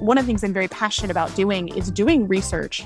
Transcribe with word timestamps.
one 0.00 0.16
of 0.16 0.24
the 0.24 0.26
things 0.28 0.44
I'm 0.44 0.52
very 0.52 0.68
passionate 0.68 1.10
about 1.10 1.34
doing 1.34 1.68
is 1.68 1.90
doing 1.90 2.28
research 2.28 2.84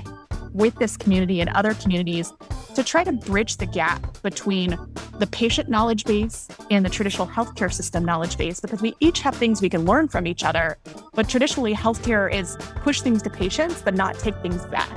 with 0.51 0.75
this 0.75 0.97
community 0.97 1.41
and 1.41 1.49
other 1.51 1.73
communities 1.75 2.33
to 2.75 2.83
try 2.83 3.03
to 3.03 3.11
bridge 3.11 3.57
the 3.57 3.65
gap 3.65 4.21
between 4.23 4.77
the 5.19 5.27
patient 5.27 5.69
knowledge 5.69 6.05
base 6.05 6.47
and 6.71 6.83
the 6.83 6.89
traditional 6.89 7.27
healthcare 7.27 7.71
system 7.71 8.03
knowledge 8.03 8.37
base 8.37 8.59
because 8.59 8.81
we 8.81 8.95
each 8.99 9.19
have 9.19 9.35
things 9.35 9.61
we 9.61 9.69
can 9.69 9.85
learn 9.85 10.07
from 10.07 10.25
each 10.25 10.43
other. 10.43 10.77
But 11.13 11.29
traditionally, 11.29 11.73
healthcare 11.73 12.33
is 12.33 12.55
push 12.77 13.01
things 13.01 13.21
to 13.23 13.29
patients, 13.29 13.81
but 13.81 13.93
not 13.93 14.17
take 14.17 14.35
things 14.37 14.65
back. 14.67 14.89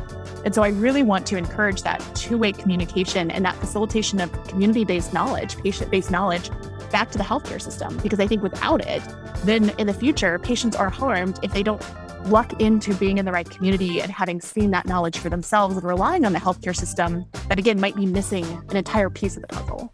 And 0.45 0.55
so 0.55 0.63
I 0.63 0.69
really 0.69 1.03
want 1.03 1.27
to 1.27 1.37
encourage 1.37 1.83
that 1.83 2.01
two 2.15 2.39
way 2.39 2.53
communication 2.53 3.31
and 3.31 3.45
that 3.45 3.57
facilitation 3.57 4.21
of 4.21 4.33
community 4.49 4.85
based 4.85 5.13
knowledge, 5.13 5.59
patient 5.59 5.91
based 5.91 6.11
knowledge 6.11 6.51
back 6.91 7.11
to 7.11 7.19
the 7.19 7.25
healthcare 7.25 7.61
system. 7.61 7.97
Because 7.99 8.21
I 8.21 8.27
think 8.27 8.43
without 8.43 8.87
it, 8.87 9.03
then 9.45 9.71
in 9.79 9.87
the 9.87 9.95
future, 9.95 10.39
patients 10.39 10.77
are 10.77 10.89
harmed 10.89 11.39
if 11.43 11.53
they 11.53 11.63
don't 11.63 11.83
luck 12.27 12.61
into 12.61 12.93
being 12.95 13.19
in 13.19 13.25
the 13.25 13.31
right 13.31 13.49
community 13.49 14.01
and 14.01 14.11
having 14.11 14.41
seen 14.41 14.73
that 14.73 14.85
knowledge 14.85 15.19
for 15.19 15.29
themselves 15.29 15.77
and 15.77 15.87
relying 15.87 16.25
on 16.25 16.33
the 16.33 16.41
healthcare 16.41 16.75
system 16.75 17.25
that 17.49 17.57
again 17.57 17.81
might 17.81 17.95
be 17.95 18.05
missing 18.05 18.45
an 18.69 18.77
entire 18.77 19.09
piece 19.09 19.37
of 19.37 19.43
the 19.43 19.49
puzzle. 19.49 19.93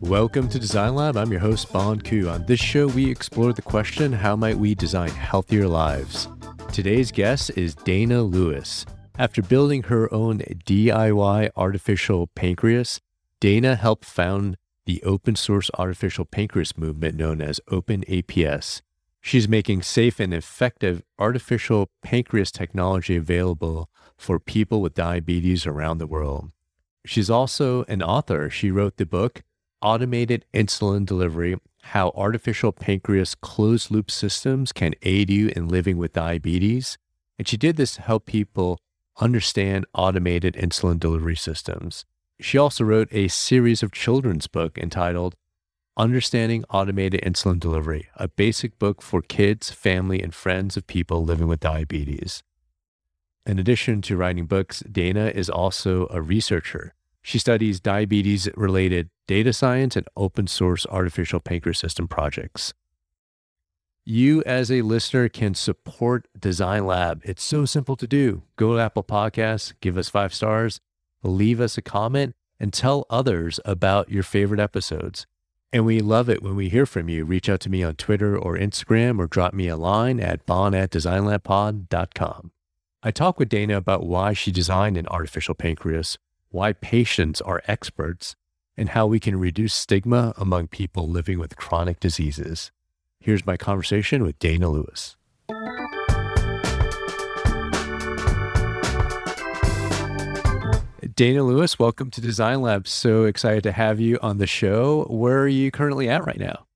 Welcome 0.00 0.48
to 0.50 0.58
Design 0.60 0.94
Lab. 0.94 1.16
I'm 1.16 1.32
your 1.32 1.40
host, 1.40 1.72
Bon 1.72 2.00
Ku. 2.00 2.28
On 2.28 2.46
this 2.46 2.60
show, 2.60 2.86
we 2.86 3.10
explore 3.10 3.52
the 3.52 3.62
question 3.62 4.12
how 4.12 4.36
might 4.36 4.56
we 4.56 4.76
design 4.76 5.10
healthier 5.10 5.66
lives? 5.66 6.28
Today's 6.72 7.10
guest 7.10 7.50
is 7.56 7.74
Dana 7.74 8.22
Lewis. 8.22 8.86
After 9.18 9.42
building 9.42 9.84
her 9.84 10.12
own 10.14 10.38
DIY 10.38 11.50
artificial 11.56 12.28
pancreas, 12.28 13.00
Dana 13.40 13.74
helped 13.74 14.04
found 14.04 14.56
the 14.84 15.02
open 15.02 15.34
source 15.34 15.72
artificial 15.76 16.24
pancreas 16.24 16.78
movement 16.78 17.16
known 17.16 17.42
as 17.42 17.58
OpenAPS. 17.68 18.82
She's 19.26 19.48
making 19.48 19.82
safe 19.82 20.20
and 20.20 20.32
effective 20.32 21.02
artificial 21.18 21.90
pancreas 22.00 22.52
technology 22.52 23.16
available 23.16 23.90
for 24.16 24.38
people 24.38 24.80
with 24.80 24.94
diabetes 24.94 25.66
around 25.66 25.98
the 25.98 26.06
world. 26.06 26.52
She's 27.04 27.28
also 27.28 27.82
an 27.88 28.04
author. 28.04 28.48
She 28.48 28.70
wrote 28.70 28.98
the 28.98 29.04
book, 29.04 29.42
Automated 29.82 30.44
Insulin 30.54 31.04
Delivery 31.04 31.56
How 31.82 32.12
Artificial 32.14 32.70
Pancreas 32.70 33.34
Closed 33.34 33.90
Loop 33.90 34.12
Systems 34.12 34.70
Can 34.70 34.94
Aid 35.02 35.28
You 35.28 35.50
in 35.56 35.66
Living 35.66 35.98
with 35.98 36.12
Diabetes. 36.12 36.96
And 37.36 37.48
she 37.48 37.56
did 37.56 37.76
this 37.76 37.96
to 37.96 38.02
help 38.02 38.26
people 38.26 38.78
understand 39.20 39.86
automated 39.92 40.54
insulin 40.54 41.00
delivery 41.00 41.34
systems. 41.34 42.04
She 42.38 42.58
also 42.58 42.84
wrote 42.84 43.08
a 43.10 43.26
series 43.26 43.82
of 43.82 43.90
children's 43.90 44.46
book 44.46 44.78
entitled 44.78 45.34
Understanding 45.98 46.62
Automated 46.68 47.22
Insulin 47.22 47.58
Delivery, 47.58 48.08
a 48.16 48.28
basic 48.28 48.78
book 48.78 49.00
for 49.00 49.22
kids, 49.22 49.70
family, 49.70 50.20
and 50.22 50.34
friends 50.34 50.76
of 50.76 50.86
people 50.86 51.24
living 51.24 51.46
with 51.46 51.60
diabetes. 51.60 52.42
In 53.46 53.58
addition 53.58 54.02
to 54.02 54.16
writing 54.18 54.44
books, 54.44 54.80
Dana 54.80 55.32
is 55.34 55.48
also 55.48 56.06
a 56.10 56.20
researcher. 56.20 56.92
She 57.22 57.38
studies 57.38 57.80
diabetes 57.80 58.46
related 58.56 59.08
data 59.26 59.54
science 59.54 59.96
and 59.96 60.06
open 60.18 60.48
source 60.48 60.84
artificial 60.90 61.40
pancreas 61.40 61.78
system 61.78 62.08
projects. 62.08 62.74
You, 64.04 64.42
as 64.44 64.70
a 64.70 64.82
listener, 64.82 65.30
can 65.30 65.54
support 65.54 66.28
Design 66.38 66.84
Lab. 66.84 67.22
It's 67.24 67.42
so 67.42 67.64
simple 67.64 67.96
to 67.96 68.06
do. 68.06 68.42
Go 68.56 68.74
to 68.74 68.82
Apple 68.82 69.02
Podcasts, 69.02 69.72
give 69.80 69.96
us 69.96 70.10
five 70.10 70.34
stars, 70.34 70.78
leave 71.22 71.58
us 71.58 71.78
a 71.78 71.82
comment, 71.82 72.34
and 72.60 72.70
tell 72.70 73.06
others 73.08 73.60
about 73.64 74.10
your 74.10 74.22
favorite 74.22 74.60
episodes. 74.60 75.26
And 75.76 75.84
we 75.84 76.00
love 76.00 76.30
it 76.30 76.42
when 76.42 76.56
we 76.56 76.70
hear 76.70 76.86
from 76.86 77.10
you. 77.10 77.26
Reach 77.26 77.50
out 77.50 77.60
to 77.60 77.68
me 77.68 77.82
on 77.82 77.96
Twitter 77.96 78.34
or 78.34 78.56
Instagram 78.56 79.18
or 79.18 79.26
drop 79.26 79.52
me 79.52 79.68
a 79.68 79.76
line 79.76 80.18
at 80.20 80.46
bon 80.46 80.74
at 80.74 80.88
designlabpod.com. 80.88 82.50
I 83.02 83.10
talk 83.10 83.38
with 83.38 83.50
Dana 83.50 83.76
about 83.76 84.06
why 84.06 84.32
she 84.32 84.50
designed 84.50 84.96
an 84.96 85.06
artificial 85.08 85.54
pancreas, 85.54 86.16
why 86.48 86.72
patients 86.72 87.42
are 87.42 87.62
experts, 87.68 88.36
and 88.74 88.88
how 88.88 89.06
we 89.06 89.20
can 89.20 89.38
reduce 89.38 89.74
stigma 89.74 90.32
among 90.38 90.68
people 90.68 91.10
living 91.10 91.38
with 91.38 91.58
chronic 91.58 92.00
diseases. 92.00 92.72
Here's 93.20 93.44
my 93.44 93.58
conversation 93.58 94.22
with 94.22 94.38
Dana 94.38 94.70
Lewis. 94.70 95.16
Dana 101.16 101.42
Lewis, 101.42 101.78
welcome 101.78 102.10
to 102.10 102.20
Design 102.20 102.60
Lab. 102.60 102.86
So 102.86 103.24
excited 103.24 103.62
to 103.62 103.72
have 103.72 103.98
you 103.98 104.18
on 104.20 104.36
the 104.36 104.46
show. 104.46 105.04
Where 105.04 105.38
are 105.38 105.48
you 105.48 105.70
currently 105.70 106.10
at 106.10 106.26
right 106.26 106.38
now? 106.38 106.66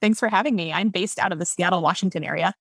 Thanks 0.00 0.18
for 0.18 0.28
having 0.28 0.56
me. 0.56 0.72
I'm 0.72 0.88
based 0.88 1.20
out 1.20 1.30
of 1.30 1.38
the 1.38 1.46
Seattle, 1.46 1.80
Washington 1.80 2.24
area. 2.24 2.54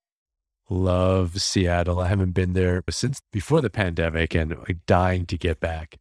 Love 0.69 1.41
Seattle. 1.41 1.99
I 1.99 2.07
haven't 2.07 2.33
been 2.33 2.53
there 2.53 2.83
since 2.91 3.19
before 3.31 3.61
the 3.61 3.71
pandemic 3.71 4.35
and 4.35 4.55
dying 4.85 5.25
to 5.25 5.35
get 5.35 5.59
back. 5.59 5.97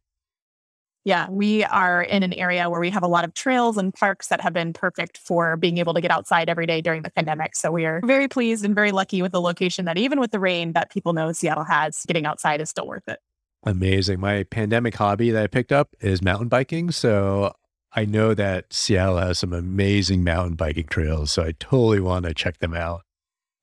Yeah, 1.03 1.27
we 1.31 1.63
are 1.63 2.03
in 2.03 2.21
an 2.21 2.33
area 2.33 2.69
where 2.69 2.79
we 2.79 2.91
have 2.91 3.01
a 3.01 3.07
lot 3.07 3.25
of 3.25 3.33
trails 3.33 3.75
and 3.75 3.91
parks 3.91 4.27
that 4.27 4.39
have 4.39 4.53
been 4.53 4.71
perfect 4.71 5.17
for 5.17 5.57
being 5.57 5.79
able 5.79 5.95
to 5.95 6.01
get 6.01 6.11
outside 6.11 6.47
every 6.47 6.67
day 6.67 6.79
during 6.79 7.01
the 7.01 7.09
pandemic. 7.09 7.55
So 7.55 7.71
we 7.71 7.85
are 7.85 8.01
very 8.05 8.27
pleased 8.27 8.63
and 8.63 8.75
very 8.75 8.91
lucky 8.91 9.23
with 9.23 9.31
the 9.31 9.41
location 9.41 9.85
that 9.85 9.97
even 9.97 10.19
with 10.19 10.29
the 10.29 10.39
rain 10.39 10.73
that 10.73 10.91
people 10.91 11.13
know 11.13 11.31
Seattle 11.31 11.63
has, 11.63 12.03
getting 12.07 12.27
outside 12.27 12.61
is 12.61 12.69
still 12.69 12.85
worth 12.85 13.07
it. 13.07 13.17
Amazing. 13.65 14.19
My 14.19 14.43
pandemic 14.43 14.95
hobby 14.95 15.31
that 15.31 15.43
I 15.43 15.47
picked 15.47 15.71
up 15.71 15.95
is 16.01 16.21
mountain 16.21 16.49
biking. 16.49 16.91
So 16.91 17.53
I 17.93 18.05
know 18.05 18.33
that 18.33 18.73
Seattle 18.73 19.17
has 19.17 19.39
some 19.39 19.53
amazing 19.53 20.23
mountain 20.23 20.55
biking 20.55 20.87
trails. 20.87 21.31
So 21.31 21.43
I 21.43 21.53
totally 21.59 21.99
want 21.99 22.25
to 22.25 22.33
check 22.33 22.59
them 22.59 22.73
out. 22.73 23.03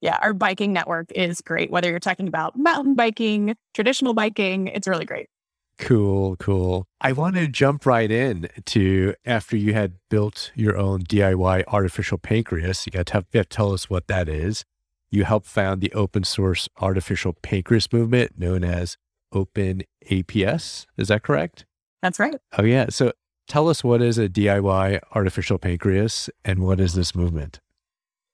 Yeah, 0.01 0.19
our 0.23 0.33
biking 0.33 0.73
network 0.73 1.13
is 1.13 1.43
great. 1.43 1.71
Whether 1.71 1.91
you're 1.91 1.99
talking 1.99 2.27
about 2.27 2.59
mountain 2.59 2.95
biking, 2.95 3.55
traditional 3.75 4.15
biking, 4.15 4.69
it's 4.69 4.89
really 4.89 5.05
great. 5.05 5.29
Cool, 5.77 6.37
cool. 6.37 6.87
I 7.01 7.13
want 7.13 7.37
to 7.37 7.49
jump 7.49 7.85
right 7.85 8.11
in 8.11 8.49
to 8.67 9.15
after 9.25 9.57
you 9.57 9.73
had 9.73 9.95
built 10.09 10.53
your 10.55 10.77
own 10.77 11.03
DIY 11.03 11.65
artificial 11.69 12.19
pancreas. 12.19 12.87
You 12.87 12.93
got 12.93 13.07
to, 13.07 13.13
have, 13.15 13.27
you 13.33 13.39
have 13.39 13.49
to 13.49 13.57
tell 13.57 13.73
us 13.73 13.91
what 13.91 14.07
that 14.07 14.29
is. 14.29 14.65
You 15.11 15.25
helped 15.25 15.47
found 15.47 15.81
the 15.81 15.93
open 15.93 16.25
source 16.25 16.69
artificial 16.81 17.33
pancreas 17.43 17.93
movement 17.93 18.39
known 18.39 18.63
as 18.63 18.97
Open 19.33 19.83
APS. 20.11 20.87
Is 20.97 21.09
that 21.09 21.23
correct? 21.23 21.67
That's 22.03 22.19
right. 22.19 22.37
Oh, 22.57 22.65
yeah. 22.65 22.87
So 22.89 23.13
tell 23.47 23.69
us 23.69 23.85
what 23.85 24.01
is 24.01 24.19
a 24.19 24.29
DIY 24.29 25.01
artificial 25.15 25.59
pancreas 25.59 26.31
and 26.45 26.61
what 26.61 26.81
is 26.81 26.95
this 26.95 27.15
movement? 27.15 27.61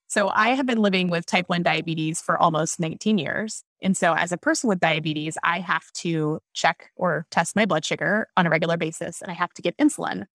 So 0.08 0.28
I 0.28 0.50
have 0.50 0.66
been 0.66 0.80
living 0.80 1.08
with 1.08 1.26
type 1.26 1.48
1 1.48 1.64
diabetes 1.64 2.20
for 2.20 2.38
almost 2.38 2.78
19 2.78 3.18
years. 3.18 3.64
And 3.82 3.96
so 3.96 4.14
as 4.14 4.30
a 4.30 4.36
person 4.36 4.68
with 4.68 4.78
diabetes, 4.78 5.36
I 5.42 5.58
have 5.60 5.90
to 5.94 6.40
check 6.54 6.90
or 6.96 7.26
test 7.30 7.56
my 7.56 7.66
blood 7.66 7.84
sugar 7.84 8.28
on 8.36 8.46
a 8.46 8.50
regular 8.50 8.76
basis 8.76 9.20
and 9.20 9.30
I 9.30 9.34
have 9.34 9.52
to 9.54 9.62
get 9.62 9.76
insulin 9.78 10.26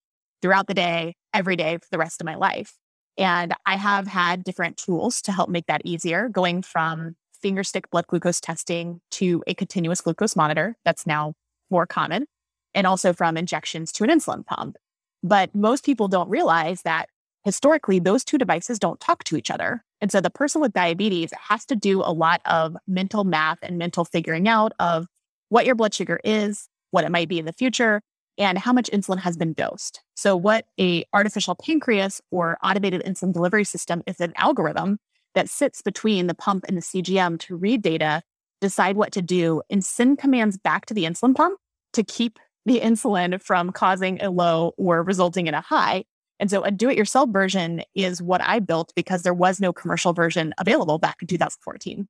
throughout 0.41 0.67
the 0.67 0.73
day, 0.73 1.15
every 1.33 1.55
day 1.55 1.77
for 1.77 1.87
the 1.89 1.97
rest 1.97 2.19
of 2.19 2.25
my 2.25 2.35
life. 2.35 2.73
And 3.17 3.53
I 3.65 3.77
have 3.77 4.07
had 4.07 4.43
different 4.43 4.77
tools 4.77 5.21
to 5.23 5.31
help 5.31 5.49
make 5.49 5.67
that 5.67 5.81
easier, 5.85 6.27
going 6.27 6.63
from 6.63 7.15
finger 7.41 7.63
stick 7.63 7.89
blood 7.89 8.07
glucose 8.07 8.39
testing 8.39 9.01
to 9.11 9.43
a 9.47 9.53
continuous 9.53 10.01
glucose 10.01 10.35
monitor 10.35 10.77
that's 10.85 11.07
now 11.07 11.33
more 11.69 11.85
common, 11.85 12.25
and 12.73 12.85
also 12.87 13.13
from 13.13 13.37
injections 13.37 13.91
to 13.93 14.03
an 14.03 14.09
insulin 14.09 14.45
pump. 14.45 14.77
But 15.23 15.53
most 15.55 15.85
people 15.85 16.07
don't 16.07 16.29
realize 16.29 16.81
that 16.83 17.09
historically, 17.43 17.99
those 17.99 18.23
two 18.23 18.37
devices 18.37 18.79
don't 18.79 18.99
talk 18.99 19.23
to 19.25 19.35
each 19.35 19.49
other. 19.49 19.83
And 19.99 20.11
so 20.11 20.21
the 20.21 20.29
person 20.29 20.61
with 20.61 20.73
diabetes 20.73 21.31
has 21.49 21.65
to 21.65 21.75
do 21.75 22.01
a 22.01 22.13
lot 22.13 22.41
of 22.45 22.75
mental 22.87 23.23
math 23.23 23.59
and 23.61 23.77
mental 23.77 24.05
figuring 24.05 24.47
out 24.47 24.73
of 24.79 25.07
what 25.49 25.65
your 25.65 25.75
blood 25.75 25.93
sugar 25.93 26.19
is, 26.23 26.67
what 26.91 27.03
it 27.03 27.11
might 27.11 27.29
be 27.29 27.39
in 27.39 27.45
the 27.45 27.53
future, 27.53 28.01
and 28.37 28.57
how 28.57 28.73
much 28.73 28.89
insulin 28.91 29.19
has 29.19 29.37
been 29.37 29.53
dosed. 29.53 30.01
So 30.15 30.35
what 30.35 30.65
a 30.79 31.03
artificial 31.13 31.55
pancreas 31.55 32.21
or 32.31 32.57
automated 32.63 33.03
insulin 33.03 33.33
delivery 33.33 33.63
system 33.63 34.01
is 34.07 34.19
an 34.19 34.33
algorithm 34.37 34.99
that 35.35 35.49
sits 35.49 35.81
between 35.81 36.27
the 36.27 36.33
pump 36.33 36.65
and 36.67 36.77
the 36.77 36.81
CGM 36.81 37.39
to 37.41 37.55
read 37.55 37.81
data, 37.81 38.21
decide 38.59 38.95
what 38.95 39.11
to 39.13 39.21
do, 39.21 39.61
and 39.69 39.83
send 39.83 40.17
commands 40.17 40.57
back 40.57 40.85
to 40.87 40.93
the 40.93 41.05
insulin 41.05 41.35
pump 41.35 41.59
to 41.93 42.03
keep 42.03 42.39
the 42.65 42.79
insulin 42.79 43.41
from 43.41 43.71
causing 43.71 44.21
a 44.21 44.29
low 44.29 44.73
or 44.77 45.03
resulting 45.03 45.47
in 45.47 45.53
a 45.53 45.61
high. 45.61 46.03
And 46.39 46.49
so 46.49 46.63
a 46.63 46.71
do 46.71 46.89
it 46.89 46.97
yourself 46.97 47.29
version 47.31 47.83
is 47.93 48.21
what 48.21 48.41
I 48.41 48.59
built 48.59 48.93
because 48.95 49.23
there 49.23 49.33
was 49.33 49.59
no 49.59 49.71
commercial 49.71 50.13
version 50.13 50.53
available 50.57 50.97
back 50.97 51.17
in 51.21 51.27
2014. 51.27 52.07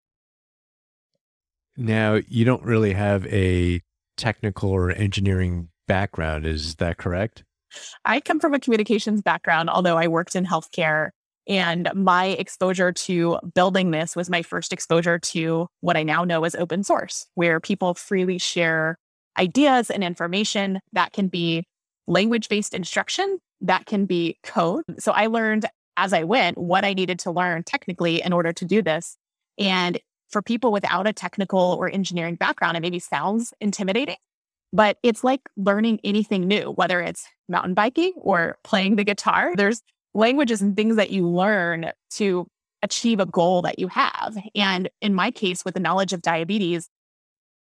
Now, 1.78 2.20
you 2.28 2.46
don't 2.46 2.64
really 2.64 2.94
have 2.94 3.26
a 3.28 3.82
technical 4.18 4.70
or 4.70 4.92
engineering 4.92 5.70
background. 5.88 6.46
Is 6.46 6.76
that 6.76 6.98
correct? 6.98 7.44
I 8.06 8.20
come 8.20 8.40
from 8.40 8.54
a 8.54 8.60
communications 8.60 9.22
background, 9.22 9.70
although 9.70 9.98
I 9.98 10.08
worked 10.08 10.36
in 10.36 10.46
healthcare 10.46 11.10
and 11.48 11.90
my 11.96 12.28
exposure 12.28 12.92
to 12.92 13.40
building 13.54 13.92
this 13.92 14.16
was 14.16 14.30
my 14.30 14.42
first 14.42 14.72
exposure 14.72 15.20
to 15.20 15.68
what 15.82 15.98
I 15.98 16.04
now 16.04 16.24
know 16.24 16.44
as 16.44 16.56
open 16.56 16.84
source, 16.84 17.28
where 17.36 17.60
people 17.60 17.94
freely 17.94 18.38
share 18.38 18.98
ideas 19.38 19.90
and 19.90 20.04
information 20.04 20.80
that 20.94 21.14
can 21.14 21.28
be 21.28 21.64
language 22.08 22.50
based 22.50 22.74
instruction, 22.74 23.40
that 23.62 23.86
can 23.86 24.06
be 24.06 24.38
code. 24.44 24.84
So 25.00 25.12
I 25.12 25.28
learned 25.28 25.66
as 25.98 26.14
I 26.14 26.24
went 26.24 26.58
what 26.58 26.86
I 26.86 26.94
needed 26.94 27.20
to 27.20 27.32
learn 27.32 27.64
technically 27.64 28.22
in 28.22 28.34
order 28.34 28.54
to 28.54 28.66
do 28.66 28.82
this. 28.82 29.18
And 29.58 30.00
for 30.30 30.42
people 30.42 30.72
without 30.72 31.08
a 31.08 31.14
technical 31.14 31.60
or 31.60 31.90
engineering 31.90 32.36
background, 32.36 32.78
it 32.78 32.82
maybe 32.82 33.00
sounds 33.00 33.54
intimidating, 33.60 34.16
but 34.72 34.98
it's 35.04 35.24
like 35.24 35.42
learning 35.58 36.00
anything 36.04 36.48
new, 36.48 36.72
whether 36.72 37.02
it's 37.02 37.28
mountain 37.50 37.74
biking 37.74 38.14
or 38.16 38.58
playing 38.64 38.96
the 38.96 39.04
guitar. 39.04 39.54
There's 39.56 39.82
languages 40.14 40.62
and 40.62 40.76
things 40.76 40.96
that 40.96 41.12
you 41.12 41.28
learn 41.28 41.92
to 42.12 42.48
achieve 42.84 43.20
a 43.20 43.26
goal 43.26 43.62
that 43.62 43.80
you 43.80 43.88
have. 43.88 44.38
And 44.56 44.90
in 45.02 45.14
my 45.14 45.32
case, 45.32 45.64
with 45.64 45.74
the 45.74 45.80
knowledge 45.80 46.14
of 46.14 46.22
diabetes, 46.22 46.90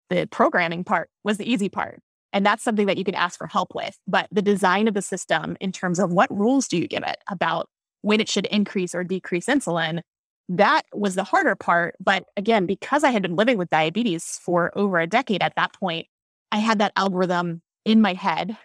the 0.10 0.28
programming 0.28 0.84
part 0.84 1.10
was 1.24 1.38
the 1.38 1.52
easy 1.52 1.70
part. 1.70 2.00
And 2.34 2.46
that's 2.46 2.64
something 2.64 2.86
that 2.88 2.98
you 2.98 3.06
can 3.06 3.16
ask 3.16 3.38
for 3.38 3.48
help 3.48 3.74
with. 3.74 3.98
But 4.08 4.28
the 4.30 4.42
design 4.42 4.88
of 4.88 4.94
the 4.94 5.02
system, 5.02 5.56
in 5.62 5.72
terms 5.72 6.00
of 6.00 6.12
what 6.12 6.36
rules 6.36 6.68
do 6.68 6.78
you 6.78 6.88
give 6.88 7.04
it 7.04 7.18
about 7.30 7.70
when 8.02 8.20
it 8.20 8.30
should 8.30 8.46
increase 8.48 8.94
or 8.94 9.04
decrease 9.04 9.46
insulin, 9.46 10.02
that 10.50 10.84
was 10.94 11.16
the 11.16 11.24
harder 11.24 11.56
part. 11.56 11.96
But 12.00 12.26
again, 12.38 12.66
because 12.66 13.04
I 13.04 13.12
had 13.12 13.22
been 13.22 13.36
living 13.36 13.58
with 13.58 13.70
diabetes 13.70 14.40
for 14.44 14.78
over 14.78 15.00
a 15.00 15.08
decade 15.08 15.42
at 15.42 15.56
that 15.56 15.74
point, 15.74 16.08
I 16.52 16.58
had 16.58 16.80
that 16.80 16.94
algorithm 16.96 17.62
in 17.86 18.02
my 18.02 18.14
head, 18.14 18.58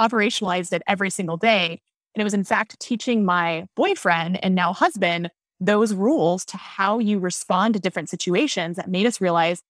operationalized 0.00 0.72
it 0.72 0.82
every 0.86 1.10
single 1.10 1.36
day. 1.36 1.80
And 2.16 2.22
it 2.22 2.24
was, 2.24 2.34
in 2.34 2.44
fact, 2.44 2.80
teaching 2.80 3.26
my 3.26 3.66
boyfriend 3.76 4.42
and 4.42 4.54
now 4.54 4.72
husband 4.72 5.30
those 5.60 5.92
rules 5.92 6.46
to 6.46 6.56
how 6.56 6.98
you 6.98 7.18
respond 7.18 7.74
to 7.74 7.80
different 7.80 8.08
situations 8.08 8.76
that 8.76 8.88
made 8.88 9.06
us 9.06 9.20
realize 9.20 9.60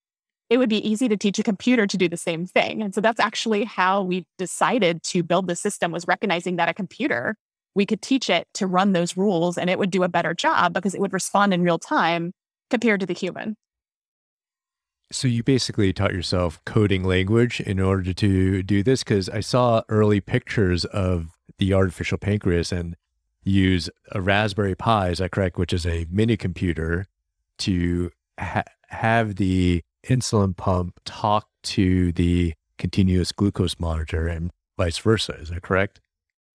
it 0.48 0.58
would 0.58 0.68
be 0.68 0.88
easy 0.88 1.08
to 1.08 1.16
teach 1.16 1.40
a 1.40 1.42
computer 1.42 1.88
to 1.88 1.96
do 1.96 2.08
the 2.08 2.16
same 2.16 2.46
thing. 2.46 2.82
And 2.82 2.94
so 2.94 3.00
that's 3.00 3.18
actually 3.18 3.64
how 3.64 4.02
we 4.02 4.24
decided 4.38 5.02
to 5.04 5.24
build 5.24 5.48
the 5.48 5.56
system 5.56 5.90
was 5.90 6.06
recognizing 6.06 6.54
that 6.54 6.68
a 6.68 6.74
computer, 6.74 7.34
we 7.74 7.84
could 7.84 8.00
teach 8.00 8.30
it 8.30 8.46
to 8.54 8.66
run 8.68 8.92
those 8.92 9.16
rules 9.16 9.58
and 9.58 9.68
it 9.68 9.76
would 9.76 9.90
do 9.90 10.04
a 10.04 10.08
better 10.08 10.32
job 10.32 10.72
because 10.72 10.94
it 10.94 11.00
would 11.00 11.12
respond 11.12 11.52
in 11.52 11.62
real 11.62 11.80
time 11.80 12.32
compared 12.70 13.00
to 13.00 13.06
the 13.06 13.12
human. 13.12 13.56
So 15.10 15.26
you 15.28 15.42
basically 15.42 15.92
taught 15.92 16.12
yourself 16.12 16.60
coding 16.64 17.02
language 17.02 17.60
in 17.60 17.80
order 17.80 18.12
to 18.12 18.62
do 18.62 18.82
this 18.84 19.02
because 19.02 19.28
I 19.28 19.40
saw 19.40 19.82
early 19.88 20.20
pictures 20.20 20.84
of 20.84 21.35
the 21.58 21.72
artificial 21.74 22.18
pancreas 22.18 22.72
and 22.72 22.96
use 23.42 23.88
a 24.12 24.20
Raspberry 24.20 24.74
Pi, 24.74 25.10
is 25.10 25.18
that 25.18 25.30
correct? 25.30 25.58
Which 25.58 25.72
is 25.72 25.86
a 25.86 26.06
mini 26.10 26.36
computer 26.36 27.06
to 27.58 28.10
ha- 28.38 28.64
have 28.88 29.36
the 29.36 29.82
insulin 30.06 30.56
pump 30.56 31.00
talk 31.04 31.48
to 31.62 32.12
the 32.12 32.54
continuous 32.78 33.32
glucose 33.32 33.76
monitor 33.78 34.26
and 34.26 34.50
vice 34.76 34.98
versa. 34.98 35.34
Is 35.34 35.48
that 35.50 35.62
correct? 35.62 36.00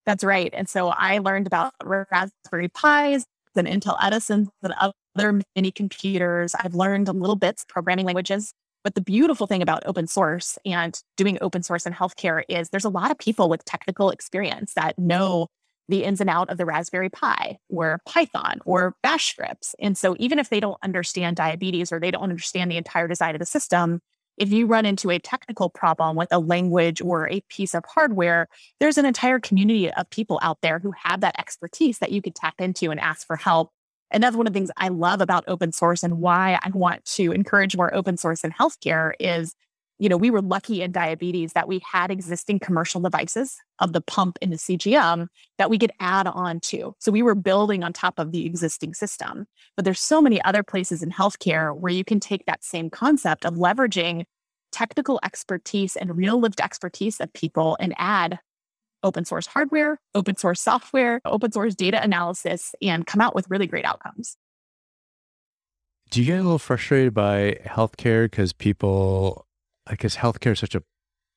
That's 0.06 0.24
right. 0.24 0.52
And 0.52 0.68
so 0.68 0.88
I 0.88 1.18
learned 1.18 1.46
about 1.46 1.74
Raspberry 1.82 2.68
Pis 2.68 3.24
and 3.54 3.68
Intel 3.68 3.96
Edisons 4.02 4.48
and 4.62 4.74
other 5.16 5.40
mini 5.54 5.70
computers. 5.70 6.54
I've 6.54 6.74
learned 6.74 7.08
little 7.08 7.36
bits 7.36 7.64
programming 7.68 8.06
languages. 8.06 8.52
But 8.84 8.94
the 8.94 9.00
beautiful 9.00 9.46
thing 9.46 9.62
about 9.62 9.84
open 9.86 10.06
source 10.06 10.58
and 10.64 11.00
doing 11.16 11.38
open 11.40 11.62
source 11.62 11.86
in 11.86 11.92
healthcare 11.92 12.42
is 12.48 12.70
there's 12.70 12.84
a 12.84 12.90
lot 12.90 13.10
of 13.10 13.18
people 13.18 13.48
with 13.48 13.64
technical 13.64 14.10
experience 14.10 14.74
that 14.74 14.98
know 14.98 15.48
the 15.88 16.04
ins 16.04 16.20
and 16.20 16.30
out 16.30 16.48
of 16.48 16.58
the 16.58 16.64
Raspberry 16.64 17.10
Pi 17.10 17.58
or 17.68 18.00
Python 18.06 18.60
or 18.64 18.94
bash 19.02 19.32
scripts. 19.32 19.74
And 19.78 19.96
so 19.96 20.16
even 20.18 20.38
if 20.38 20.48
they 20.48 20.60
don't 20.60 20.78
understand 20.82 21.36
diabetes 21.36 21.92
or 21.92 22.00
they 22.00 22.10
don't 22.10 22.22
understand 22.22 22.70
the 22.70 22.76
entire 22.76 23.08
design 23.08 23.34
of 23.34 23.40
the 23.40 23.46
system, 23.46 24.00
if 24.38 24.50
you 24.50 24.66
run 24.66 24.86
into 24.86 25.10
a 25.10 25.18
technical 25.18 25.68
problem 25.68 26.16
with 26.16 26.28
a 26.30 26.38
language 26.38 27.02
or 27.02 27.28
a 27.28 27.42
piece 27.48 27.74
of 27.74 27.84
hardware, 27.86 28.48
there's 28.80 28.98
an 28.98 29.04
entire 29.04 29.38
community 29.38 29.92
of 29.92 30.08
people 30.10 30.38
out 30.42 30.58
there 30.62 30.78
who 30.78 30.92
have 31.02 31.20
that 31.20 31.38
expertise 31.38 31.98
that 31.98 32.12
you 32.12 32.22
could 32.22 32.34
tap 32.34 32.54
into 32.58 32.90
and 32.90 32.98
ask 32.98 33.26
for 33.26 33.36
help. 33.36 33.70
And 34.12 34.22
that's 34.22 34.36
one 34.36 34.46
of 34.46 34.52
the 34.52 34.58
things 34.58 34.70
I 34.76 34.88
love 34.88 35.20
about 35.20 35.44
open 35.48 35.72
source 35.72 36.02
and 36.02 36.18
why 36.18 36.58
I 36.62 36.70
want 36.70 37.04
to 37.16 37.32
encourage 37.32 37.76
more 37.76 37.94
open 37.94 38.16
source 38.16 38.44
in 38.44 38.52
healthcare 38.52 39.12
is 39.18 39.54
you 40.02 40.08
know, 40.08 40.16
we 40.16 40.30
were 40.30 40.42
lucky 40.42 40.82
in 40.82 40.90
diabetes 40.90 41.52
that 41.52 41.68
we 41.68 41.80
had 41.88 42.10
existing 42.10 42.58
commercial 42.58 43.00
devices 43.00 43.58
of 43.78 43.92
the 43.92 44.00
pump 44.00 44.36
and 44.42 44.52
the 44.52 44.56
CGM 44.56 45.28
that 45.58 45.70
we 45.70 45.78
could 45.78 45.92
add 46.00 46.26
on 46.26 46.58
to. 46.58 46.96
So 46.98 47.12
we 47.12 47.22
were 47.22 47.36
building 47.36 47.84
on 47.84 47.92
top 47.92 48.18
of 48.18 48.32
the 48.32 48.44
existing 48.44 48.94
system. 48.94 49.46
But 49.76 49.84
there's 49.84 50.00
so 50.00 50.20
many 50.20 50.42
other 50.42 50.64
places 50.64 51.04
in 51.04 51.12
healthcare 51.12 51.72
where 51.76 51.92
you 51.92 52.04
can 52.04 52.18
take 52.18 52.46
that 52.46 52.64
same 52.64 52.90
concept 52.90 53.44
of 53.44 53.54
leveraging 53.54 54.24
technical 54.72 55.20
expertise 55.22 55.94
and 55.94 56.16
real 56.16 56.40
lived 56.40 56.60
expertise 56.60 57.20
of 57.20 57.32
people 57.32 57.76
and 57.78 57.94
add 57.96 58.40
open 59.02 59.24
source 59.24 59.46
hardware, 59.46 59.98
open 60.14 60.36
source 60.36 60.60
software, 60.60 61.20
open 61.24 61.52
source 61.52 61.74
data 61.74 62.02
analysis, 62.02 62.74
and 62.80 63.06
come 63.06 63.20
out 63.20 63.34
with 63.34 63.48
really 63.48 63.66
great 63.66 63.84
outcomes. 63.84 64.36
Do 66.10 66.20
you 66.20 66.26
get 66.26 66.40
a 66.40 66.42
little 66.42 66.58
frustrated 66.58 67.14
by 67.14 67.58
healthcare 67.64 68.24
because 68.24 68.52
people 68.52 69.46
I 69.86 69.94
guess 69.96 70.16
healthcare 70.16 70.52
is 70.52 70.60
such 70.60 70.74
a 70.74 70.82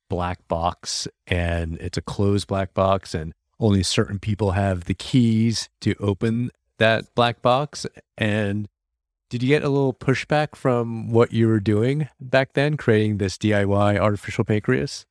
black 0.10 0.48
box 0.48 1.08
and 1.28 1.78
it's 1.80 1.98
a 1.98 2.02
closed 2.02 2.48
black 2.48 2.74
box 2.74 3.14
and 3.14 3.34
only 3.60 3.84
certain 3.84 4.20
people 4.20 4.52
have 4.52 4.84
the 4.84 4.94
keys 4.94 5.70
to 5.82 5.96
open 6.00 6.52
that 6.78 7.14
black 7.16 7.42
box. 7.42 7.86
And 8.18 8.68
did 9.30 9.42
you 9.42 9.50
get 9.50 9.64
a 9.64 9.70
little 9.70 9.94
pushback 9.94 10.56
from 10.56 11.10
what 11.10 11.34
you 11.34 11.48
were 11.48 11.60
doing 11.60 12.10
back 12.20 12.54
then, 12.54 12.78
creating 12.78 13.18
this 13.18 13.38
DIY 13.38 13.98
artificial 13.98 14.44
pancreas? 14.44 15.06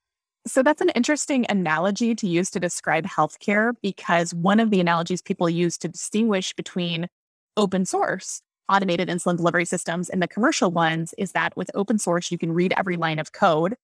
So 0.46 0.62
that's 0.62 0.82
an 0.82 0.90
interesting 0.90 1.46
analogy 1.48 2.14
to 2.16 2.28
use 2.28 2.50
to 2.50 2.60
describe 2.60 3.06
healthcare 3.06 3.72
because 3.82 4.34
one 4.34 4.60
of 4.60 4.70
the 4.70 4.80
analogies 4.80 5.22
people 5.22 5.48
use 5.48 5.78
to 5.78 5.88
distinguish 5.88 6.52
between 6.52 7.08
open 7.56 7.86
source 7.86 8.42
automated 8.68 9.08
insulin 9.08 9.36
delivery 9.36 9.64
systems 9.64 10.08
and 10.08 10.22
the 10.22 10.28
commercial 10.28 10.70
ones 10.70 11.14
is 11.18 11.32
that 11.32 11.56
with 11.56 11.70
open 11.74 11.98
source, 11.98 12.30
you 12.30 12.38
can 12.38 12.52
read 12.52 12.72
every 12.76 12.96
line 12.96 13.18
of 13.18 13.32
code. 13.32 13.74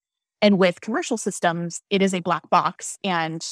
And 0.43 0.59
with 0.59 0.81
commercial 0.81 1.19
systems, 1.19 1.83
it 1.91 2.01
is 2.01 2.15
a 2.15 2.21
black 2.21 2.49
box 2.49 2.99
and 3.05 3.45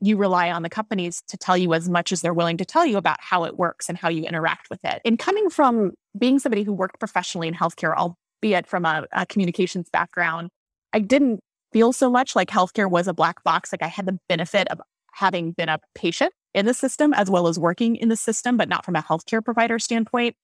you 0.00 0.18
rely 0.18 0.50
on 0.50 0.62
the 0.62 0.68
companies 0.68 1.22
to 1.28 1.38
tell 1.38 1.56
you 1.56 1.72
as 1.72 1.88
much 1.88 2.12
as 2.12 2.20
they're 2.20 2.34
willing 2.34 2.58
to 2.58 2.66
tell 2.66 2.84
you 2.84 2.98
about 2.98 3.16
how 3.20 3.44
it 3.44 3.56
works 3.56 3.88
and 3.88 3.96
how 3.96 4.10
you 4.10 4.24
interact 4.24 4.68
with 4.68 4.80
it. 4.84 5.00
And 5.06 5.18
coming 5.18 5.48
from 5.48 5.92
being 6.18 6.38
somebody 6.38 6.62
who 6.62 6.74
worked 6.74 6.98
professionally 6.98 7.48
in 7.48 7.54
healthcare, 7.54 7.96
albeit 7.96 8.66
from 8.66 8.84
a, 8.84 9.06
a 9.12 9.24
communications 9.24 9.88
background, 9.88 10.50
I 10.92 10.98
didn't 10.98 11.40
feel 11.76 11.92
so 11.92 12.08
much 12.08 12.34
like 12.34 12.48
healthcare 12.48 12.90
was 12.90 13.06
a 13.06 13.12
black 13.12 13.44
box. 13.44 13.70
Like 13.70 13.82
I 13.82 13.88
had 13.88 14.06
the 14.06 14.18
benefit 14.30 14.66
of 14.68 14.80
having 15.12 15.52
been 15.52 15.68
a 15.68 15.78
patient 15.94 16.32
in 16.54 16.64
the 16.64 16.72
system 16.72 17.12
as 17.12 17.28
well 17.28 17.48
as 17.48 17.58
working 17.58 17.96
in 17.96 18.08
the 18.08 18.16
system, 18.16 18.56
but 18.56 18.70
not 18.70 18.82
from 18.82 18.96
a 18.96 19.02
healthcare 19.02 19.44
provider 19.44 19.78
standpoint. 19.78 20.36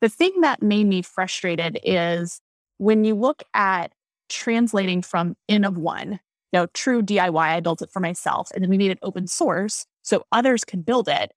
The 0.00 0.08
thing 0.08 0.40
that 0.40 0.64
made 0.64 0.88
me 0.88 1.02
frustrated 1.02 1.78
is 1.84 2.40
when 2.78 3.04
you 3.04 3.14
look 3.14 3.44
at 3.54 3.92
translating 4.28 5.00
from 5.00 5.36
N 5.48 5.62
of 5.62 5.78
one, 5.78 6.18
you 6.52 6.58
know, 6.58 6.66
true 6.74 7.02
DIY, 7.02 7.38
I 7.38 7.60
built 7.60 7.82
it 7.82 7.92
for 7.92 8.00
myself, 8.00 8.50
and 8.52 8.64
then 8.64 8.68
we 8.68 8.76
made 8.76 8.90
it 8.90 8.98
open 9.00 9.28
source 9.28 9.86
so 10.02 10.24
others 10.32 10.64
could 10.64 10.84
build 10.84 11.08
it. 11.08 11.30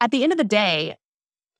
At 0.00 0.10
the 0.10 0.24
end 0.24 0.32
of 0.32 0.38
the 0.38 0.42
day, 0.42 0.96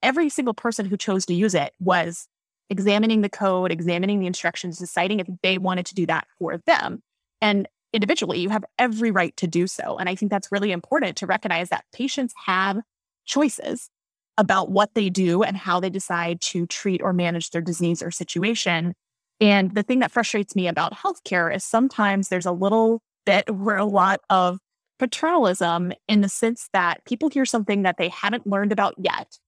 every 0.03 0.31
single 0.31 0.55
person 0.55 0.87
who 0.87 0.97
chose 0.97 1.25
to 1.27 1.35
use 1.35 1.55
it 1.55 1.75
was 1.79 2.27
examining 2.71 3.21
the 3.21 3.29
code, 3.29 3.71
examining 3.71 4.19
the 4.19 4.27
instructions, 4.27 4.79
deciding 4.79 5.21
if 5.21 5.29
they 5.45 5.59
wanted 5.59 5.87
to 5.87 5.95
do 5.95 6.07
that 6.07 6.27
for 6.41 6.59
them. 6.67 7.05
And 7.47 7.69
individually, 7.93 8.41
you 8.41 8.49
have 8.49 8.65
every 8.77 9.13
right 9.13 9.37
to 9.37 9.47
do 9.47 9.69
so. 9.69 9.97
And 9.99 10.09
I 10.09 10.17
think 10.17 10.33
that's 10.33 10.51
really 10.51 10.73
important 10.73 11.17
to 11.19 11.29
recognize 11.29 11.69
that 11.69 11.85
patients 11.95 12.35
have 12.47 12.81
choices 13.25 13.89
about 14.37 14.69
what 14.73 14.95
they 14.95 15.11
do 15.11 15.45
and 15.45 15.57
how 15.57 15.79
they 15.79 15.89
decide 15.89 16.41
to 16.41 16.67
treat 16.67 17.01
or 17.01 17.13
manage 17.13 17.51
their 17.51 17.63
disease 17.63 18.03
or 18.03 18.11
situation. 18.11 18.95
And 19.41 19.77
the 19.77 19.85
thing 19.85 20.01
that 20.01 20.11
frustrates 20.11 20.57
me 20.57 20.67
about 20.67 20.93
healthcare 20.93 21.55
is 21.55 21.63
sometimes 21.63 22.29
there's 22.29 22.47
a 22.47 22.53
little 22.53 23.01
bit 23.25 23.49
where 23.55 23.77
a 23.77 23.85
lot 23.85 24.21
of 24.29 24.59
paternalism 24.99 25.93
in 26.09 26.23
the 26.23 26.29
sense 26.29 26.69
that 26.73 27.05
people 27.05 27.29
hear 27.29 27.45
something 27.45 27.83
that 27.83 27.97
they 27.97 28.09
haven't 28.09 28.47
learned 28.47 28.73
about 28.73 28.95
yet. 28.99 29.39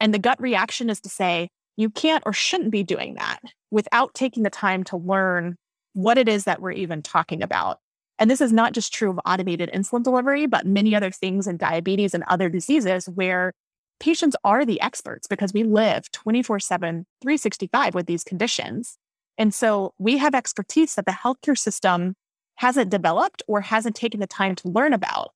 And 0.00 0.12
the 0.12 0.18
gut 0.18 0.40
reaction 0.40 0.90
is 0.90 1.00
to 1.02 1.08
say, 1.08 1.50
you 1.76 1.88
can't 1.88 2.24
or 2.26 2.32
shouldn't 2.32 2.72
be 2.72 2.82
doing 2.82 3.14
that 3.14 3.38
without 3.70 4.12
taking 4.12 4.42
the 4.42 4.50
time 4.50 4.82
to 4.84 4.96
learn 4.96 5.56
what 5.98 6.16
it 6.16 6.28
is 6.28 6.44
that 6.44 6.62
we're 6.62 6.70
even 6.70 7.02
talking 7.02 7.42
about. 7.42 7.80
And 8.20 8.30
this 8.30 8.40
is 8.40 8.52
not 8.52 8.72
just 8.72 8.94
true 8.94 9.10
of 9.10 9.18
automated 9.26 9.68
insulin 9.74 10.04
delivery, 10.04 10.46
but 10.46 10.64
many 10.64 10.94
other 10.94 11.10
things 11.10 11.48
in 11.48 11.56
diabetes 11.56 12.14
and 12.14 12.22
other 12.28 12.48
diseases 12.48 13.06
where 13.06 13.52
patients 13.98 14.36
are 14.44 14.64
the 14.64 14.80
experts 14.80 15.26
because 15.26 15.52
we 15.52 15.64
live 15.64 16.08
24 16.12 16.60
7, 16.60 17.04
365 17.20 17.96
with 17.96 18.06
these 18.06 18.22
conditions. 18.22 18.96
And 19.38 19.52
so 19.52 19.92
we 19.98 20.18
have 20.18 20.36
expertise 20.36 20.94
that 20.94 21.04
the 21.04 21.12
healthcare 21.12 21.58
system 21.58 22.14
hasn't 22.56 22.90
developed 22.90 23.42
or 23.48 23.60
hasn't 23.60 23.96
taken 23.96 24.20
the 24.20 24.26
time 24.28 24.54
to 24.54 24.68
learn 24.68 24.92
about. 24.92 25.32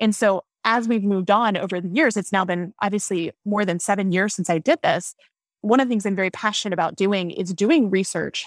And 0.00 0.14
so 0.14 0.44
as 0.64 0.88
we've 0.88 1.04
moved 1.04 1.30
on 1.30 1.58
over 1.58 1.78
the 1.78 1.88
years, 1.88 2.16
it's 2.16 2.32
now 2.32 2.44
been 2.46 2.72
obviously 2.80 3.32
more 3.44 3.66
than 3.66 3.78
seven 3.78 4.12
years 4.12 4.34
since 4.34 4.48
I 4.48 4.58
did 4.58 4.78
this. 4.82 5.14
One 5.60 5.78
of 5.78 5.88
the 5.88 5.90
things 5.90 6.06
I'm 6.06 6.16
very 6.16 6.30
passionate 6.30 6.72
about 6.72 6.96
doing 6.96 7.30
is 7.30 7.52
doing 7.52 7.90
research 7.90 8.46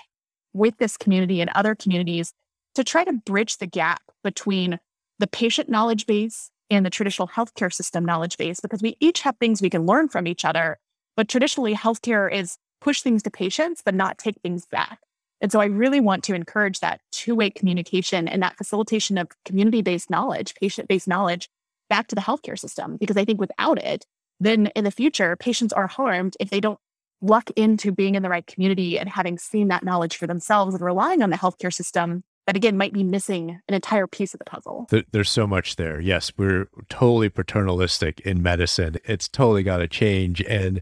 with 0.53 0.77
this 0.77 0.97
community 0.97 1.41
and 1.41 1.49
other 1.55 1.75
communities 1.75 2.33
to 2.75 2.83
try 2.83 3.03
to 3.03 3.13
bridge 3.13 3.57
the 3.57 3.67
gap 3.67 4.01
between 4.23 4.79
the 5.19 5.27
patient 5.27 5.69
knowledge 5.69 6.05
base 6.05 6.51
and 6.69 6.85
the 6.85 6.89
traditional 6.89 7.27
healthcare 7.27 7.73
system 7.73 8.05
knowledge 8.05 8.37
base 8.37 8.59
because 8.59 8.81
we 8.81 8.95
each 8.99 9.21
have 9.21 9.37
things 9.37 9.61
we 9.61 9.69
can 9.69 9.85
learn 9.85 10.07
from 10.07 10.27
each 10.27 10.45
other. 10.45 10.77
But 11.17 11.27
traditionally, 11.27 11.75
healthcare 11.75 12.31
is 12.31 12.57
push 12.81 13.01
things 13.01 13.23
to 13.23 13.31
patients, 13.31 13.81
but 13.83 13.95
not 13.95 14.17
take 14.17 14.39
things 14.41 14.65
back. 14.65 14.99
And 15.41 15.51
so 15.51 15.59
I 15.59 15.65
really 15.65 15.99
want 15.99 16.23
to 16.25 16.35
encourage 16.35 16.79
that 16.79 17.01
two 17.11 17.35
way 17.35 17.49
communication 17.49 18.27
and 18.27 18.41
that 18.43 18.57
facilitation 18.57 19.17
of 19.17 19.29
community 19.45 19.81
based 19.81 20.09
knowledge, 20.09 20.53
patient 20.55 20.87
based 20.87 21.07
knowledge 21.07 21.49
back 21.89 22.07
to 22.07 22.15
the 22.15 22.21
healthcare 22.21 22.59
system. 22.59 22.97
Because 22.97 23.17
I 23.17 23.25
think 23.25 23.39
without 23.39 23.81
it, 23.81 24.05
then 24.39 24.67
in 24.67 24.83
the 24.83 24.91
future, 24.91 25.35
patients 25.35 25.73
are 25.73 25.87
harmed 25.87 26.35
if 26.39 26.49
they 26.49 26.59
don't 26.59 26.79
luck 27.21 27.49
into 27.55 27.91
being 27.91 28.15
in 28.15 28.23
the 28.23 28.29
right 28.29 28.47
community 28.47 28.97
and 28.97 29.09
having 29.09 29.37
seen 29.37 29.67
that 29.67 29.83
knowledge 29.83 30.17
for 30.17 30.27
themselves 30.27 30.73
and 30.73 30.83
relying 30.83 31.21
on 31.21 31.29
the 31.29 31.37
healthcare 31.37 31.73
system 31.73 32.23
that 32.47 32.55
again 32.55 32.77
might 32.77 32.93
be 32.93 33.03
missing 33.03 33.59
an 33.67 33.75
entire 33.75 34.07
piece 34.07 34.33
of 34.33 34.39
the 34.39 34.45
puzzle. 34.45 34.87
There's 35.11 35.29
so 35.29 35.45
much 35.45 35.75
there. 35.75 35.99
Yes, 35.99 36.31
we're 36.35 36.67
totally 36.89 37.29
paternalistic 37.29 38.19
in 38.21 38.41
medicine. 38.41 38.97
It's 39.05 39.27
totally 39.27 39.61
got 39.61 39.77
to 39.77 39.87
change. 39.87 40.41
And 40.41 40.81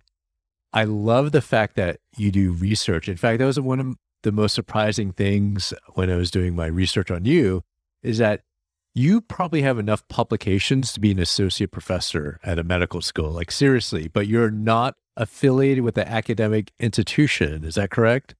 I 0.72 0.86
love 0.86 1.34
the 1.34 1.42
fact 1.42 1.76
that 1.76 2.00
you 2.16 2.32
do 2.32 2.54
research. 2.54 3.10
In 3.10 3.18
fact, 3.18 3.40
that 3.40 3.46
was 3.46 3.60
one 3.60 3.80
of 3.80 3.96
the 4.24 4.32
most 4.32 4.54
surprising 4.54 5.12
things 5.12 5.74
when 5.96 6.10
I 6.10 6.16
was 6.16 6.32
doing 6.32 6.56
my 6.56 6.68
research 6.68 7.12
on 7.12 7.26
you 7.26 7.64
is 8.02 8.18
that 8.20 8.42
you 8.94 9.22
probably 9.22 9.62
have 9.62 9.78
enough 9.78 10.08
publications 10.08 10.94
to 10.94 11.00
be 11.00 11.12
an 11.12 11.20
associate 11.20 11.72
professor 11.72 12.40
at 12.44 12.58
a 12.58 12.64
medical 12.64 13.02
school. 13.02 13.32
Like 13.32 13.52
seriously, 13.52 14.08
but 14.08 14.28
you're 14.28 14.52
not 14.52 14.96
affiliated 15.18 15.84
with 15.84 15.96
the 15.96 16.08
academic 16.08 16.72
institution. 16.80 17.66
Is 17.66 17.76
that 17.76 17.90
correct? 17.90 18.36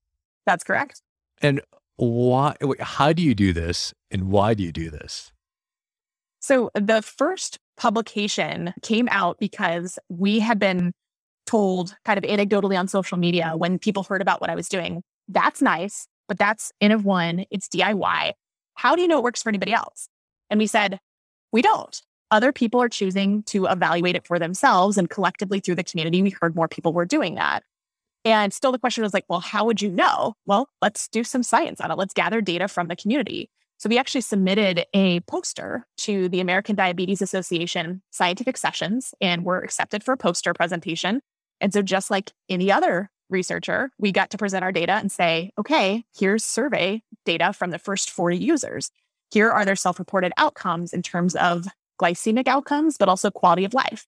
That's 0.46 0.64
correct. 0.64 1.02
And 1.42 1.62
why 1.98 2.56
how 2.80 3.12
do 3.12 3.22
you 3.22 3.36
do 3.36 3.52
this 3.52 3.94
and 4.12 4.30
why 4.30 4.54
do 4.54 4.64
you 4.64 4.72
do 4.72 4.90
this? 4.90 5.34
So 6.40 6.70
the 6.74 7.02
first 7.02 7.58
publication 7.76 8.74
came 8.82 9.10
out 9.12 9.38
because 9.40 10.00
we 10.08 10.40
had 10.40 10.60
been 10.60 10.94
told 11.46 11.96
kind 12.06 12.18
of 12.18 12.24
anecdotally 12.24 12.78
on 12.78 12.88
social 12.88 13.18
media 13.18 13.54
when 13.56 13.80
people 13.80 14.04
heard 14.04 14.22
about 14.22 14.40
what 14.40 14.50
I 14.50 14.56
was 14.56 14.70
doing. 14.70 15.02
That's 15.28 15.62
nice, 15.62 16.08
but 16.28 16.38
that's 16.38 16.72
N 16.80 16.92
of 16.92 17.04
one, 17.04 17.46
it's 17.52 17.68
DIY. 17.68 18.34
How 18.76 18.96
do 18.96 19.02
you 19.02 19.08
know 19.08 19.18
it 19.18 19.24
works 19.24 19.42
for 19.42 19.50
anybody 19.50 19.74
else? 19.74 20.08
And 20.50 20.60
we 20.60 20.68
said, 20.68 21.00
we 21.52 21.62
don't. 21.62 22.02
Other 22.30 22.52
people 22.52 22.82
are 22.82 22.90
choosing 22.90 23.44
to 23.44 23.66
evaluate 23.66 24.16
it 24.16 24.28
for 24.28 24.40
themselves. 24.40 24.98
And 24.98 25.10
collectively 25.10 25.60
through 25.60 25.76
the 25.76 25.84
community, 25.84 26.22
we 26.22 26.36
heard 26.42 26.56
more 26.56 26.68
people 26.68 26.94
were 26.94 27.06
doing 27.06 27.36
that. 27.36 27.64
And 28.26 28.54
still 28.54 28.72
the 28.72 28.80
question 28.80 29.04
was 29.04 29.14
like, 29.14 29.26
well, 29.30 29.40
how 29.40 29.66
would 29.66 29.82
you 29.82 29.90
know? 29.90 30.34
Well, 30.46 30.70
let's 30.82 31.08
do 31.08 31.24
some 31.24 31.44
science 31.44 31.80
on 31.80 31.92
it. 31.92 31.98
Let's 31.98 32.14
gather 32.14 32.42
data 32.42 32.68
from 32.68 32.88
the 32.88 32.96
community. 32.96 33.50
So 33.78 33.90
we 33.90 33.98
actually 33.98 34.22
submitted 34.22 34.86
a 34.94 35.20
poster 35.22 35.86
to 36.00 36.28
the 36.30 36.40
American 36.40 36.76
Diabetes 36.76 37.22
Association 37.22 38.02
scientific 38.10 38.58
sessions 38.58 39.14
and 39.22 39.46
were 39.46 39.60
accepted 39.60 40.04
for 40.04 40.14
a 40.14 40.18
poster 40.18 40.54
presentation. 40.54 41.22
And 41.62 41.72
so 41.72 41.82
just 41.82 42.10
like 42.10 42.32
any 42.50 42.72
other 42.72 43.12
researcher, 43.30 43.92
we 44.00 44.12
got 44.12 44.32
to 44.32 44.38
present 44.38 44.64
our 44.64 44.72
data 44.72 44.94
and 44.94 45.12
say, 45.12 45.52
okay, 45.60 46.04
here's 46.18 46.44
survey 46.44 47.04
data 47.24 47.54
from 47.54 47.70
the 47.70 47.80
first 47.80 48.10
40 48.10 48.38
users. 48.38 48.90
Here 49.32 49.52
are 49.52 49.64
their 49.64 49.76
self 49.76 50.00
reported 50.00 50.32
outcomes 50.38 50.92
in 50.92 51.02
terms 51.02 51.36
of 51.36 51.68
glycemic 51.98 52.48
outcomes, 52.48 52.98
but 52.98 53.10
also 53.10 53.32
quality 53.32 53.66
of 53.66 53.74
life. 53.74 54.06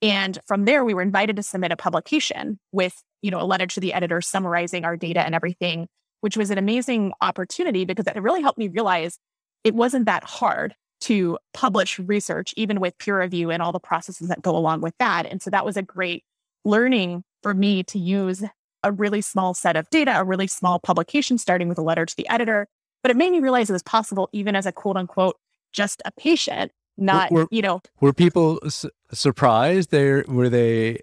And 0.00 0.38
from 0.46 0.64
there, 0.64 0.84
we 0.84 0.94
were 0.94 1.02
invited 1.02 1.36
to 1.36 1.42
submit 1.42 1.72
a 1.72 1.76
publication 1.76 2.58
with, 2.72 3.02
you 3.22 3.30
know, 3.30 3.40
a 3.40 3.44
letter 3.44 3.66
to 3.66 3.80
the 3.80 3.92
editor 3.92 4.20
summarizing 4.20 4.84
our 4.84 4.96
data 4.96 5.20
and 5.20 5.34
everything, 5.34 5.88
which 6.20 6.36
was 6.36 6.50
an 6.50 6.58
amazing 6.58 7.12
opportunity 7.20 7.84
because 7.84 8.06
it 8.06 8.22
really 8.22 8.42
helped 8.42 8.58
me 8.58 8.68
realize 8.68 9.18
it 9.64 9.74
wasn't 9.74 10.06
that 10.06 10.24
hard 10.24 10.74
to 11.00 11.38
publish 11.54 11.98
research, 11.98 12.54
even 12.56 12.80
with 12.80 12.96
peer 12.98 13.20
review 13.20 13.50
and 13.50 13.62
all 13.62 13.72
the 13.72 13.80
processes 13.80 14.28
that 14.28 14.42
go 14.42 14.56
along 14.56 14.80
with 14.80 14.94
that. 14.98 15.26
And 15.26 15.42
so 15.42 15.50
that 15.50 15.64
was 15.64 15.76
a 15.76 15.82
great 15.82 16.24
learning 16.64 17.24
for 17.42 17.54
me 17.54 17.82
to 17.84 17.98
use 17.98 18.42
a 18.82 18.92
really 18.92 19.20
small 19.20 19.54
set 19.54 19.76
of 19.76 19.88
data, 19.90 20.18
a 20.18 20.24
really 20.24 20.46
small 20.46 20.78
publication, 20.78 21.38
starting 21.38 21.68
with 21.68 21.78
a 21.78 21.82
letter 21.82 22.06
to 22.06 22.16
the 22.16 22.28
editor. 22.28 22.68
But 23.02 23.10
it 23.10 23.16
made 23.16 23.30
me 23.30 23.40
realize 23.40 23.70
it 23.70 23.72
was 23.72 23.82
possible, 23.82 24.28
even 24.32 24.56
as 24.56 24.66
a 24.66 24.72
quote 24.72 24.96
unquote, 24.96 25.36
just 25.72 26.02
a 26.04 26.12
patient, 26.12 26.72
not, 26.98 27.30
were, 27.30 27.48
you 27.50 27.62
know. 27.62 27.80
Were 28.00 28.12
people 28.12 28.58
su- 28.68 28.90
surprised? 29.12 29.90
There 29.90 30.24
were 30.28 30.48
they 30.48 31.00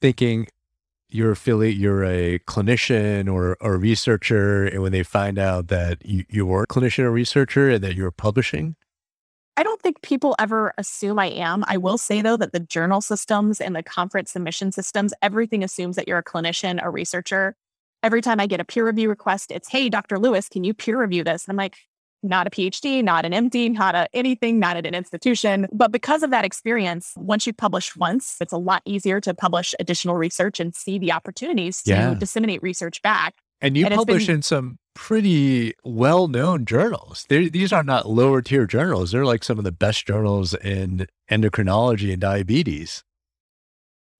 thinking 0.00 0.48
you're 1.08 1.32
affiliate, 1.32 1.76
you're 1.76 2.04
a 2.04 2.38
clinician 2.40 3.32
or, 3.32 3.56
or 3.60 3.74
a 3.74 3.78
researcher, 3.78 4.66
and 4.66 4.82
when 4.82 4.92
they 4.92 5.02
find 5.02 5.38
out 5.38 5.68
that 5.68 6.04
you, 6.04 6.24
you 6.28 6.46
were 6.46 6.62
a 6.62 6.66
clinician 6.66 7.04
or 7.04 7.10
researcher 7.10 7.70
and 7.70 7.82
that 7.82 7.94
you're 7.94 8.10
publishing? 8.10 8.76
I 9.56 9.62
don't 9.62 9.80
think 9.82 10.00
people 10.02 10.34
ever 10.38 10.72
assume 10.78 11.18
I 11.18 11.26
am. 11.26 11.64
I 11.66 11.76
will 11.76 11.98
say, 11.98 12.22
though, 12.22 12.36
that 12.36 12.52
the 12.52 12.60
journal 12.60 13.00
systems 13.00 13.60
and 13.60 13.76
the 13.76 13.82
conference 13.82 14.30
submission 14.30 14.72
systems, 14.72 15.12
everything 15.20 15.62
assumes 15.62 15.96
that 15.96 16.08
you're 16.08 16.18
a 16.18 16.24
clinician, 16.24 16.82
a 16.82 16.88
researcher. 16.88 17.56
Every 18.02 18.22
time 18.22 18.40
I 18.40 18.46
get 18.46 18.60
a 18.60 18.64
peer 18.64 18.86
review 18.86 19.10
request, 19.10 19.50
it's, 19.50 19.68
hey, 19.68 19.90
Dr. 19.90 20.18
Lewis, 20.18 20.48
can 20.48 20.64
you 20.64 20.72
peer 20.72 20.98
review 20.98 21.24
this? 21.24 21.44
And 21.44 21.52
I'm 21.52 21.56
like, 21.58 21.76
not 22.22 22.46
a 22.46 22.50
PhD, 22.50 23.02
not 23.02 23.24
an 23.24 23.32
MD, 23.32 23.72
not 23.72 23.94
a 23.94 24.08
anything, 24.12 24.58
not 24.58 24.76
at 24.76 24.86
an 24.86 24.94
institution. 24.94 25.66
But 25.72 25.92
because 25.92 26.22
of 26.22 26.30
that 26.30 26.44
experience, 26.44 27.12
once 27.16 27.46
you 27.46 27.52
publish 27.52 27.96
once, 27.96 28.36
it's 28.40 28.52
a 28.52 28.58
lot 28.58 28.82
easier 28.84 29.20
to 29.20 29.34
publish 29.34 29.74
additional 29.80 30.16
research 30.16 30.60
and 30.60 30.74
see 30.74 30.98
the 30.98 31.12
opportunities 31.12 31.82
to 31.84 31.90
yeah. 31.90 32.14
disseminate 32.14 32.62
research 32.62 33.02
back. 33.02 33.34
And 33.60 33.76
you 33.76 33.86
and 33.86 33.94
publish 33.94 34.26
been, 34.26 34.36
in 34.36 34.42
some 34.42 34.78
pretty 34.94 35.74
well 35.84 36.28
known 36.28 36.64
journals. 36.64 37.26
They're, 37.28 37.48
these 37.48 37.72
are 37.72 37.82
not 37.82 38.08
lower 38.08 38.42
tier 38.42 38.66
journals. 38.66 39.12
They're 39.12 39.24
like 39.24 39.44
some 39.44 39.58
of 39.58 39.64
the 39.64 39.72
best 39.72 40.06
journals 40.06 40.54
in 40.54 41.06
endocrinology 41.30 42.12
and 42.12 42.20
diabetes. 42.20 43.04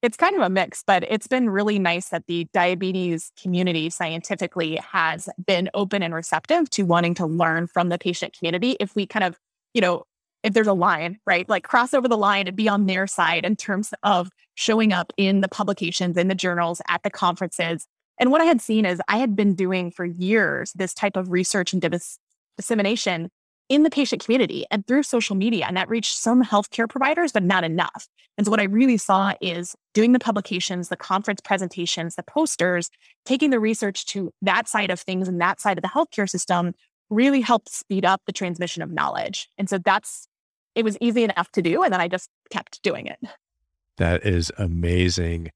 It's 0.02 0.16
kind 0.16 0.34
of 0.34 0.40
a 0.40 0.48
mix, 0.48 0.82
but 0.86 1.04
it's 1.10 1.26
been 1.26 1.50
really 1.50 1.78
nice 1.78 2.08
that 2.08 2.26
the 2.26 2.46
diabetes 2.54 3.32
community 3.40 3.90
scientifically 3.90 4.76
has 4.76 5.28
been 5.46 5.68
open 5.74 6.02
and 6.02 6.14
receptive 6.14 6.70
to 6.70 6.84
wanting 6.84 7.14
to 7.14 7.26
learn 7.26 7.66
from 7.66 7.90
the 7.90 7.98
patient 7.98 8.36
community. 8.36 8.76
If 8.80 8.96
we 8.96 9.06
kind 9.06 9.24
of, 9.24 9.38
you 9.74 9.82
know, 9.82 10.04
if 10.42 10.54
there's 10.54 10.66
a 10.66 10.72
line, 10.72 11.18
right, 11.26 11.46
like 11.50 11.64
cross 11.64 11.92
over 11.92 12.08
the 12.08 12.16
line 12.16 12.48
and 12.48 12.56
be 12.56 12.66
on 12.66 12.86
their 12.86 13.06
side 13.06 13.44
in 13.44 13.56
terms 13.56 13.92
of 14.02 14.30
showing 14.54 14.90
up 14.90 15.12
in 15.18 15.42
the 15.42 15.48
publications, 15.48 16.16
in 16.16 16.28
the 16.28 16.34
journals, 16.34 16.80
at 16.88 17.02
the 17.02 17.10
conferences, 17.10 17.86
and 18.18 18.30
what 18.30 18.40
I 18.42 18.44
had 18.44 18.60
seen 18.60 18.84
is 18.84 19.00
I 19.08 19.16
had 19.16 19.34
been 19.34 19.54
doing 19.54 19.90
for 19.90 20.04
years 20.04 20.72
this 20.74 20.92
type 20.92 21.16
of 21.16 21.30
research 21.30 21.72
and 21.72 21.82
dis- 21.82 22.18
dissemination 22.56 23.30
in 23.70 23.84
the 23.84 23.90
patient 23.90 24.22
community 24.22 24.66
and 24.70 24.84
through 24.86 25.04
social 25.04 25.36
media. 25.36 25.64
And 25.66 25.76
that 25.76 25.88
reached 25.88 26.16
some 26.16 26.44
healthcare 26.44 26.88
providers, 26.88 27.32
but 27.32 27.44
not 27.44 27.64
enough. 27.64 28.08
And 28.36 28.44
so 28.44 28.50
what 28.50 28.60
I 28.60 28.64
really 28.64 28.96
saw 28.96 29.32
is 29.40 29.76
doing 29.94 30.12
the 30.12 30.18
publications, 30.18 30.88
the 30.88 30.96
conference 30.96 31.40
presentations, 31.40 32.16
the 32.16 32.24
posters, 32.24 32.90
taking 33.24 33.50
the 33.50 33.60
research 33.60 34.06
to 34.06 34.32
that 34.42 34.68
side 34.68 34.90
of 34.90 34.98
things 34.98 35.28
and 35.28 35.40
that 35.40 35.60
side 35.60 35.78
of 35.78 35.82
the 35.82 35.88
healthcare 35.88 36.28
system 36.28 36.74
really 37.10 37.40
helped 37.40 37.70
speed 37.70 38.04
up 38.04 38.20
the 38.26 38.32
transmission 38.32 38.82
of 38.82 38.90
knowledge. 38.90 39.48
And 39.56 39.70
so 39.70 39.78
that's, 39.78 40.26
it 40.74 40.84
was 40.84 40.98
easy 41.00 41.22
enough 41.22 41.50
to 41.52 41.62
do. 41.62 41.82
And 41.82 41.92
then 41.92 42.00
I 42.00 42.08
just 42.08 42.28
kept 42.50 42.82
doing 42.82 43.06
it. 43.06 43.18
That 43.98 44.26
is 44.26 44.50
amazing. 44.58 45.50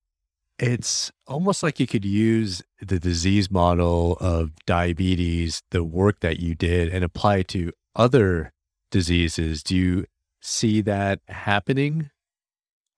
It's 0.61 1.11
almost 1.27 1.65
like 1.65 1.81
you 1.81 1.89
could 1.89 2.05
use 2.05 2.63
the 2.81 3.01
disease 3.01 3.51
model 3.51 4.19
of 4.21 4.53
diabetes, 4.67 5.63
the 5.71 5.83
work 5.83 6.21
that 6.21 6.39
you 6.39 6.55
did, 6.55 6.91
and 6.91 7.03
apply 7.03 7.39
it 7.39 7.49
to 7.49 7.73
other 7.97 8.53
diseases. 8.91 9.63
Do 9.63 9.77
you 9.77 10.07
see 10.41 10.81
that 10.83 11.21
happening? 11.29 12.11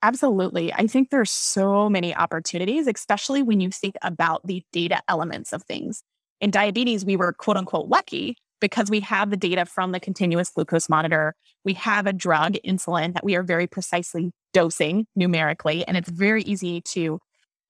Absolutely. 0.02 0.72
I 0.72 0.86
think 0.86 1.10
there's 1.10 1.30
so 1.30 1.88
many 1.88 2.14
opportunities, 2.14 2.86
especially 2.86 3.42
when 3.42 3.60
you 3.60 3.70
think 3.70 3.94
about 4.02 4.46
the 4.46 4.62
data 4.72 5.00
elements 5.08 5.52
of 5.52 5.62
things. 5.62 6.02
In 6.40 6.50
diabetes, 6.50 7.04
we 7.04 7.16
were 7.16 7.32
quote 7.32 7.56
unquote 7.56 7.88
lucky 7.88 8.36
because 8.60 8.90
we 8.90 9.00
have 9.00 9.30
the 9.30 9.36
data 9.36 9.64
from 9.64 9.92
the 9.92 10.00
continuous 10.00 10.50
glucose 10.50 10.88
monitor. 10.88 11.34
We 11.64 11.74
have 11.74 12.06
a 12.06 12.12
drug, 12.12 12.54
insulin, 12.64 13.14
that 13.14 13.24
we 13.24 13.36
are 13.36 13.42
very 13.42 13.66
precisely 13.66 14.32
dosing 14.52 15.06
numerically. 15.16 15.86
And 15.86 15.96
it's 15.96 16.08
very 16.08 16.42
easy 16.42 16.80
to 16.82 17.18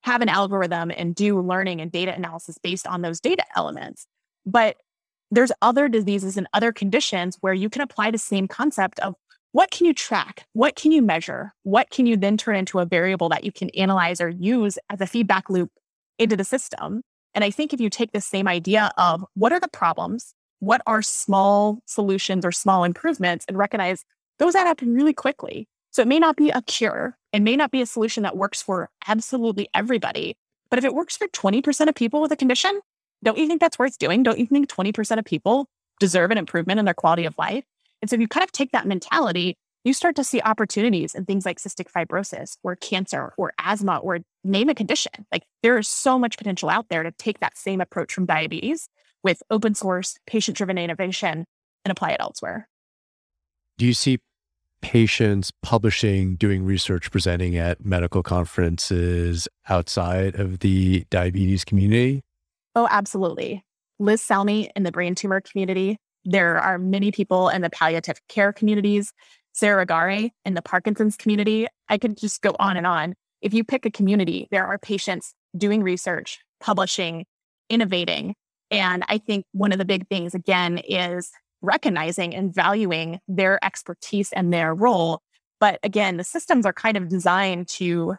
have 0.02 0.20
an 0.20 0.28
algorithm 0.28 0.92
and 0.96 1.14
do 1.14 1.40
learning 1.40 1.80
and 1.80 1.90
data 1.90 2.14
analysis 2.14 2.58
based 2.62 2.86
on 2.86 3.02
those 3.02 3.20
data 3.20 3.44
elements. 3.56 4.06
But 4.44 4.76
there's 5.30 5.52
other 5.62 5.88
diseases 5.88 6.36
and 6.36 6.46
other 6.52 6.72
conditions 6.72 7.36
where 7.40 7.54
you 7.54 7.68
can 7.68 7.82
apply 7.82 8.10
the 8.10 8.18
same 8.18 8.46
concept 8.48 8.98
of 9.00 9.14
what 9.52 9.70
can 9.70 9.86
you 9.86 9.94
track? 9.94 10.46
What 10.52 10.76
can 10.76 10.92
you 10.92 11.00
measure? 11.00 11.54
What 11.62 11.90
can 11.90 12.06
you 12.06 12.16
then 12.16 12.36
turn 12.36 12.56
into 12.56 12.78
a 12.78 12.84
variable 12.84 13.28
that 13.30 13.44
you 13.44 13.52
can 13.52 13.70
analyze 13.70 14.20
or 14.20 14.28
use 14.28 14.78
as 14.90 15.00
a 15.00 15.06
feedback 15.06 15.48
loop 15.48 15.70
into 16.18 16.36
the 16.36 16.44
system? 16.44 17.02
And 17.34 17.42
I 17.42 17.50
think 17.50 17.72
if 17.72 17.80
you 17.80 17.90
take 17.90 18.12
the 18.12 18.20
same 18.20 18.48
idea 18.48 18.90
of 18.98 19.24
what 19.34 19.52
are 19.52 19.60
the 19.60 19.68
problems, 19.68 20.34
what 20.58 20.80
are 20.86 21.02
small 21.02 21.80
solutions 21.86 22.44
or 22.44 22.52
small 22.52 22.84
improvements, 22.84 23.44
and 23.48 23.56
recognize 23.56 24.04
those 24.38 24.54
add 24.54 24.66
up 24.66 24.80
really 24.82 25.14
quickly. 25.14 25.68
So 25.90 26.02
it 26.02 26.08
may 26.08 26.18
not 26.18 26.36
be 26.36 26.50
a 26.50 26.62
cure, 26.62 27.16
it 27.32 27.40
may 27.40 27.56
not 27.56 27.70
be 27.70 27.80
a 27.80 27.86
solution 27.86 28.22
that 28.22 28.36
works 28.36 28.62
for 28.62 28.90
absolutely 29.06 29.68
everybody. 29.74 30.36
But 30.68 30.78
if 30.78 30.84
it 30.84 30.94
works 30.94 31.16
for 31.16 31.28
20% 31.28 31.88
of 31.88 31.94
people 31.94 32.20
with 32.20 32.32
a 32.32 32.36
condition, 32.36 32.80
don't 33.26 33.38
you 33.38 33.48
think 33.48 33.60
that's 33.60 33.76
worth 33.76 33.98
doing? 33.98 34.22
Don't 34.22 34.38
you 34.38 34.46
think 34.46 34.68
20% 34.68 35.18
of 35.18 35.24
people 35.24 35.68
deserve 35.98 36.30
an 36.30 36.38
improvement 36.38 36.78
in 36.78 36.84
their 36.84 36.94
quality 36.94 37.24
of 37.24 37.36
life? 37.36 37.64
And 38.00 38.08
so 38.08 38.14
if 38.14 38.20
you 38.20 38.28
kind 38.28 38.44
of 38.44 38.52
take 38.52 38.70
that 38.70 38.86
mentality, 38.86 39.58
you 39.82 39.94
start 39.94 40.14
to 40.14 40.22
see 40.22 40.40
opportunities 40.42 41.12
in 41.12 41.24
things 41.24 41.44
like 41.44 41.58
cystic 41.58 41.90
fibrosis 41.90 42.56
or 42.62 42.76
cancer 42.76 43.34
or 43.36 43.52
asthma 43.58 43.96
or 43.96 44.20
name 44.44 44.68
a 44.68 44.76
condition. 44.76 45.26
Like 45.32 45.42
there 45.64 45.76
is 45.76 45.88
so 45.88 46.20
much 46.20 46.38
potential 46.38 46.70
out 46.70 46.88
there 46.88 47.02
to 47.02 47.10
take 47.10 47.40
that 47.40 47.58
same 47.58 47.80
approach 47.80 48.14
from 48.14 48.26
diabetes 48.26 48.88
with 49.24 49.42
open 49.50 49.74
source, 49.74 50.16
patient 50.28 50.56
driven 50.56 50.78
innovation 50.78 51.46
and 51.84 51.90
apply 51.90 52.10
it 52.10 52.18
elsewhere. 52.20 52.68
Do 53.76 53.86
you 53.86 53.92
see 53.92 54.20
patients 54.82 55.50
publishing, 55.64 56.36
doing 56.36 56.64
research, 56.64 57.10
presenting 57.10 57.56
at 57.56 57.84
medical 57.84 58.22
conferences 58.22 59.48
outside 59.68 60.36
of 60.36 60.60
the 60.60 61.04
diabetes 61.10 61.64
community? 61.64 62.22
Oh, 62.76 62.86
absolutely. 62.90 63.64
Liz 63.98 64.20
Salmi 64.20 64.70
in 64.76 64.82
the 64.82 64.92
brain 64.92 65.14
tumor 65.14 65.40
community. 65.40 65.96
There 66.26 66.58
are 66.58 66.78
many 66.78 67.10
people 67.10 67.48
in 67.48 67.62
the 67.62 67.70
palliative 67.70 68.20
care 68.28 68.52
communities 68.52 69.12
Sara 69.54 69.86
Riggare 69.86 70.30
in 70.44 70.52
the 70.52 70.60
Parkinson's 70.60 71.16
community. 71.16 71.66
I 71.88 71.96
could 71.96 72.18
just 72.18 72.42
go 72.42 72.54
on 72.58 72.76
and 72.76 72.86
on. 72.86 73.14
If 73.40 73.54
you 73.54 73.64
pick 73.64 73.86
a 73.86 73.90
community, 73.90 74.48
there 74.50 74.66
are 74.66 74.78
patients 74.78 75.32
doing 75.56 75.82
research, 75.82 76.40
publishing, 76.60 77.24
innovating. 77.70 78.34
And 78.70 79.02
I 79.08 79.16
think 79.16 79.46
one 79.52 79.72
of 79.72 79.78
the 79.78 79.86
big 79.86 80.06
things, 80.08 80.34
again, 80.34 80.76
is 80.86 81.30
recognizing 81.62 82.34
and 82.34 82.54
valuing 82.54 83.18
their 83.26 83.58
expertise 83.64 84.30
and 84.32 84.52
their 84.52 84.74
role. 84.74 85.22
But 85.58 85.78
again, 85.82 86.18
the 86.18 86.24
systems 86.24 86.66
are 86.66 86.74
kind 86.74 86.98
of 86.98 87.08
designed 87.08 87.68
to 87.68 88.16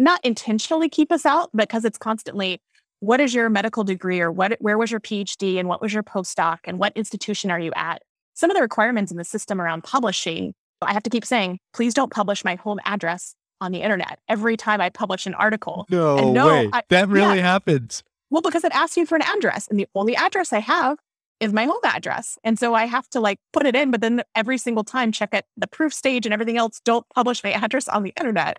not 0.00 0.18
intentionally 0.24 0.88
keep 0.88 1.12
us 1.12 1.24
out 1.24 1.50
because 1.54 1.84
it's 1.84 1.98
constantly 1.98 2.60
what 3.02 3.20
is 3.20 3.34
your 3.34 3.50
medical 3.50 3.82
degree 3.82 4.20
or 4.20 4.30
what 4.30 4.56
where 4.60 4.78
was 4.78 4.92
your 4.92 5.00
PhD 5.00 5.58
and 5.58 5.68
what 5.68 5.82
was 5.82 5.92
your 5.92 6.04
postdoc 6.04 6.58
and 6.64 6.78
what 6.78 6.96
institution 6.96 7.50
are 7.50 7.58
you 7.58 7.72
at? 7.74 8.00
Some 8.34 8.48
of 8.48 8.56
the 8.56 8.62
requirements 8.62 9.10
in 9.10 9.18
the 9.18 9.24
system 9.24 9.60
around 9.60 9.82
publishing 9.82 10.54
I 10.80 10.92
have 10.92 11.02
to 11.04 11.10
keep 11.10 11.24
saying, 11.24 11.58
please 11.72 11.94
don't 11.94 12.12
publish 12.12 12.44
my 12.44 12.56
home 12.56 12.78
address 12.84 13.34
on 13.60 13.72
the 13.72 13.82
internet 13.82 14.18
every 14.28 14.56
time 14.56 14.80
I 14.80 14.88
publish 14.90 15.26
an 15.26 15.34
article. 15.34 15.86
No, 15.90 16.32
no 16.32 16.46
way. 16.46 16.70
I, 16.72 16.82
that 16.90 17.08
really 17.08 17.38
yeah. 17.38 17.42
happens. 17.42 18.02
Well, 18.30 18.42
because 18.42 18.64
it 18.64 18.72
asks 18.72 18.96
you 18.96 19.06
for 19.06 19.16
an 19.16 19.22
address, 19.22 19.68
and 19.68 19.78
the 19.78 19.86
only 19.94 20.16
address 20.16 20.52
I 20.52 20.60
have 20.60 20.98
is 21.42 21.52
my 21.52 21.64
home 21.64 21.80
address. 21.82 22.38
And 22.44 22.56
so 22.56 22.72
I 22.72 22.86
have 22.86 23.08
to 23.10 23.20
like 23.20 23.40
put 23.52 23.66
it 23.66 23.74
in, 23.74 23.90
but 23.90 24.00
then 24.00 24.22
every 24.36 24.56
single 24.56 24.84
time 24.84 25.10
check 25.10 25.34
it, 25.34 25.44
the 25.56 25.66
proof 25.66 25.92
stage 25.92 26.24
and 26.24 26.32
everything 26.32 26.56
else, 26.56 26.80
don't 26.84 27.04
publish 27.12 27.42
my 27.42 27.50
address 27.64 27.88
on 27.88 28.04
the 28.04 28.12
internet. 28.16 28.58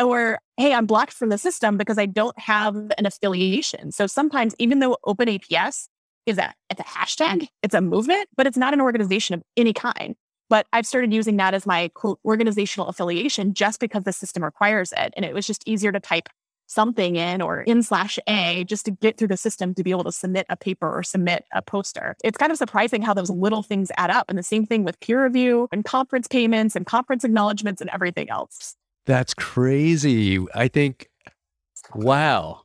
Or, 0.00 0.40
hey, 0.56 0.74
I'm 0.74 0.84
blocked 0.84 1.12
from 1.12 1.28
the 1.28 1.38
system 1.38 1.76
because 1.76 1.96
I 1.96 2.06
don't 2.06 2.36
have 2.38 2.74
an 2.74 3.06
affiliation. 3.06 3.92
So 3.92 4.08
sometimes, 4.08 4.56
even 4.58 4.80
though 4.80 4.96
OpenAPS 5.06 5.86
is 6.26 6.38
a 6.38 6.52
it's 6.70 6.80
a 6.80 6.84
hashtag, 6.84 7.46
it's 7.62 7.74
a 7.74 7.80
movement, 7.80 8.28
but 8.36 8.48
it's 8.48 8.56
not 8.56 8.74
an 8.74 8.80
organization 8.80 9.34
of 9.34 9.42
any 9.56 9.72
kind. 9.72 10.16
But 10.50 10.66
I've 10.72 10.86
started 10.86 11.12
using 11.12 11.36
that 11.36 11.54
as 11.54 11.66
my 11.66 11.88
quote, 11.94 12.18
organizational 12.24 12.88
affiliation 12.88 13.54
just 13.54 13.78
because 13.78 14.02
the 14.02 14.12
system 14.12 14.42
requires 14.42 14.92
it. 14.96 15.14
And 15.16 15.24
it 15.24 15.34
was 15.34 15.46
just 15.46 15.62
easier 15.66 15.92
to 15.92 16.00
type 16.00 16.28
something 16.66 17.16
in 17.16 17.42
or 17.42 17.60
in 17.62 17.82
slash 17.82 18.18
A 18.28 18.64
just 18.64 18.84
to 18.86 18.90
get 18.90 19.16
through 19.16 19.28
the 19.28 19.36
system 19.36 19.74
to 19.74 19.82
be 19.82 19.90
able 19.90 20.04
to 20.04 20.12
submit 20.12 20.46
a 20.48 20.56
paper 20.56 20.90
or 20.90 21.02
submit 21.02 21.44
a 21.52 21.62
poster. 21.62 22.16
It's 22.24 22.38
kind 22.38 22.52
of 22.52 22.58
surprising 22.58 23.02
how 23.02 23.14
those 23.14 23.30
little 23.30 23.62
things 23.62 23.90
add 23.96 24.10
up. 24.10 24.26
And 24.28 24.38
the 24.38 24.42
same 24.42 24.66
thing 24.66 24.84
with 24.84 24.98
peer 25.00 25.24
review 25.24 25.68
and 25.72 25.84
conference 25.84 26.26
payments 26.26 26.76
and 26.76 26.86
conference 26.86 27.24
acknowledgments 27.24 27.80
and 27.80 27.90
everything 27.92 28.30
else. 28.30 28.76
That's 29.06 29.34
crazy. 29.34 30.38
I 30.54 30.68
think, 30.68 31.08
wow, 31.94 32.62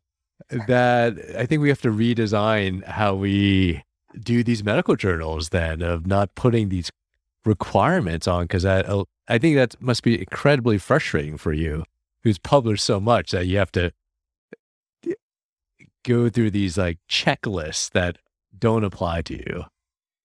that 0.68 1.18
I 1.38 1.46
think 1.46 1.62
we 1.62 1.70
have 1.70 1.82
to 1.82 1.92
redesign 1.92 2.86
how 2.86 3.16
we 3.16 3.84
do 4.20 4.44
these 4.44 4.64
medical 4.64 4.96
journals 4.96 5.50
then 5.50 5.82
of 5.82 6.08
not 6.08 6.34
putting 6.36 6.70
these 6.70 6.90
requirements 7.46 8.28
on 8.28 8.46
because 8.46 8.66
I, 8.66 9.04
I 9.28 9.38
think 9.38 9.56
that 9.56 9.80
must 9.82 10.04
be 10.04 10.20
incredibly 10.20 10.78
frustrating 10.78 11.38
for 11.38 11.54
you 11.54 11.84
who's 12.24 12.38
published 12.38 12.84
so 12.84 13.00
much 13.00 13.32
that 13.32 13.48
you 13.48 13.58
have 13.58 13.72
to 13.74 13.92
go 16.04 16.30
through 16.30 16.52
these 16.52 16.78
like 16.78 16.98
checklists 17.10 17.92
that 17.92 18.18
don't 18.58 18.84
apply 18.84 19.22
to 19.24 19.36
you. 19.36 19.66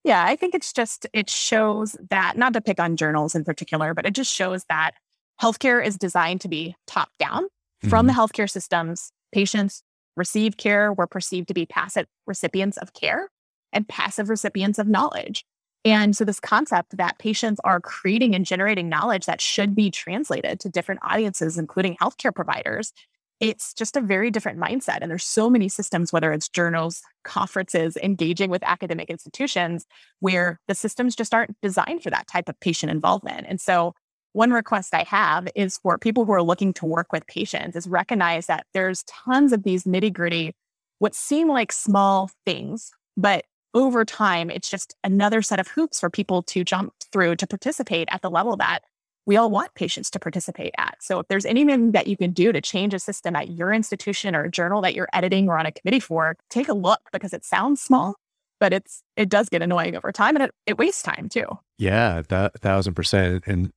Yeah, 0.05 0.25
I 0.25 0.37
think 0.37 0.55
it's 0.55 0.73
just, 0.73 1.07
it 1.13 1.31
shows 1.31 1.97
that, 2.11 2.37
not 2.37 2.53
to 2.53 2.61
pick 2.61 2.79
on 2.79 2.97
journals 2.97 3.35
in 3.35 3.43
particular, 3.43 3.95
but 3.95 4.05
it 4.05 4.15
just 4.15 4.33
shows 4.33 4.65
that 4.69 4.93
healthcare 5.41 5.85
is 5.85 5.97
designed 5.97 6.43
to 6.43 6.49
be 6.49 6.77
top 6.87 7.09
down 7.19 7.45
mm-hmm. 7.45 7.89
from 7.89 8.07
the 8.07 8.13
mm-hmm. 8.13 8.21
healthcare 8.21 8.51
systems. 8.51 9.11
Patients 9.33 9.83
receive 10.17 10.57
care, 10.57 10.93
we're 10.93 11.07
perceived 11.07 11.49
to 11.49 11.55
be 11.55 11.67
passive 11.67 12.07
recipients 12.27 12.77
of 12.77 12.93
care 12.93 13.31
and 13.73 13.89
passive 13.89 14.29
recipients 14.29 14.79
of 14.79 14.87
knowledge. 14.87 15.45
And 15.85 16.17
so, 16.17 16.25
this 16.25 16.41
concept 16.41 16.97
that 16.97 17.19
patients 17.19 17.61
are 17.63 17.81
creating 17.81 18.35
and 18.35 18.47
generating 18.47 18.89
knowledge 18.89 19.27
that 19.27 19.41
should 19.41 19.75
be 19.75 19.91
translated 19.91 20.59
to 20.61 20.69
different 20.69 21.01
audiences, 21.05 21.59
including 21.59 21.97
healthcare 21.97 22.35
providers, 22.35 22.93
it's 23.41 23.75
just 23.75 23.97
a 23.97 24.01
very 24.01 24.31
different 24.31 24.59
mindset. 24.59 24.99
And 25.03 25.11
there's 25.11 25.25
so 25.25 25.51
many 25.51 25.69
systems, 25.69 26.13
whether 26.13 26.33
it's 26.33 26.49
journals, 26.49 27.03
conferences, 27.25 27.97
engaging 28.03 28.49
with 28.49 28.63
academic 28.63 29.11
institutions, 29.11 29.87
where 30.21 30.61
the 30.69 30.75
systems 30.75 31.15
just 31.17 31.35
aren't 31.35 31.61
designed 31.61 32.03
for 32.03 32.11
that 32.11 32.29
type 32.29 32.49
of 32.49 32.59
patient 32.61 32.91
involvement. 32.91 33.47
And 33.49 33.61
so, 33.61 33.95
one 34.33 34.51
request 34.51 34.95
I 34.95 35.05
have 35.05 35.47
is 35.55 35.79
for 35.79 35.97
people 35.97 36.25
who 36.25 36.33
are 36.33 36.43
looking 36.43 36.73
to 36.75 36.87
work 36.87 37.13
with 37.13 37.27
patients 37.27 37.77
is 37.77 37.87
recognize 37.87 38.47
that 38.47 38.67
there's 38.73 39.05
tons 39.05 39.53
of 39.53 39.63
these 39.63 39.85
nitty 39.85 40.13
gritty, 40.13 40.55
what 40.99 41.15
seem 41.15 41.49
like 41.49 41.71
small 41.71 42.31
things, 42.45 42.91
but 43.17 43.45
over 43.75 44.05
time, 44.05 44.51
it's 44.51 44.71
just 44.71 44.95
another 45.05 45.43
set 45.43 45.59
of 45.59 45.69
hoops 45.69 46.01
for 46.01 46.09
people 46.09 46.43
to 46.45 46.65
jump 46.65 46.95
through 47.13 47.37
to 47.37 47.47
participate 47.47 48.09
at 48.11 48.23
the 48.23 48.31
level 48.31 48.57
that 48.57 48.81
we 49.27 49.37
all 49.37 49.51
want 49.51 49.75
patients 49.75 50.11
to 50.11 50.19
participate 50.19 50.75
at. 50.79 50.97
So 51.01 51.19
if 51.19 51.29
there's 51.29 51.47
anything 51.47 51.93
that 51.93 52.07
you 52.07 52.17
can 52.17 52.33
do 52.33 52.53
to 52.53 52.61
change 52.61 52.93
a 52.95 52.99
system 52.99 53.35
at 53.35 53.51
your 53.51 53.73
institution 53.73 54.37
or 54.37 54.45
a 54.45 54.51
journal 54.51 54.83
that 54.83 54.95
you're 54.95 55.09
editing 55.13 55.49
or 55.49 55.59
on 55.59 55.67
a 55.67 55.73
committee 55.73 56.01
for, 56.01 56.37
take 56.51 56.69
a 56.69 56.75
look 56.75 57.01
because 57.13 57.33
it 57.33 57.45
sounds 57.45 57.81
small, 57.81 58.17
but 58.61 58.73
it's 58.73 59.03
it 59.17 59.29
does 59.29 59.49
get 59.49 59.63
annoying 59.63 59.97
over 59.97 60.13
time 60.13 60.37
and 60.37 60.45
it, 60.45 60.51
it 60.67 60.79
wastes 60.79 61.03
time 61.03 61.29
too. 61.29 61.47
Yeah, 61.79 62.23
that 62.29 62.61
thousand 62.61 62.95
percent. 62.95 63.45
And 63.47 63.71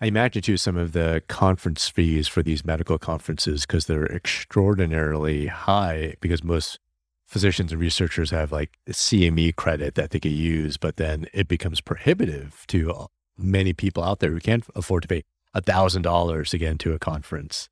I 0.00 0.06
imagine 0.06 0.42
too 0.42 0.58
some 0.58 0.76
of 0.76 0.92
the 0.92 1.22
conference 1.28 1.88
fees 1.88 2.28
for 2.28 2.42
these 2.42 2.64
medical 2.64 2.98
conferences 2.98 3.64
because 3.64 3.86
they're 3.86 4.06
extraordinarily 4.06 5.46
high 5.46 6.16
because 6.20 6.44
most 6.44 6.78
physicians 7.26 7.72
and 7.72 7.80
researchers 7.80 8.30
have 8.30 8.52
like 8.52 8.72
CME 8.88 9.56
credit 9.56 9.94
that 9.94 10.10
they 10.10 10.20
could 10.20 10.32
use, 10.32 10.76
but 10.76 10.96
then 10.96 11.26
it 11.32 11.48
becomes 11.48 11.80
prohibitive 11.80 12.64
to 12.68 12.92
uh, 12.92 13.06
many 13.36 13.72
people 13.72 14.04
out 14.04 14.20
there 14.20 14.30
who 14.30 14.40
can't 14.40 14.64
afford 14.74 15.02
to 15.02 15.08
pay 15.08 15.22
a 15.54 15.60
thousand 15.60 16.02
dollars 16.02 16.52
again 16.52 16.78
to 16.78 16.88
get 16.88 16.88
into 16.88 16.92
a 16.94 16.98
conference. 16.98 17.68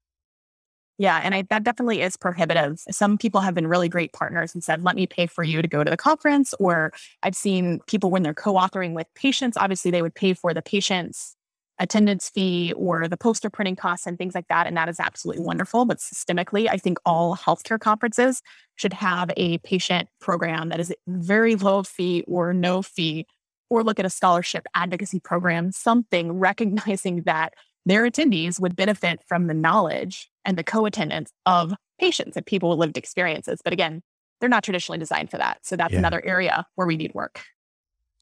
Yeah, 0.99 1.21
and 1.23 1.35
I, 1.35 1.43
that 1.51 1.65
definitely 1.65 2.03
is 2.03 2.17
prohibitive. 2.17 2.79
Some 2.91 3.19
people 3.19 3.41
have 3.41 3.55
been 3.55 3.67
really 3.67 3.89
great 3.89 4.13
partners 4.13 4.55
and 4.55 4.63
said, 4.63 4.85
"Let 4.85 4.95
me 4.95 5.07
pay 5.07 5.27
for 5.27 5.43
you 5.43 5.61
to 5.63 5.67
go 5.67 5.83
to 5.83 5.91
the 5.91 5.97
conference." 5.97 6.55
Or 6.61 6.93
I've 7.23 7.35
seen 7.35 7.81
people 7.87 8.11
when 8.11 8.23
they're 8.23 8.35
co-authoring 8.35 8.93
with 8.95 9.07
patients, 9.15 9.57
obviously 9.57 9.91
they 9.91 10.03
would 10.03 10.15
pay 10.15 10.35
for 10.35 10.55
the 10.55 10.63
patient's 10.63 11.35
attendance 11.79 12.29
fee 12.29 12.73
or 12.77 13.09
the 13.09 13.17
poster 13.17 13.51
printing 13.51 13.77
costs 13.77 14.07
and 14.07 14.19
things 14.19 14.35
like 14.35 14.47
that. 14.49 14.67
And 14.67 14.77
that 14.77 14.89
is 14.89 15.01
absolutely 15.01 15.45
wonderful. 15.45 15.85
But 15.85 15.99
systemically, 15.99 16.69
I 16.71 16.77
think 16.77 16.99
all 17.05 17.37
healthcare 17.37 17.81
conferences 17.81 18.43
should 18.77 18.93
have 18.93 19.31
a 19.37 19.59
patient 19.59 20.09
program 20.21 20.69
that 20.69 20.81
is 20.81 20.95
very 21.07 21.57
low 21.57 21.83
fee 21.83 22.25
or 22.27 22.53
no 22.53 22.83
fee, 22.83 23.27
or 23.71 23.83
look 23.83 23.99
at 23.99 24.07
a 24.07 24.11
scholarship 24.11 24.67
advocacy 24.75 25.19
program, 25.21 25.73
something 25.73 26.33
recognizing 26.39 27.23
that 27.23 27.55
their 27.85 28.09
attendees 28.09 28.61
would 28.61 28.77
benefit 28.77 29.21
from 29.27 29.47
the 29.47 29.55
knowledge 29.55 30.31
and 30.45 30.57
the 30.57 30.65
co 30.65 30.87
attendance 30.87 31.33
of 31.47 31.75
patients 31.99 32.37
and 32.37 32.47
people 32.47 32.71
with 32.71 32.79
lived 32.79 32.99
experiences. 32.99 33.61
But 33.65 33.73
again, 33.73 34.03
they're 34.41 34.49
not 34.49 34.65
traditionally 34.65 34.99
designed 34.99 35.31
for 35.31 35.39
that. 35.39 35.59
So 35.63 35.77
that's 35.77 35.93
yeah. 35.93 36.01
another 36.01 36.25
area 36.25 36.67
where 36.75 36.87
we 36.87 36.97
need 36.97 37.15
work. 37.15 37.43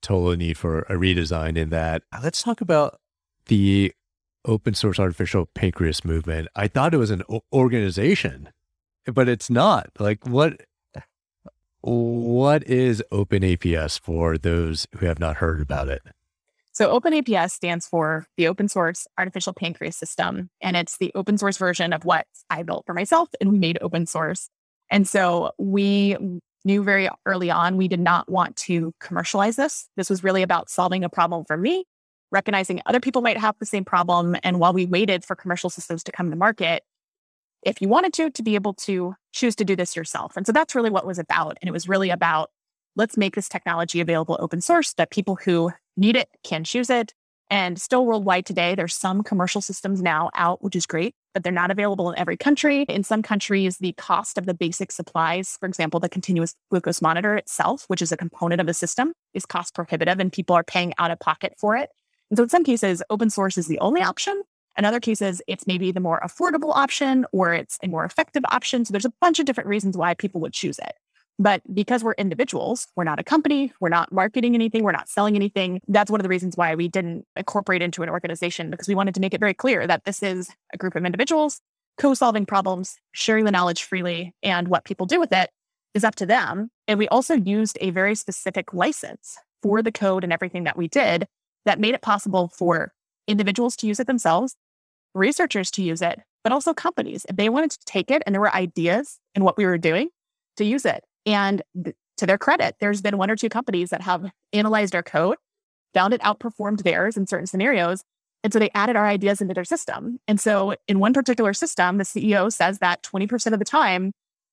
Total 0.03 0.37
need 0.37 0.57
for 0.57 0.81
a 0.83 0.95
redesign 0.95 1.57
in 1.57 1.71
that. 1.71 2.03
Let's 2.23 2.43
talk 2.43 2.61
about 2.61 3.01
the 3.51 3.93
open 4.47 4.73
source 4.73 4.99
artificial 4.99 5.47
pancreas 5.55 6.05
movement. 6.05 6.49
I 6.55 6.69
thought 6.69 6.95
it 6.95 6.99
was 6.99 7.11
an 7.11 7.25
organization, 7.53 8.49
but 9.13 9.29
it's 9.29 9.51
not. 9.51 9.91
Like 9.99 10.27
what 10.27 10.63
what 11.83 12.63
is 12.65 13.03
OpenAPS 13.11 14.01
for 14.01 14.39
those 14.39 14.87
who 14.97 15.07
have 15.07 15.19
not 15.19 15.37
heard 15.37 15.61
about 15.61 15.89
it? 15.89 16.03
So 16.73 16.99
OpenAPS 16.99 17.51
stands 17.51 17.87
for 17.87 18.27
the 18.37 18.47
open 18.47 18.69
source 18.69 19.07
artificial 19.19 19.53
pancreas 19.53 19.97
system. 19.97 20.51
And 20.61 20.77
it's 20.77 20.99
the 20.99 21.11
open 21.15 21.37
source 21.37 21.57
version 21.57 21.93
of 21.93 22.05
what 22.05 22.27
I 22.51 22.63
built 22.63 22.85
for 22.87 22.95
myself 22.95 23.31
and 23.41 23.51
we 23.51 23.59
made 23.59 23.79
open 23.81 24.07
source. 24.07 24.49
And 24.91 25.09
so 25.09 25.53
we 25.59 26.17
knew 26.65 26.83
very 26.83 27.09
early 27.27 27.51
on 27.51 27.77
we 27.77 27.89
did 27.89 28.01
not 28.01 28.31
want 28.31 28.57
to 28.57 28.95
commercialize 29.01 29.57
this. 29.57 29.89
This 29.97 30.11
was 30.11 30.23
really 30.23 30.43
about 30.43 30.71
solving 30.71 31.03
a 31.03 31.09
problem 31.09 31.45
for 31.47 31.57
me 31.57 31.85
recognizing 32.31 32.81
other 32.87 33.01
people 33.01 33.23
might 33.23 33.39
have 33.39 33.57
the 33.59 33.67
same 33.67 33.85
problem. 33.85 34.37
And 34.43 34.61
while 34.61 34.73
we 34.73 34.87
waited 34.87 35.25
for 35.25 35.35
commercial 35.37 35.71
systems 35.71 36.05
to 36.05 36.13
come 36.13 36.31
to 36.31 36.37
market, 36.37 36.85
if 37.63 37.83
you 37.83 37.89
wanted 37.89 38.13
to, 38.15 38.31
to 38.31 38.43
be 38.43 38.55
able 38.55 38.75
to 38.75 39.15
choose 39.33 39.55
to 39.57 39.65
do 39.65 39.77
this 39.77 39.95
yourself. 39.97 40.37
And 40.37 40.47
so 40.47 40.53
that's 40.53 40.75
really 40.75 40.91
what 40.91 41.07
was 41.07 41.19
about. 41.19 41.59
And 41.61 41.69
it 41.69 41.73
was 41.73 41.89
really 41.89 42.11
about 42.11 42.51
let's 42.97 43.17
make 43.17 43.37
this 43.37 43.49
technology 43.49 44.01
available 44.01 44.37
open 44.41 44.61
source 44.61 44.95
that 44.95 45.11
people 45.11 45.37
who 45.45 45.71
need 45.97 46.17
it 46.17 46.29
can 46.43 46.65
choose 46.65 46.91
it 46.91 47.13
And 47.51 47.81
still 47.81 48.07
worldwide 48.07 48.47
today, 48.47 48.77
there's 48.77 48.95
some 48.95 49.25
commercial 49.25 49.61
systems 49.61 50.01
now 50.01 50.31
out, 50.35 50.63
which 50.63 50.77
is 50.77 50.87
great, 50.87 51.15
but 51.35 51.43
they're 51.43 51.53
not 51.53 51.73
available 51.73 52.11
in 52.11 52.19
every 52.19 52.37
country. 52.37 52.85
In 52.89 53.03
some 53.03 53.23
countries, 53.23 53.79
the 53.79 53.93
cost 53.95 54.39
of 54.39 54.47
the 54.47 54.55
basic 54.55 54.93
supplies, 54.93 55.57
for 55.59 55.67
example, 55.67 55.99
the 55.99 56.09
continuous 56.09 56.55
glucose 56.71 57.03
monitor 57.03 57.35
itself, 57.37 57.85
which 57.89 58.01
is 58.01 58.13
a 58.13 58.17
component 58.17 58.61
of 58.61 58.69
the 58.69 58.75
system, 58.75 59.13
is 59.35 59.47
cost 59.47 59.75
prohibitive 59.75 60.21
and 60.21 60.33
people 60.33 60.55
are 60.55 60.63
paying 60.63 60.95
out 60.99 61.11
of 61.11 61.19
pocket 61.19 61.55
for 61.59 61.77
it. 61.77 61.91
And 62.31 62.37
so 62.37 62.45
in 62.45 62.49
some 62.49 62.65
cases, 62.65 63.03
open 63.11 63.31
source 63.31 63.59
is 63.59 63.67
the 63.67 63.79
only 63.81 64.03
option. 64.03 64.43
In 64.79 64.85
other 64.85 65.01
cases, 65.01 65.43
it's 65.47 65.67
maybe 65.67 65.93
the 65.93 66.01
more 66.01 66.21
affordable 66.25 66.75
option 66.75 67.27
or 67.33 67.53
it's 67.53 67.79
a 67.83 67.89
more 67.89 68.05
effective 68.05 68.45
option. 68.51 68.85
So 68.85 68.93
there's 68.93 69.05
a 69.05 69.13
bunch 69.21 69.39
of 69.39 69.47
different 69.47 69.69
reasons 69.69 69.97
why 69.97 70.15
people 70.15 70.41
would 70.41 70.53
choose 70.53 70.79
it. 70.79 70.93
But 71.39 71.63
because 71.75 72.05
we're 72.05 72.13
individuals, 72.13 72.87
we're 72.97 73.05
not 73.05 73.19
a 73.19 73.25
company, 73.25 73.73
we're 73.81 73.89
not 73.89 74.13
marketing 74.13 74.55
anything, 74.55 74.85
we're 74.85 74.93
not 74.93 75.09
selling 75.09 75.37
anything. 75.37 75.81
That's 75.89 76.11
one 76.11 76.21
of 76.21 76.23
the 76.23 76.29
reasons 76.29 76.57
why 76.57 76.75
we 76.75 76.87
didn't 76.87 77.25
incorporate 77.35 77.83
into 77.83 78.03
an 78.03 78.11
organization 78.11 78.71
because 78.71 78.89
we 78.89 78.95
wanted 78.95 79.15
to 79.15 79.21
make 79.21 79.33
it 79.33 79.41
very 79.41 79.55
clear 79.55 79.87
that 79.87 80.05
this 80.05 80.23
is 80.23 80.51
a 80.75 80.77
group 80.77 80.95
of 80.95 81.05
individuals 81.05 81.61
co 81.99 82.15
solving 82.15 82.47
problems, 82.47 82.97
sharing 83.13 83.45
the 83.45 83.51
knowledge 83.51 83.85
freely, 83.85 84.35
and 84.43 84.69
what 84.69 84.85
people 84.85 85.07
do 85.07 85.21
with 85.21 85.33
it 85.33 85.51
is 85.95 86.05
up 86.05 86.15
to 86.17 86.27
them. 86.27 86.71
And 86.87 86.99
we 86.99 87.09
also 87.09 87.35
used 87.35 87.77
a 87.81 87.91
very 87.91 88.15
specific 88.15 88.73
license 88.73 89.37
for 89.63 89.83
the 89.83 89.93
code 89.93 90.25
and 90.25 90.33
everything 90.33 90.65
that 90.65 90.77
we 90.77 90.89
did 90.89 91.27
that 91.65 91.81
made 91.81 91.95
it 91.95 92.03
possible 92.03 92.49
for 92.49 92.93
individuals 93.27 93.77
to 93.77 93.87
use 93.87 94.01
it 94.01 94.07
themselves, 94.07 94.57
researchers 95.15 95.71
to 95.73 95.83
use 95.83 96.03
it, 96.03 96.21
but 96.43 96.53
also 96.53 96.73
companies. 96.73 97.27
If 97.29 97.37
they 97.37 97.49
wanted 97.49 97.71
to 97.73 97.85
take 97.85 98.11
it 98.11 98.23
and 98.27 98.35
there 98.35 98.41
were 98.41 98.55
ideas 98.55 99.19
in 99.35 99.45
what 99.45 99.57
we 99.57 99.67
were 99.67 99.79
doing, 99.79 100.11
to 100.57 100.65
use 100.65 100.85
it. 100.85 101.05
And 101.27 101.63
th- 101.83 101.97
to 102.19 102.27
their 102.27 102.39
credit, 102.39 102.77
there's 102.81 103.01
been 103.01 103.19
one 103.19 103.31
or 103.31 103.37
two 103.37 103.49
companies 103.49 103.91
that 103.91 104.03
have 104.03 104.31
analyzed 104.53 104.95
our 104.95 105.03
code, 105.03 105.37
found 105.95 106.13
it 106.13 106.21
outperformed 106.21 106.83
theirs 106.83 107.17
in 107.17 107.27
certain 107.27 107.47
scenarios. 107.47 108.05
And 108.43 108.53
so 108.53 108.59
they 108.59 108.71
added 108.75 108.97
our 108.97 109.07
ideas 109.07 109.41
into 109.41 109.55
their 109.55 109.65
system. 109.65 110.19
And 110.29 110.41
so 110.41 110.75
in 110.89 110.99
one 110.99 111.13
particular 111.13 111.53
system, 111.53 111.99
the 111.99 112.05
CEO 112.05 112.53
says 112.53 112.79
that 112.79 113.03
20% 113.03 113.53
of 113.53 113.59
the 113.59 113.65
time, 113.65 114.13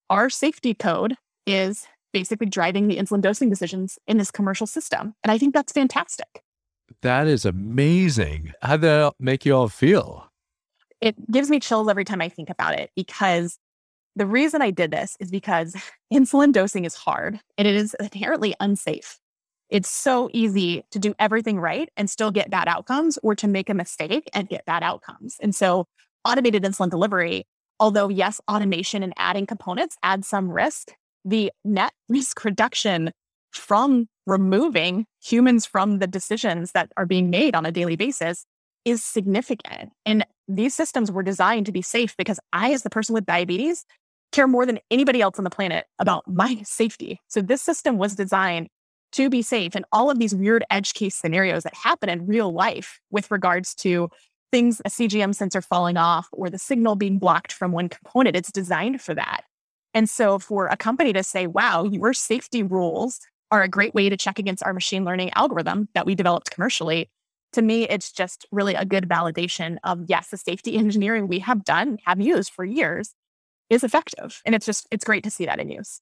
our 0.10 0.30
safety 0.30 0.74
code 0.74 1.15
is 1.46 1.88
basically 2.13 2.48
driving 2.48 2.88
the 2.88 2.98
insulin 2.98 3.22
dosing 3.22 3.50
decisions 3.50 4.00
in 4.08 4.17
this 4.17 4.32
commercial 4.32 4.67
system. 4.67 5.13
And 5.24 5.32
I 5.32 5.38
think 5.38 5.54
that's 5.54 5.72
fantastic. 5.72 6.41
That 7.02 7.28
is 7.28 7.45
amazing. 7.45 8.54
How 8.62 8.78
did 8.78 8.82
that 8.82 9.13
make 9.19 9.45
you 9.45 9.56
all 9.56 9.69
feel? 9.69 10.30
It 11.02 11.15
gives 11.32 11.50
me 11.50 11.60
chills 11.60 11.88
every 11.88 12.06
time 12.06 12.21
I 12.21 12.30
think 12.30 12.50
about 12.50 12.78
it 12.80 12.91
because 12.95 13.60
the 14.15 14.26
reason 14.26 14.63
I 14.63 14.71
did 14.71 14.91
this 14.91 15.15
is 15.19 15.30
because 15.30 15.76
insulin 16.13 16.52
dosing 16.52 16.86
is 16.86 16.95
hard 16.95 17.39
and 17.58 17.67
it 17.67 17.76
is 17.76 17.95
inherently 18.00 18.56
unsafe. 18.60 19.19
It's 19.69 19.89
so 19.89 20.30
easy 20.34 20.84
to 20.91 21.00
do 21.00 21.13
everything 21.19 21.60
right 21.60 21.89
and 21.97 22.10
still 22.10 22.32
get 22.32 22.50
bad 22.50 22.67
outcomes 22.67 23.19
or 23.21 23.36
to 23.36 23.47
make 23.47 23.69
a 23.69 23.73
mistake 23.73 24.30
and 24.34 24.47
get 24.47 24.65
bad 24.65 24.82
outcomes. 24.82 25.38
And 25.41 25.54
so, 25.54 25.86
automated 26.23 26.63
insulin 26.63 26.89
delivery, 26.89 27.45
although, 27.80 28.08
yes, 28.08 28.39
automation 28.50 29.04
and 29.04 29.13
adding 29.17 29.45
components 29.45 29.97
add 30.04 30.23
some 30.26 30.50
risk, 30.50 30.93
the 31.26 31.52
net 31.65 31.91
risk 32.10 32.43
reduction 32.45 33.12
from 33.52 34.08
removing 34.26 35.06
humans 35.24 35.66
from 35.66 36.00
the 36.00 36.08
decisions 36.08 36.72
that 36.74 36.92
are 36.98 37.06
being 37.06 37.30
made 37.30 37.56
on 37.56 37.66
a 37.66 37.72
daily 37.72 37.96
basis 37.96 38.46
is 38.86 39.04
significant. 39.04 39.92
And 40.06 40.26
these 40.48 40.74
systems 40.74 41.12
were 41.12 41.24
designed 41.24 41.66
to 41.66 41.72
be 41.72 41.82
safe 41.82 42.16
because 42.18 42.40
I, 42.54 42.72
as 42.72 42.84
the 42.84 42.90
person 42.90 43.14
with 43.14 43.26
diabetes, 43.26 43.86
care 44.32 44.48
more 44.48 44.66
than 44.66 44.80
anybody 44.92 45.22
else 45.22 45.38
on 45.38 45.44
the 45.44 45.50
planet 45.50 45.86
about 46.00 46.24
my 46.28 46.62
safety. 46.64 47.20
So 47.28 47.42
this 47.42 47.62
system 47.62 47.98
was 47.98 48.16
designed 48.16 48.70
to 49.14 49.30
be 49.30 49.42
safe. 49.42 49.76
And 49.76 49.86
all 49.92 50.12
of 50.12 50.20
these 50.20 50.36
weird 50.36 50.66
edge 50.70 50.94
case 50.94 51.16
scenarios 51.16 51.64
that 51.64 51.74
happen 51.74 52.10
in 52.10 52.28
real 52.28 52.52
life 52.52 53.00
with 53.10 53.32
regards 53.32 53.74
to 53.76 54.10
things, 54.52 54.82
a 54.86 54.90
CGM 54.90 55.34
sensor 55.34 55.62
falling 55.62 55.98
off 55.98 56.28
or 56.32 56.50
the 56.50 56.58
signal 56.58 56.96
being 56.96 57.20
blocked 57.20 57.52
from 57.54 57.72
one 57.72 57.90
component, 57.90 58.36
it's 58.36 58.52
designed 58.52 59.02
for 59.02 59.14
that. 59.16 59.44
And 59.94 60.10
so 60.10 60.40
for 60.40 60.68
a 60.68 60.78
company 60.78 61.14
to 61.14 61.24
say, 61.24 61.48
wow, 61.48 61.84
your 61.84 62.14
safety 62.14 62.64
rules 62.64 63.20
are 63.52 63.64
a 63.64 63.68
great 63.68 63.94
way 63.94 64.10
to 64.10 64.18
check 64.18 64.40
against 64.40 64.64
our 64.64 64.74
machine 64.74 65.06
learning 65.06 65.32
algorithm 65.36 65.88
that 65.94 66.06
we 66.06 66.16
developed 66.16 66.52
commercially. 66.52 67.10
To 67.54 67.62
me, 67.62 67.84
it's 67.84 68.12
just 68.12 68.46
really 68.52 68.76
a 68.76 68.86
good 68.86 69.08
validation 69.08 69.78
of 69.84 70.04
yes, 70.08 70.30
the 70.30 70.38
safety 70.38 70.76
engineering 70.78 71.28
we 71.28 71.40
have 71.40 71.64
done, 71.64 71.98
have 72.06 72.20
used 72.20 72.52
for 72.52 72.66
years 72.66 73.14
is 73.70 73.84
effective. 73.84 74.42
And 74.46 74.56
it's 74.56 74.66
just, 74.66 74.88
it's 74.92 75.04
great 75.04 75.24
to 75.24 75.32
see 75.32 75.46
that 75.46 75.60
in 75.60 75.70
use. 75.70 76.02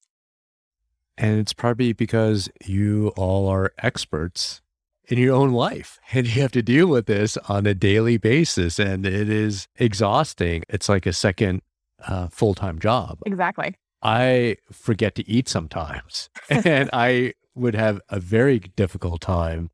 And 1.18 1.40
it's 1.40 1.54
probably 1.54 1.94
because 1.94 2.50
you 2.66 3.14
all 3.16 3.48
are 3.48 3.74
experts 3.80 4.62
in 5.08 5.18
your 5.18 5.36
own 5.36 5.52
life 5.52 6.00
and 6.14 6.28
you 6.28 6.42
have 6.42 6.52
to 6.52 6.62
deal 6.62 6.88
with 6.88 7.06
this 7.06 7.38
on 7.50 7.66
a 7.66 7.74
daily 7.74 8.18
basis. 8.18 8.80
And 8.80 9.06
it 9.06 9.30
is 9.30 9.68
exhausting. 9.78 10.64
It's 10.70 10.90
like 10.90 11.06
a 11.06 11.14
second 11.14 11.62
uh, 12.08 12.28
full 12.28 12.54
time 12.54 12.80
job. 12.80 13.20
Exactly. 13.26 13.76
I 14.02 14.58
forget 14.72 15.16
to 15.16 15.30
eat 15.30 15.48
sometimes, 15.48 16.30
and 16.50 16.90
I 16.94 17.34
would 17.56 17.76
have 17.76 18.02
a 18.10 18.20
very 18.20 18.60
difficult 18.60 19.22
time 19.22 19.72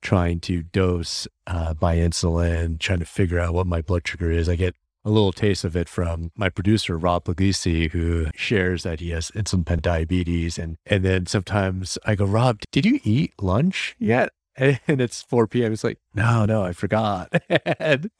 trying 0.00 0.38
to 0.38 0.62
dose 0.62 1.26
uh, 1.46 1.74
my 1.80 1.96
insulin, 1.96 2.78
trying 2.78 3.00
to 3.00 3.06
figure 3.06 3.40
out 3.40 3.54
what 3.54 3.66
my 3.66 3.80
blood 3.80 4.06
sugar 4.06 4.30
is. 4.30 4.48
I 4.48 4.54
get 4.54 4.74
a 5.04 5.10
little 5.10 5.32
taste 5.32 5.64
of 5.64 5.76
it 5.76 5.88
from 5.88 6.30
my 6.36 6.48
producer, 6.48 6.96
Rob 6.96 7.24
Puglisi, 7.24 7.90
who 7.90 8.26
shares 8.34 8.84
that 8.84 9.00
he 9.00 9.10
has 9.10 9.30
insulin 9.32 9.66
pen 9.66 9.80
diabetes. 9.82 10.58
And, 10.58 10.76
and 10.86 11.04
then 11.04 11.26
sometimes 11.26 11.98
I 12.06 12.14
go, 12.14 12.24
Rob, 12.24 12.60
did 12.70 12.86
you 12.86 13.00
eat 13.02 13.32
lunch 13.40 13.96
yet? 13.98 14.30
And 14.86 15.00
it's 15.00 15.22
4 15.22 15.46
p.m. 15.46 15.72
It's 15.72 15.84
like, 15.84 15.98
no, 16.14 16.44
no, 16.44 16.62
I 16.62 16.72
forgot. 16.72 17.32
and 17.80 18.10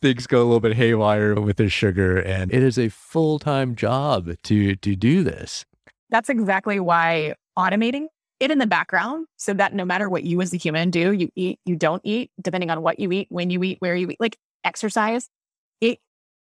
things 0.00 0.26
go 0.26 0.38
a 0.38 0.44
little 0.44 0.60
bit 0.60 0.74
haywire 0.74 1.34
with 1.40 1.58
the 1.58 1.68
sugar. 1.68 2.18
And 2.18 2.52
it 2.52 2.62
is 2.62 2.78
a 2.78 2.88
full 2.88 3.38
time 3.38 3.74
job 3.76 4.30
to, 4.44 4.76
to 4.76 4.96
do 4.96 5.22
this. 5.22 5.64
That's 6.10 6.28
exactly 6.28 6.80
why 6.80 7.34
automating 7.58 8.06
it 8.40 8.50
in 8.50 8.58
the 8.58 8.66
background 8.66 9.26
so 9.36 9.54
that 9.54 9.74
no 9.74 9.84
matter 9.84 10.08
what 10.08 10.24
you 10.24 10.40
as 10.40 10.52
a 10.52 10.56
human 10.56 10.90
do, 10.90 11.12
you 11.12 11.28
eat, 11.36 11.58
you 11.64 11.76
don't 11.76 12.02
eat, 12.04 12.30
depending 12.40 12.70
on 12.70 12.82
what 12.82 12.98
you 12.98 13.10
eat, 13.12 13.26
when 13.30 13.50
you 13.50 13.62
eat, 13.62 13.76
where 13.80 13.94
you 13.94 14.10
eat, 14.10 14.20
like 14.20 14.36
exercise, 14.64 15.28
it 15.80 15.98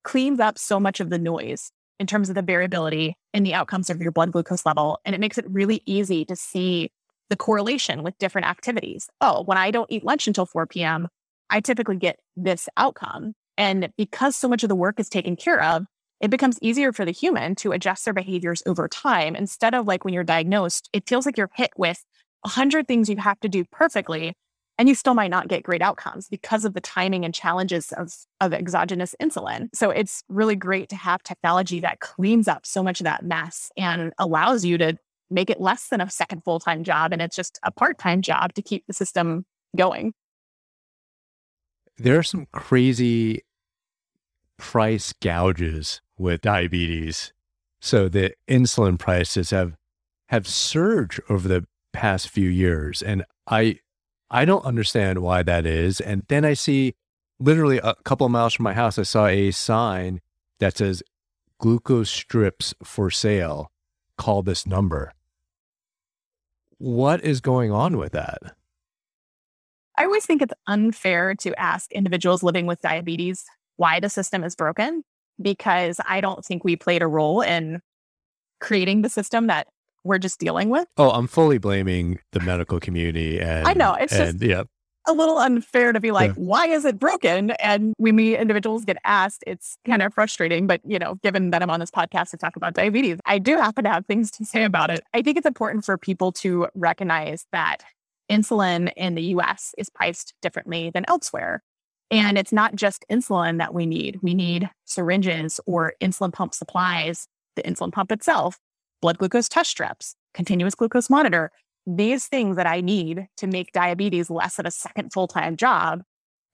cleans 0.04 0.40
up 0.40 0.58
so 0.58 0.80
much 0.80 1.00
of 1.00 1.10
the 1.10 1.20
noise 1.20 1.72
in 2.00 2.08
terms 2.08 2.30
of 2.30 2.36
the 2.36 2.42
variability 2.42 3.16
in 3.34 3.44
the 3.44 3.54
outcomes 3.54 3.90
of 3.90 4.02
your 4.02 4.12
blood 4.12 4.32
glucose 4.32 4.66
level. 4.66 5.00
And 5.06 5.16
it 5.16 5.20
makes 5.20 5.38
it 5.38 5.46
really 5.50 5.82
easy 5.86 6.26
to 6.26 6.36
see 6.36 6.92
the 7.30 7.36
correlation 7.36 8.04
with 8.04 8.18
different 8.18 8.48
activities. 8.48 9.10
Oh, 9.22 9.44
when 9.44 9.58
I 9.58 9.72
don't 9.72 9.92
eat 9.92 10.04
lunch 10.04 10.28
until 10.28 10.46
4 10.46 10.68
p.m., 10.68 11.08
I 11.50 11.60
typically 11.60 11.98
get 11.98 12.20
this 12.36 12.68
outcome. 12.78 13.34
And 13.58 13.90
because 13.98 14.36
so 14.36 14.48
much 14.48 14.64
of 14.64 14.70
the 14.70 14.76
work 14.76 15.00
is 15.00 15.10
taken 15.10 15.36
care 15.36 15.62
of, 15.62 15.86
it 16.20 16.30
becomes 16.30 16.60
easier 16.62 16.92
for 16.92 17.06
the 17.06 17.12
human 17.12 17.56
to 17.56 17.72
adjust 17.72 18.06
their 18.06 18.14
behaviors 18.14 18.64
over 18.66 18.88
time. 18.88 19.36
Instead 19.36 19.74
of 19.74 19.86
like 19.86 20.04
when 20.04 20.14
you're 20.14 20.24
diagnosed, 20.24 20.90
it 20.94 21.08
feels 21.08 21.26
like 21.26 21.38
you're 21.38 21.50
hit 21.56 21.72
with 21.78 22.04
a 22.44 22.50
hundred 22.50 22.88
things 22.88 23.10
you 23.10 23.18
have 23.18 23.40
to 23.42 23.50
do 23.50 23.66
perfectly 23.72 24.34
and 24.78 24.88
you 24.88 24.96
still 24.96 25.16
might 25.16 25.32
not 25.32 25.48
get 25.48 25.64
great 25.64 25.82
outcomes 25.82 26.28
because 26.30 26.64
of 26.64 26.74
the 26.74 26.82
timing 26.82 27.26
and 27.26 27.34
challenges 27.34 27.92
of, 27.94 28.14
of 28.40 28.54
exogenous 28.54 29.16
insulin. 29.22 29.70
So 29.74 29.90
it's 29.90 30.24
really 30.30 30.56
great 30.56 30.90
to 30.90 30.96
have 30.96 31.24
technology 31.24 31.80
that 31.80 32.00
cleans 32.00 32.48
up 32.48 32.66
so 32.66 32.84
much 32.84 33.00
of 33.00 33.06
that 33.06 33.26
mess 33.26 33.72
and 33.76 34.14
allows 34.20 34.64
you 34.64 34.78
to 34.78 34.98
make 35.30 35.50
it 35.50 35.60
less 35.60 35.90
than 35.90 36.02
a 36.02 36.10
second 36.10 36.44
full 36.44 36.60
time 36.60 36.84
job. 36.84 37.14
And 37.14 37.22
it's 37.22 37.36
just 37.36 37.60
a 37.64 37.72
part 37.72 37.98
time 37.98 38.22
job 38.22 38.54
to 38.54 38.62
keep 38.62 38.86
the 38.88 38.94
system 38.94 39.46
going. 39.76 40.14
There 41.98 42.18
are 42.18 42.24
some 42.24 42.48
crazy 42.52 43.44
price 44.58 45.14
gouges 45.14 46.02
with 46.18 46.42
diabetes. 46.42 47.34
So 47.80 48.10
the 48.10 48.34
insulin 48.48 48.98
prices 48.98 49.52
have 49.52 49.76
have 50.28 50.48
surged 50.48 51.22
over 51.30 51.48
the 51.48 51.66
past 51.94 52.30
few 52.30 52.50
years. 52.50 53.02
And 53.02 53.24
I 53.48 53.80
I 54.30 54.46
don't 54.46 54.66
understand 54.66 55.20
why 55.20 55.44
that 55.44 55.66
is. 55.66 56.02
And 56.02 56.24
then 56.28 56.44
I 56.44 56.54
see 56.54 56.96
literally 57.40 57.80
a 57.80 57.96
couple 58.04 58.26
of 58.26 58.32
miles 58.32 58.54
from 58.54 58.64
my 58.64 58.74
house, 58.74 58.98
I 59.00 59.04
saw 59.04 59.28
a 59.28 59.52
sign 59.52 60.22
that 60.60 60.78
says 60.78 61.02
glucose 61.60 62.10
strips 62.10 62.74
for 62.84 63.10
sale. 63.10 63.72
Call 64.18 64.42
this 64.44 64.66
number. 64.66 65.14
What 66.80 67.24
is 67.24 67.42
going 67.42 67.72
on 67.72 67.98
with 67.98 68.12
that? 68.14 68.40
I 69.98 70.06
always 70.06 70.26
think 70.26 70.42
it's 70.42 70.54
unfair 70.68 71.34
to 71.36 71.60
ask 71.60 71.92
individuals 71.92 72.44
living 72.44 72.68
with 72.68 72.82
diabetes 72.82 73.44
why 73.78 74.00
the 74.00 74.10
system 74.10 74.44
is 74.44 74.56
broken 74.56 75.04
because 75.42 76.00
I 76.08 76.22
don't 76.22 76.46
think 76.46 76.64
we 76.64 76.76
played 76.76 77.02
a 77.02 77.08
role 77.08 77.42
in 77.42 77.82
creating 78.60 79.02
the 79.02 79.10
system 79.10 79.48
that 79.48 79.68
we're 80.04 80.20
just 80.20 80.40
dealing 80.40 80.70
with. 80.70 80.88
Oh, 80.98 81.10
I'm 81.12 81.28
fully 81.28 81.58
blaming 81.58 82.20
the 82.32 82.40
medical 82.40 82.80
community. 82.80 83.40
And 83.40 83.68
I 83.68 83.74
know 83.74 83.94
it's 83.96 84.14
and, 84.14 84.40
just 84.40 84.50
yeah. 84.50 84.64
A 85.08 85.14
little 85.14 85.38
unfair 85.38 85.94
to 85.94 86.00
be 86.00 86.12
like, 86.12 86.30
yeah. 86.30 86.44
why 86.44 86.68
is 86.68 86.86
it 86.86 87.00
broken? 87.00 87.52
And 87.52 87.94
when 87.98 88.16
we 88.16 88.38
individuals 88.38 88.86
get 88.86 88.98
asked, 89.04 89.44
it's 89.48 89.78
kind 89.86 90.02
of 90.02 90.14
frustrating. 90.14 90.68
But 90.68 90.82
you 90.86 91.00
know, 91.00 91.16
given 91.24 91.52
that 91.52 91.64
I'm 91.64 91.70
on 91.70 91.80
this 91.80 91.92
podcast 91.92 92.32
to 92.32 92.38
talk 92.38 92.56
about 92.56 92.74
diabetes, 92.74 93.20
I 93.26 93.40
do 93.40 93.58
happen 93.58 93.84
to 93.86 93.90
have 93.90 94.06
things 94.06 94.30
to 94.32 94.46
say 94.46 94.64
about 94.64 94.90
it. 94.90 95.02
I 95.14 95.22
think 95.22 95.38
it's 95.38 95.48
important 95.48 95.86
for 95.86 95.98
people 95.98 96.32
to 96.34 96.68
recognize 96.76 97.46
that 97.52 97.78
insulin 98.30 98.92
in 98.96 99.16
the 99.16 99.24
US 99.24 99.74
is 99.78 99.90
priced 99.90 100.34
differently 100.42 100.92
than 100.94 101.06
elsewhere. 101.08 101.64
And 102.10 102.38
it's 102.38 102.54
not 102.54 102.76
just 102.76 103.06
insulin 103.12 103.58
that 103.58 103.74
we 103.74 103.86
need. 103.86 104.20
We 104.22 104.34
need 104.34 104.70
syringes 104.86 105.60
or 105.66 105.94
insulin 106.02 106.32
pump 106.32 106.54
supplies, 106.54 107.28
the 107.56 107.64
insulin 107.64 107.92
pump 107.92 108.12
itself, 108.12 108.60
blood 109.02 109.18
glucose 109.18 109.50
test 109.50 109.70
strips, 109.70 110.16
continuous 110.34 110.76
glucose 110.76 111.10
monitor. 111.10 111.52
These 111.90 112.28
things 112.28 112.58
that 112.58 112.68
I 112.68 112.82
need 112.82 113.28
to 113.38 113.48
make 113.48 113.72
diabetes 113.72 114.30
less 114.30 114.58
than 114.58 114.68
a 114.68 114.72
second 114.72 115.14
full 115.14 115.28
time 115.28 115.56
job 115.56 116.04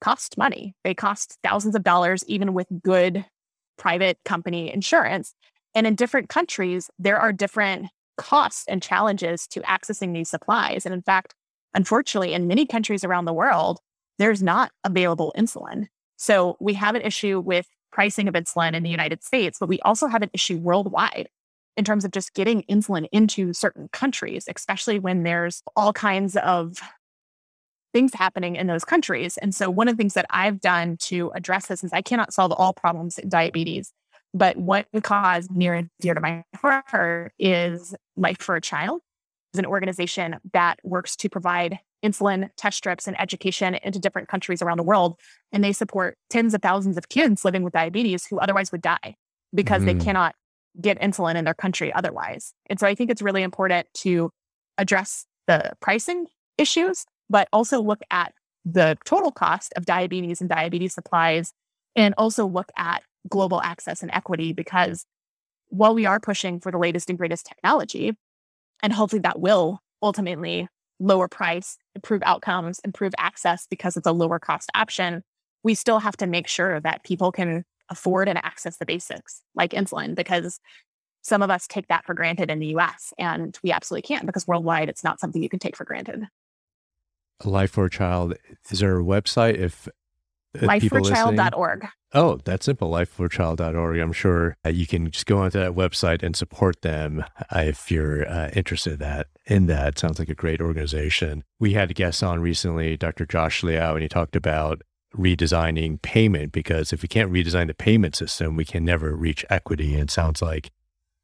cost 0.00 0.38
money. 0.38 0.76
They 0.84 0.94
cost 0.94 1.38
thousands 1.42 1.74
of 1.74 1.82
dollars, 1.82 2.24
even 2.28 2.54
with 2.54 2.68
good 2.82 3.24
private 3.76 4.18
company 4.24 4.72
insurance. 4.72 5.34
And 5.74 5.88
in 5.88 5.96
different 5.96 6.28
countries, 6.28 6.88
there 7.00 7.18
are 7.18 7.32
different 7.32 7.88
costs 8.16 8.64
and 8.68 8.80
challenges 8.80 9.48
to 9.48 9.60
accessing 9.62 10.14
these 10.14 10.30
supplies. 10.30 10.86
And 10.86 10.94
in 10.94 11.02
fact, 11.02 11.34
unfortunately, 11.74 12.32
in 12.32 12.46
many 12.46 12.64
countries 12.64 13.02
around 13.02 13.24
the 13.24 13.32
world, 13.32 13.80
there's 14.18 14.42
not 14.42 14.70
available 14.84 15.32
insulin. 15.36 15.86
So 16.16 16.56
we 16.60 16.74
have 16.74 16.94
an 16.94 17.02
issue 17.02 17.40
with 17.40 17.66
pricing 17.90 18.28
of 18.28 18.34
insulin 18.34 18.74
in 18.74 18.84
the 18.84 18.90
United 18.90 19.24
States, 19.24 19.58
but 19.58 19.68
we 19.68 19.80
also 19.80 20.06
have 20.06 20.22
an 20.22 20.30
issue 20.32 20.58
worldwide 20.58 21.28
in 21.76 21.84
terms 21.84 22.04
of 22.04 22.10
just 22.10 22.34
getting 22.34 22.62
insulin 22.62 23.06
into 23.12 23.52
certain 23.52 23.88
countries, 23.92 24.46
especially 24.54 24.98
when 24.98 25.22
there's 25.22 25.62
all 25.76 25.92
kinds 25.92 26.36
of 26.36 26.78
things 27.92 28.12
happening 28.14 28.56
in 28.56 28.66
those 28.66 28.84
countries. 28.84 29.36
And 29.38 29.54
so 29.54 29.70
one 29.70 29.88
of 29.88 29.96
the 29.96 29.98
things 30.00 30.14
that 30.14 30.26
I've 30.30 30.60
done 30.60 30.96
to 31.02 31.30
address 31.34 31.66
this 31.66 31.84
is 31.84 31.92
I 31.92 32.02
cannot 32.02 32.34
solve 32.34 32.52
all 32.52 32.72
problems 32.72 33.18
in 33.18 33.28
diabetes, 33.28 33.92
but 34.34 34.56
what 34.56 34.86
cause 35.02 35.48
near 35.50 35.74
and 35.74 35.88
dear 36.00 36.14
to 36.14 36.20
my 36.20 36.42
heart 36.56 37.32
is 37.38 37.94
Life 38.16 38.38
for 38.38 38.56
a 38.56 38.60
Child 38.60 39.00
is 39.54 39.60
an 39.60 39.66
organization 39.66 40.36
that 40.52 40.80
works 40.82 41.14
to 41.16 41.28
provide 41.28 41.78
insulin 42.04 42.50
test 42.56 42.76
strips 42.76 43.06
and 43.06 43.18
education 43.18 43.76
into 43.76 43.98
different 43.98 44.28
countries 44.28 44.60
around 44.60 44.76
the 44.76 44.82
world. 44.82 45.18
And 45.52 45.64
they 45.64 45.72
support 45.72 46.18
tens 46.28 46.52
of 46.52 46.60
thousands 46.60 46.98
of 46.98 47.08
kids 47.08 47.44
living 47.44 47.62
with 47.62 47.72
diabetes 47.72 48.26
who 48.26 48.38
otherwise 48.38 48.72
would 48.72 48.82
die 48.82 49.14
because 49.54 49.82
mm. 49.82 49.86
they 49.86 50.04
cannot 50.04 50.34
get 50.80 51.00
insulin 51.00 51.36
in 51.36 51.44
their 51.44 51.54
country 51.54 51.92
otherwise. 51.92 52.52
And 52.68 52.80
so 52.80 52.86
I 52.86 52.94
think 52.94 53.10
it's 53.10 53.22
really 53.22 53.42
important 53.42 53.86
to 53.98 54.30
address 54.78 55.26
the 55.46 55.72
pricing 55.80 56.26
issues, 56.58 57.04
but 57.30 57.48
also 57.52 57.80
look 57.80 58.00
at 58.10 58.32
the 58.64 58.96
total 59.04 59.30
cost 59.30 59.72
of 59.76 59.86
diabetes 59.86 60.40
and 60.40 60.48
diabetes 60.48 60.94
supplies, 60.94 61.52
and 61.94 62.14
also 62.16 62.46
look 62.46 62.70
at 62.76 63.02
global 63.28 63.60
access 63.62 64.02
and 64.02 64.10
equity 64.12 64.52
because 64.52 65.06
while 65.68 65.94
we 65.94 66.06
are 66.06 66.20
pushing 66.20 66.60
for 66.60 66.72
the 66.72 66.78
latest 66.78 67.08
and 67.08 67.18
greatest 67.18 67.46
technology, 67.46 68.16
and 68.82 68.92
hopefully 68.92 69.20
that 69.20 69.40
will 69.40 69.80
ultimately 70.02 70.68
lower 71.00 71.28
price, 71.28 71.76
improve 71.94 72.22
outcomes, 72.24 72.80
improve 72.84 73.12
access 73.18 73.66
because 73.68 73.96
it's 73.96 74.06
a 74.06 74.12
lower 74.12 74.38
cost 74.38 74.70
option, 74.74 75.22
we 75.62 75.74
still 75.74 75.98
have 75.98 76.16
to 76.16 76.26
make 76.26 76.46
sure 76.46 76.80
that 76.80 77.04
people 77.04 77.32
can 77.32 77.64
afford 77.90 78.28
and 78.28 78.38
access 78.38 78.76
the 78.76 78.86
basics 78.86 79.42
like 79.54 79.72
insulin 79.72 80.14
because 80.14 80.60
some 81.22 81.42
of 81.42 81.50
us 81.50 81.66
take 81.66 81.88
that 81.88 82.04
for 82.04 82.14
granted 82.14 82.50
in 82.50 82.58
the 82.58 82.74
US 82.76 83.12
and 83.18 83.58
we 83.62 83.72
absolutely 83.72 84.02
can't 84.06 84.26
because 84.26 84.46
worldwide 84.46 84.88
it's 84.88 85.04
not 85.04 85.20
something 85.20 85.42
you 85.42 85.48
can 85.48 85.58
take 85.58 85.76
for 85.76 85.84
granted. 85.84 86.26
Life 87.44 87.72
for 87.72 87.86
a 87.86 87.90
Child, 87.90 88.34
is 88.70 88.78
there 88.78 88.98
a 88.98 89.04
website 89.04 89.58
if 89.58 89.88
lifeforchild.org. 90.56 91.86
Oh, 92.12 92.38
that's 92.44 92.66
simple. 92.66 92.90
Lifeforchild.org. 92.90 93.98
I'm 93.98 94.12
sure 94.12 94.56
you 94.64 94.86
can 94.86 95.10
just 95.10 95.26
go 95.26 95.38
onto 95.38 95.58
that 95.58 95.72
website 95.72 96.22
and 96.22 96.36
support 96.36 96.82
them 96.82 97.24
uh, 97.50 97.60
if 97.60 97.90
you're 97.90 98.28
uh, 98.28 98.50
interested 98.54 98.94
in 98.94 98.98
that. 99.00 99.26
In 99.46 99.66
that, 99.66 99.98
sounds 99.98 100.18
like 100.18 100.28
a 100.28 100.34
great 100.34 100.60
organization. 100.60 101.44
We 101.58 101.72
had 101.72 101.90
a 101.90 101.94
guest 101.94 102.22
on 102.22 102.40
recently, 102.40 102.96
Dr. 102.96 103.26
Josh 103.26 103.62
Liao, 103.62 103.94
and 103.94 104.02
he 104.02 104.08
talked 104.08 104.36
about 104.36 104.82
redesigning 105.16 106.00
payment 106.02 106.52
because 106.52 106.92
if 106.92 107.02
we 107.02 107.08
can't 107.08 107.32
redesign 107.32 107.66
the 107.66 107.74
payment 107.74 108.16
system, 108.16 108.56
we 108.56 108.64
can 108.64 108.84
never 108.84 109.14
reach 109.14 109.44
equity. 109.50 109.94
And 109.94 110.04
it 110.04 110.10
sounds 110.10 110.42
like 110.42 110.70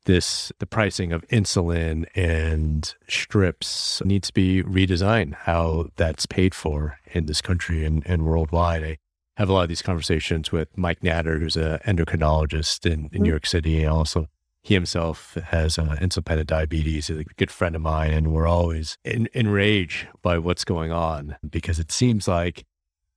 this 0.06 0.50
the 0.58 0.66
pricing 0.66 1.12
of 1.12 1.26
insulin 1.28 2.06
and 2.14 2.94
strips 3.08 4.02
needs 4.04 4.28
to 4.28 4.34
be 4.34 4.62
redesigned 4.62 5.34
how 5.34 5.88
that's 5.96 6.26
paid 6.26 6.54
for 6.54 6.98
in 7.12 7.26
this 7.26 7.40
country 7.40 7.84
and, 7.84 8.02
and 8.06 8.24
worldwide. 8.24 8.82
I 8.82 8.96
have 9.36 9.48
a 9.48 9.52
lot 9.52 9.62
of 9.62 9.68
these 9.68 9.82
conversations 9.82 10.52
with 10.52 10.76
Mike 10.76 11.02
Natter, 11.02 11.38
who's 11.38 11.56
an 11.56 11.78
endocrinologist 11.86 12.86
in, 12.86 12.92
in 12.92 13.04
mm-hmm. 13.04 13.22
New 13.22 13.30
York 13.30 13.46
City. 13.46 13.82
And 13.82 13.90
also, 13.90 14.26
he 14.62 14.74
himself 14.74 15.34
has 15.34 15.78
uh, 15.78 15.96
insulin 16.00 16.46
diabetes. 16.46 17.06
He's 17.06 17.18
a 17.18 17.24
good 17.24 17.50
friend 17.50 17.74
of 17.74 17.80
mine. 17.80 18.12
And 18.12 18.32
we're 18.32 18.46
always 18.46 18.98
in, 19.04 19.28
enraged 19.32 20.08
by 20.22 20.38
what's 20.38 20.64
going 20.64 20.92
on 20.92 21.36
because 21.48 21.78
it 21.78 21.90
seems 21.90 22.28
like 22.28 22.66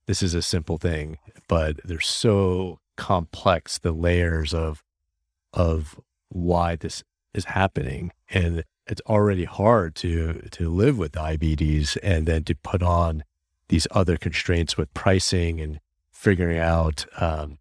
this 0.06 0.22
is 0.22 0.34
a 0.34 0.42
simple 0.42 0.78
thing, 0.78 1.18
but 1.48 1.80
they're 1.84 2.00
so 2.00 2.80
complex, 2.98 3.80
the 3.80 3.92
layers 3.92 4.54
of, 4.54 4.84
of 5.54 6.00
why 6.30 6.76
this 6.76 7.04
is 7.34 7.46
happening. 7.46 8.12
And 8.30 8.64
it's 8.88 9.02
already 9.08 9.46
hard 9.46 9.96
to, 9.96 10.48
to 10.52 10.70
live 10.70 10.98
with 10.98 11.14
diabetes 11.14 11.98
and 11.98 12.26
then 12.26 12.44
to 12.46 12.56
put 12.56 12.84
on 12.84 13.24
these 13.70 13.88
other 13.92 14.18
constraints 14.18 14.78
with 14.78 14.94
pricing 14.94 15.62
and 15.62 15.80
figuring 16.12 16.60
out 16.60 17.06
um, 17.20 17.58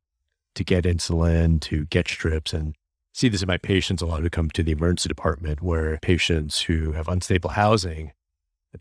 to 0.55 0.64
get 0.64 0.85
insulin, 0.85 1.61
to 1.61 1.87
get 1.87 2.09
strips, 2.09 2.52
and 2.52 2.74
see 3.12 3.28
this 3.28 3.42
in 3.42 3.46
my 3.46 3.57
patients 3.57 4.02
a 4.02 4.07
lot 4.07 4.22
who 4.22 4.31
come 4.31 4.50
to 4.50 4.62
the 4.62 4.72
emergency 4.72 5.09
department, 5.09 5.62
where 5.62 5.98
patients 6.02 6.62
who 6.62 6.92
have 6.92 7.09
unstable 7.09 7.50
housing 7.50 8.12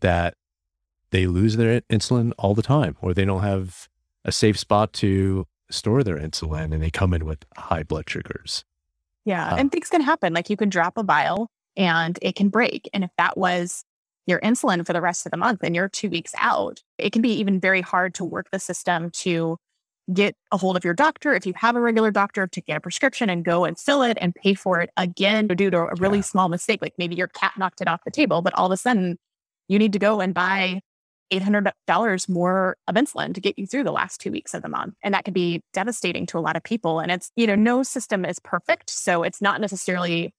that 0.00 0.34
they 1.12 1.26
lose 1.26 1.56
their 1.56 1.80
insulin 1.82 2.32
all 2.38 2.54
the 2.54 2.62
time, 2.62 2.96
or 3.00 3.14
they 3.14 3.24
don't 3.24 3.42
have 3.42 3.88
a 4.24 4.32
safe 4.32 4.58
spot 4.58 4.92
to 4.94 5.46
store 5.70 6.02
their 6.02 6.18
insulin, 6.18 6.72
and 6.72 6.82
they 6.82 6.90
come 6.90 7.14
in 7.14 7.24
with 7.24 7.44
high 7.56 7.82
blood 7.82 8.08
sugars. 8.08 8.64
Yeah, 9.24 9.52
um, 9.52 9.58
and 9.60 9.72
things 9.72 9.88
can 9.88 10.00
happen. 10.00 10.34
Like 10.34 10.50
you 10.50 10.56
can 10.56 10.68
drop 10.68 10.96
a 10.96 11.02
vial 11.04 11.48
and 11.76 12.18
it 12.20 12.34
can 12.34 12.48
break, 12.48 12.90
and 12.92 13.04
if 13.04 13.10
that 13.18 13.38
was 13.38 13.84
your 14.26 14.40
insulin 14.40 14.86
for 14.86 14.92
the 14.92 15.00
rest 15.00 15.26
of 15.26 15.32
the 15.32 15.36
month 15.36 15.60
and 15.62 15.74
you're 15.74 15.88
two 15.88 16.08
weeks 16.08 16.32
out, 16.38 16.82
it 16.98 17.12
can 17.12 17.22
be 17.22 17.32
even 17.32 17.60
very 17.60 17.80
hard 17.80 18.14
to 18.14 18.24
work 18.24 18.48
the 18.52 18.58
system 18.58 19.10
to 19.10 19.56
get 20.12 20.34
a 20.50 20.56
hold 20.56 20.76
of 20.76 20.84
your 20.84 20.94
doctor 20.94 21.32
if 21.32 21.46
you 21.46 21.52
have 21.56 21.76
a 21.76 21.80
regular 21.80 22.10
doctor 22.10 22.46
to 22.46 22.60
get 22.60 22.76
a 22.76 22.80
prescription 22.80 23.30
and 23.30 23.44
go 23.44 23.64
and 23.64 23.78
fill 23.78 24.02
it 24.02 24.18
and 24.20 24.34
pay 24.34 24.54
for 24.54 24.80
it 24.80 24.90
again 24.96 25.46
due 25.48 25.70
to 25.70 25.78
a 25.78 25.94
really 25.98 26.18
yeah. 26.18 26.22
small 26.22 26.48
mistake. 26.48 26.80
Like 26.82 26.94
maybe 26.98 27.14
your 27.14 27.28
cat 27.28 27.52
knocked 27.56 27.80
it 27.80 27.88
off 27.88 28.04
the 28.04 28.10
table, 28.10 28.42
but 28.42 28.54
all 28.54 28.66
of 28.66 28.72
a 28.72 28.76
sudden 28.76 29.18
you 29.68 29.78
need 29.78 29.92
to 29.92 29.98
go 29.98 30.20
and 30.20 30.34
buy 30.34 30.80
$800 31.32 32.28
more 32.28 32.76
of 32.86 32.94
insulin 32.94 33.34
to 33.34 33.40
get 33.40 33.58
you 33.58 33.66
through 33.66 33.84
the 33.84 33.92
last 33.92 34.20
two 34.20 34.30
weeks 34.30 34.54
of 34.54 34.62
the 34.62 34.68
month. 34.68 34.94
And 35.02 35.14
that 35.14 35.24
can 35.24 35.34
be 35.34 35.62
devastating 35.72 36.26
to 36.26 36.38
a 36.38 36.40
lot 36.40 36.56
of 36.56 36.62
people. 36.62 37.00
And 37.00 37.10
it's, 37.10 37.30
you 37.36 37.46
know, 37.46 37.54
no 37.54 37.82
system 37.82 38.24
is 38.24 38.38
perfect. 38.38 38.90
So 38.90 39.22
it's 39.22 39.40
not 39.40 39.60
necessarily 39.60 40.34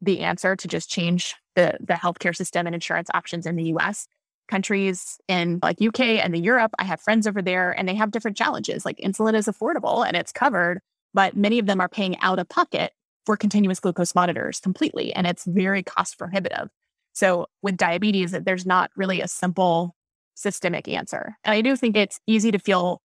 the 0.00 0.20
answer 0.20 0.54
to 0.54 0.68
just 0.68 0.90
change 0.90 1.34
the, 1.56 1.78
the 1.80 1.94
healthcare 1.94 2.36
system 2.36 2.66
and 2.66 2.74
insurance 2.74 3.08
options 3.14 3.46
in 3.46 3.56
the 3.56 3.72
US 3.74 4.06
countries 4.48 5.18
in 5.26 5.58
like 5.62 5.80
UK 5.80 6.00
and 6.00 6.34
the 6.34 6.40
Europe. 6.40 6.72
I 6.78 6.84
have 6.84 7.00
friends 7.00 7.26
over 7.26 7.40
there 7.40 7.72
and 7.72 7.88
they 7.88 7.94
have 7.94 8.10
different 8.10 8.36
challenges. 8.36 8.84
Like 8.84 8.98
insulin 8.98 9.34
is 9.34 9.46
affordable 9.46 10.06
and 10.06 10.16
it's 10.16 10.32
covered, 10.32 10.80
but 11.14 11.36
many 11.36 11.58
of 11.58 11.66
them 11.66 11.80
are 11.80 11.88
paying 11.88 12.18
out 12.20 12.38
of 12.38 12.48
pocket 12.48 12.92
for 13.24 13.36
continuous 13.36 13.80
glucose 13.80 14.14
monitors 14.14 14.60
completely. 14.60 15.14
And 15.14 15.26
it's 15.26 15.44
very 15.46 15.82
cost 15.82 16.18
prohibitive. 16.18 16.68
So 17.14 17.46
with 17.62 17.76
diabetes, 17.76 18.32
there's 18.32 18.66
not 18.66 18.90
really 18.96 19.20
a 19.20 19.28
simple 19.28 19.94
systemic 20.34 20.88
answer. 20.88 21.36
And 21.44 21.54
I 21.54 21.60
do 21.60 21.76
think 21.76 21.96
it's 21.96 22.20
easy 22.26 22.50
to 22.50 22.58
feel 22.58 23.00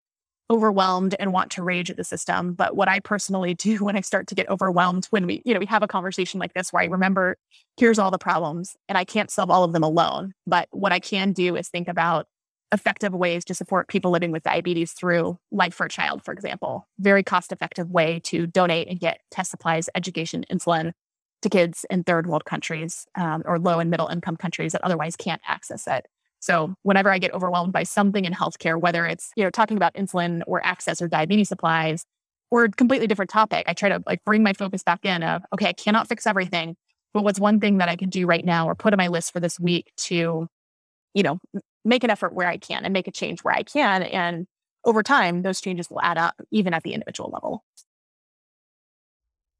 overwhelmed 0.52 1.15
and 1.20 1.32
want 1.32 1.52
to 1.52 1.63
rage 1.63 1.92
at 1.92 1.98
the 1.98 2.04
system. 2.04 2.54
But 2.54 2.76
what 2.76 2.88
I 2.88 3.00
personally 3.00 3.54
do 3.56 3.78
when 3.78 3.96
I 3.96 4.02
start 4.02 4.28
to 4.28 4.36
get 4.36 4.50
overwhelmed, 4.50 5.06
when 5.12 5.26
we, 5.26 5.42
you 5.46 5.54
know, 5.54 5.60
we 5.60 5.65
have 5.68 5.84
a 5.84 5.88
conversation 5.88 6.39
like 6.39 6.54
this 6.54 6.74
where 6.74 6.84
I 6.84 6.88
remember, 6.88 7.38
here's 7.78 8.00
all 8.00 8.12
the 8.12 8.18
problems 8.18 8.76
and 8.88 8.98
I 8.98 9.06
can't 9.06 9.32
solve 9.32 9.52
all 9.52 9.63
of 9.63 9.74
them 9.74 9.84
alone. 9.84 10.34
But 10.48 10.68
what 10.72 10.92
I 10.92 11.00
can 11.00 11.32
do 11.32 11.56
is 11.56 11.70
think 11.70 11.88
about 11.88 12.28
effective 12.72 13.13
ways 13.13 13.44
to 13.46 13.54
support 13.54 13.88
people 13.88 14.12
living 14.12 14.32
with 14.32 14.44
diabetes 14.44 14.92
through 14.92 15.38
Life 15.52 15.74
for 15.74 15.86
a 15.86 15.89
Child, 15.89 16.24
for 16.24 16.32
example. 16.32 16.88
Very 17.00 17.24
cost 17.24 17.52
effective 17.52 17.89
way 17.89 18.20
to 18.26 18.46
donate 18.46 18.88
and 18.88 19.00
get 19.00 19.22
test 19.32 19.52
supplies, 19.52 19.89
education, 19.96 20.46
insulin 20.52 20.92
to 21.42 21.50
kids 21.50 21.86
in 21.89 22.04
third 22.04 22.28
world 22.28 22.46
countries 22.46 23.08
um, 23.15 23.44
or 23.46 23.58
low 23.58 23.80
and 23.80 23.89
middle 23.89 24.08
income 24.08 24.36
countries 24.36 24.74
that 24.74 24.84
otherwise 24.84 25.15
can't 25.15 25.42
access 25.48 25.88
it. 25.88 26.06
So 26.39 26.73
whenever 26.84 27.12
I 27.12 27.19
get 27.19 27.34
overwhelmed 27.34 27.73
by 27.73 27.84
something 27.84 28.25
in 28.25 28.34
healthcare, 28.34 28.80
whether 28.80 29.06
it's, 29.06 29.32
you 29.36 29.43
know, 29.43 29.49
talking 29.49 29.78
about 29.78 29.93
insulin 29.93 30.41
or 30.47 30.65
access 30.65 31.02
or 31.02 31.08
diabetes 31.08 31.49
supplies 31.49 32.06
or 32.52 32.65
a 32.65 32.69
completely 32.69 33.08
different 33.08 33.30
topic, 33.30 33.65
I 33.67 33.73
try 33.73 33.89
to 33.89 34.02
like 34.06 34.23
bring 34.25 34.41
my 34.43 34.54
focus 34.54 34.84
back 34.84 35.06
in 35.06 35.21
of, 35.23 35.43
okay, 35.54 35.67
I 35.67 35.73
cannot 35.73 36.08
fix 36.08 36.25
everything, 36.25 36.75
but 37.13 37.23
what's 37.23 37.39
one 37.39 37.60
thing 37.60 37.80
that 37.80 37.89
I 37.89 37.95
can 37.95 38.10
do 38.10 38.25
right 38.25 38.43
now 38.43 38.67
or 38.67 38.75
put 38.75 38.93
on 38.93 38.97
my 38.97 39.08
list 39.08 39.34
for 39.34 39.39
this 39.39 39.60
week 39.60 39.91
to, 39.97 40.47
you 41.13 41.23
know, 41.23 41.39
make 41.84 42.04
an 42.04 42.10
effort 42.10 42.34
where 42.34 42.47
I 42.47 42.58
can 42.58 42.86
and 42.86 42.93
make 42.93 43.08
a 43.08 43.12
change 43.12 43.41
where 43.41 43.54
I 43.54 43.63
can. 43.63 44.04
And 44.04 44.47
over 44.86 45.04
time, 45.04 45.41
those 45.41 45.62
changes 45.62 45.89
will 45.89 46.02
add 46.02 46.17
up 46.17 46.36
even 46.52 46.73
at 46.73 46.84
the 46.84 46.93
individual 46.93 47.30
level. 47.32 47.63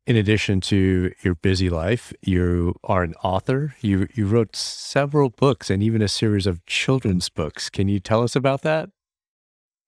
In 0.10 0.16
addition 0.16 0.60
to 0.60 1.14
your 1.22 1.36
busy 1.36 1.70
life, 1.70 2.12
you 2.24 2.74
are 2.84 3.04
an 3.04 3.14
author. 3.24 3.76
You 3.80 4.08
you 4.16 4.26
wrote 4.26 4.56
several 4.56 5.30
books 5.30 5.70
and 5.70 5.84
even 5.84 6.02
a 6.02 6.08
series 6.08 6.48
of 6.48 6.66
children's 6.66 7.30
books. 7.30 7.70
Can 7.70 7.88
you 7.88 8.00
tell 8.00 8.24
us 8.24 8.36
about 8.36 8.64
that? 8.64 8.90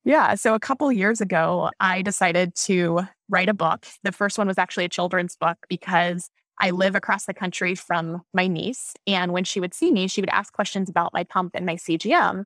Yeah. 0.06 0.36
So 0.36 0.54
a 0.54 0.60
couple 0.60 0.92
years 0.92 1.22
ago, 1.22 1.72
I 1.80 2.04
decided 2.04 2.54
to 2.68 3.00
write 3.30 3.50
a 3.50 3.54
book. 3.56 3.88
The 4.04 4.12
first 4.12 4.38
one 4.38 4.48
was 4.48 4.60
actually 4.60 4.86
a 4.86 4.90
children's 4.90 5.36
book 5.36 5.58
because 5.68 6.30
I 6.60 6.70
live 6.70 6.96
across 6.96 7.26
the 7.26 7.34
country 7.34 7.74
from 7.74 8.22
my 8.32 8.46
niece. 8.46 8.94
And 9.08 9.34
when 9.34 9.44
she 9.44 9.60
would 9.60 9.74
see 9.74 9.92
me, 9.92 10.08
she 10.08 10.22
would 10.22 10.30
ask 10.30 10.54
questions 10.54 10.88
about 10.88 11.14
my 11.14 11.24
pump 11.24 11.56
and 11.56 11.66
my 11.66 11.78
CGM. 11.78 12.44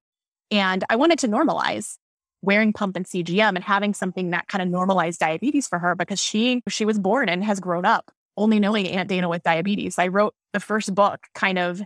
And 0.50 0.84
I 0.90 0.96
wanted 0.96 1.20
to 1.20 1.28
normalize 1.28 1.98
wearing 2.46 2.74
pump 2.74 2.96
and 2.96 3.06
CGM 3.06 3.56
and 3.56 3.64
having 3.64 3.94
something 3.94 4.30
that 4.32 4.48
kind 4.48 4.62
of 4.62 4.68
normalized 4.70 5.20
diabetes 5.20 5.68
for 5.68 5.80
her 5.80 5.96
because 5.96 6.20
she 6.20 6.62
she 6.70 6.86
was 6.86 7.00
born 7.00 7.30
and 7.30 7.44
has 7.44 7.60
grown 7.60 7.86
up 7.86 8.12
only 8.38 8.60
knowing 8.60 8.88
Aunt 8.88 9.10
Dana 9.10 9.30
with 9.30 9.44
diabetes. 9.44 9.98
I 9.98 10.08
wrote 10.08 10.34
the 10.54 10.60
first 10.60 10.94
book 10.94 11.28
kind 11.34 11.58
of 11.58 11.82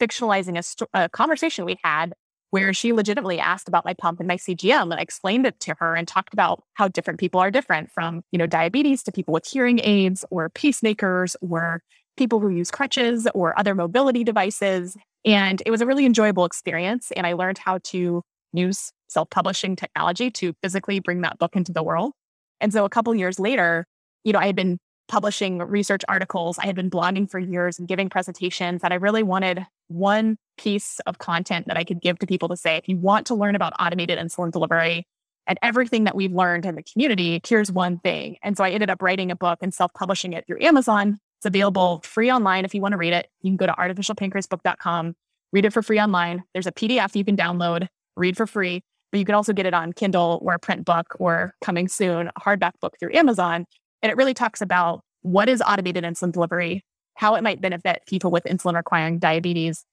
fictionalizing 0.00 0.58
a, 0.58 0.62
st- 0.62 0.90
a 0.92 1.08
conversation 1.08 1.64
we 1.64 1.78
had 1.84 2.14
where 2.50 2.74
she 2.74 2.92
legitimately 2.92 3.40
asked 3.40 3.68
about 3.68 3.84
my 3.84 3.94
pump 3.94 4.20
and 4.20 4.28
my 4.28 4.36
CGM 4.36 4.82
and 4.82 4.94
I 4.94 5.00
explained 5.00 5.46
it 5.46 5.58
to 5.60 5.74
her 5.78 5.94
and 5.94 6.06
talked 6.06 6.34
about 6.34 6.62
how 6.74 6.88
different 6.88 7.18
people 7.18 7.40
are 7.40 7.50
different 7.50 7.90
from, 7.90 8.22
you 8.30 8.38
know, 8.38 8.46
diabetes 8.46 9.02
to 9.04 9.12
people 9.12 9.32
with 9.32 9.46
hearing 9.46 9.80
aids 9.82 10.24
or 10.30 10.50
pacemakers 10.50 11.34
or 11.40 11.82
people 12.16 12.40
who 12.40 12.50
use 12.50 12.70
crutches 12.70 13.26
or 13.34 13.58
other 13.58 13.74
mobility 13.74 14.22
devices. 14.22 14.96
And 15.24 15.62
it 15.64 15.70
was 15.70 15.80
a 15.80 15.86
really 15.86 16.04
enjoyable 16.04 16.44
experience. 16.44 17.10
And 17.12 17.26
I 17.26 17.32
learned 17.32 17.56
how 17.56 17.78
to 17.84 18.22
use 18.52 18.92
self 19.08 19.30
publishing 19.30 19.76
technology 19.76 20.30
to 20.30 20.54
physically 20.62 21.00
bring 21.00 21.20
that 21.22 21.38
book 21.38 21.56
into 21.56 21.72
the 21.72 21.82
world. 21.82 22.12
And 22.60 22.72
so 22.72 22.84
a 22.84 22.88
couple 22.88 23.14
years 23.14 23.38
later, 23.38 23.86
you 24.24 24.32
know, 24.32 24.38
I 24.38 24.46
had 24.46 24.56
been 24.56 24.78
publishing 25.08 25.58
research 25.58 26.02
articles, 26.08 26.58
I 26.58 26.66
had 26.66 26.76
been 26.76 26.90
blogging 26.90 27.30
for 27.30 27.38
years 27.38 27.78
and 27.78 27.86
giving 27.86 28.08
presentations 28.08 28.82
that 28.82 28.92
I 28.92 28.94
really 28.94 29.22
wanted 29.22 29.66
one 29.88 30.36
piece 30.56 31.00
of 31.06 31.18
content 31.18 31.66
that 31.66 31.76
I 31.76 31.84
could 31.84 32.00
give 32.00 32.18
to 32.20 32.26
people 32.26 32.48
to 32.48 32.56
say, 32.56 32.76
if 32.76 32.88
you 32.88 32.96
want 32.96 33.26
to 33.26 33.34
learn 33.34 33.54
about 33.54 33.74
automated 33.78 34.18
insulin 34.18 34.50
delivery 34.50 35.06
and 35.46 35.58
everything 35.62 36.04
that 36.04 36.14
we've 36.14 36.32
learned 36.32 36.64
in 36.64 36.76
the 36.76 36.82
community, 36.82 37.40
here's 37.46 37.70
one 37.70 37.98
thing. 37.98 38.36
And 38.42 38.56
so 38.56 38.64
I 38.64 38.70
ended 38.70 38.90
up 38.90 39.02
writing 39.02 39.30
a 39.30 39.36
book 39.36 39.58
and 39.60 39.74
self 39.74 39.92
publishing 39.92 40.32
it 40.32 40.46
through 40.46 40.62
Amazon. 40.62 41.18
It's 41.40 41.46
available 41.46 42.00
free 42.04 42.30
online 42.30 42.64
if 42.64 42.74
you 42.74 42.80
want 42.80 42.92
to 42.92 42.98
read 42.98 43.12
it. 43.12 43.28
You 43.42 43.50
can 43.50 43.56
go 43.56 43.66
to 43.66 43.72
artificialpancreasbook.com, 43.72 45.14
read 45.52 45.64
it 45.64 45.72
for 45.72 45.82
free 45.82 46.00
online. 46.00 46.44
There's 46.54 46.68
a 46.68 46.72
PDF 46.72 47.14
you 47.16 47.24
can 47.24 47.36
download, 47.36 47.88
read 48.16 48.36
for 48.36 48.46
free 48.46 48.82
but 49.12 49.18
you 49.18 49.24
can 49.26 49.34
also 49.34 49.52
get 49.52 49.66
it 49.66 49.74
on 49.74 49.92
Kindle 49.92 50.40
or 50.42 50.54
a 50.54 50.58
print 50.58 50.84
book 50.84 51.14
or 51.20 51.54
coming 51.62 51.86
soon, 51.86 52.30
a 52.34 52.40
hardback 52.40 52.72
book 52.80 52.96
through 52.98 53.14
Amazon. 53.14 53.66
And 54.00 54.10
it 54.10 54.16
really 54.16 54.34
talks 54.34 54.62
about 54.62 55.02
what 55.20 55.48
is 55.48 55.62
automated 55.62 56.02
insulin 56.02 56.32
delivery, 56.32 56.82
how 57.14 57.34
it 57.34 57.42
might 57.42 57.60
benefit 57.60 58.02
people 58.08 58.30
with 58.30 58.44
insulin 58.44 58.74
requiring 58.74 59.18
diabetes, 59.18 59.84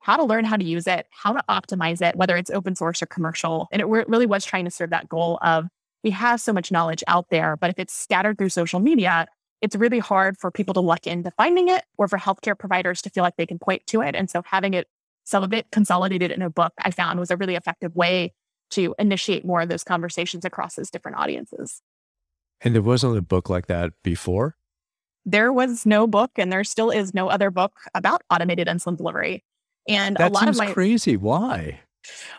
how 0.00 0.18
to 0.18 0.24
learn 0.24 0.44
how 0.44 0.56
to 0.56 0.64
use 0.64 0.86
it, 0.86 1.06
how 1.10 1.32
to 1.32 1.42
optimize 1.48 2.06
it, 2.06 2.14
whether 2.14 2.36
it's 2.36 2.50
open 2.50 2.76
source 2.76 3.02
or 3.02 3.06
commercial. 3.06 3.68
And 3.72 3.80
it 3.80 3.86
really 3.86 4.26
was 4.26 4.44
trying 4.44 4.66
to 4.66 4.70
serve 4.70 4.90
that 4.90 5.08
goal 5.08 5.38
of 5.40 5.66
we 6.04 6.10
have 6.10 6.40
so 6.40 6.52
much 6.52 6.70
knowledge 6.70 7.02
out 7.06 7.26
there, 7.30 7.56
but 7.56 7.70
if 7.70 7.78
it's 7.78 7.94
scattered 7.94 8.36
through 8.36 8.50
social 8.50 8.80
media, 8.80 9.26
it's 9.62 9.76
really 9.76 10.00
hard 10.00 10.36
for 10.36 10.50
people 10.50 10.74
to 10.74 10.80
luck 10.80 11.06
into 11.06 11.30
finding 11.30 11.68
it 11.68 11.84
or 11.96 12.08
for 12.08 12.18
healthcare 12.18 12.58
providers 12.58 13.00
to 13.02 13.10
feel 13.10 13.22
like 13.22 13.36
they 13.36 13.46
can 13.46 13.60
point 13.60 13.86
to 13.86 14.02
it. 14.02 14.14
And 14.16 14.28
so 14.28 14.42
having 14.44 14.74
it, 14.74 14.88
some 15.32 15.42
of 15.42 15.52
it 15.54 15.66
consolidated 15.72 16.30
in 16.30 16.42
a 16.42 16.50
book, 16.50 16.74
I 16.78 16.90
found 16.90 17.18
was 17.18 17.30
a 17.30 17.38
really 17.38 17.56
effective 17.56 17.96
way 17.96 18.34
to 18.70 18.94
initiate 18.98 19.46
more 19.46 19.62
of 19.62 19.70
those 19.70 19.82
conversations 19.82 20.44
across 20.44 20.74
those 20.74 20.90
different 20.90 21.16
audiences. 21.16 21.80
And 22.60 22.74
there 22.74 22.82
wasn't 22.82 23.16
a 23.16 23.22
book 23.22 23.48
like 23.48 23.66
that 23.66 23.92
before? 24.04 24.56
There 25.24 25.52
was 25.52 25.86
no 25.86 26.06
book, 26.06 26.32
and 26.36 26.52
there 26.52 26.64
still 26.64 26.90
is 26.90 27.14
no 27.14 27.28
other 27.28 27.50
book 27.50 27.72
about 27.94 28.22
automated 28.30 28.68
insulin 28.68 28.96
delivery. 28.98 29.42
And 29.88 30.16
that 30.16 30.30
a 30.30 30.34
lot 30.34 30.44
seems 30.44 30.60
of 30.60 30.66
my 30.66 30.72
crazy. 30.72 31.16
Why? 31.16 31.80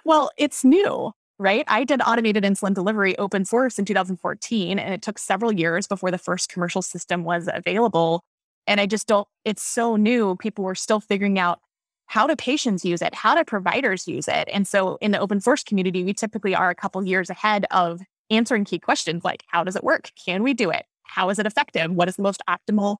Well, 0.05 0.29
it's 0.37 0.63
new, 0.63 1.13
right? 1.39 1.65
I 1.67 1.85
did 1.85 1.99
automated 2.05 2.43
insulin 2.43 2.75
delivery 2.75 3.17
open 3.17 3.43
source 3.43 3.79
in 3.79 3.85
2014, 3.85 4.77
and 4.77 4.93
it 4.93 5.01
took 5.01 5.17
several 5.17 5.51
years 5.51 5.87
before 5.87 6.11
the 6.11 6.19
first 6.19 6.49
commercial 6.49 6.83
system 6.83 7.23
was 7.23 7.49
available. 7.51 8.23
And 8.67 8.79
I 8.79 8.85
just 8.85 9.07
don't, 9.07 9.27
it's 9.45 9.63
so 9.63 9.95
new. 9.95 10.35
People 10.35 10.63
were 10.63 10.75
still 10.75 10.99
figuring 10.99 11.39
out 11.39 11.59
how 12.07 12.27
do 12.27 12.35
patients 12.35 12.85
use 12.85 13.01
it? 13.01 13.15
How 13.15 13.35
do 13.35 13.43
providers 13.43 14.07
use 14.07 14.27
it? 14.27 14.47
And 14.51 14.67
so 14.67 14.97
in 15.01 15.11
the 15.11 15.19
open 15.19 15.41
source 15.41 15.63
community, 15.63 16.03
we 16.03 16.13
typically 16.13 16.55
are 16.55 16.69
a 16.69 16.75
couple 16.75 17.03
years 17.03 17.29
ahead 17.29 17.65
of 17.71 18.01
answering 18.29 18.65
key 18.65 18.79
questions 18.79 19.23
like 19.23 19.43
how 19.47 19.63
does 19.63 19.75
it 19.75 19.83
work? 19.83 20.11
Can 20.23 20.43
we 20.43 20.53
do 20.53 20.69
it? 20.69 20.85
How 21.03 21.29
is 21.29 21.39
it 21.39 21.45
effective? 21.45 21.91
What 21.91 22.07
is 22.07 22.15
the 22.15 22.23
most 22.23 22.41
optimal 22.49 22.97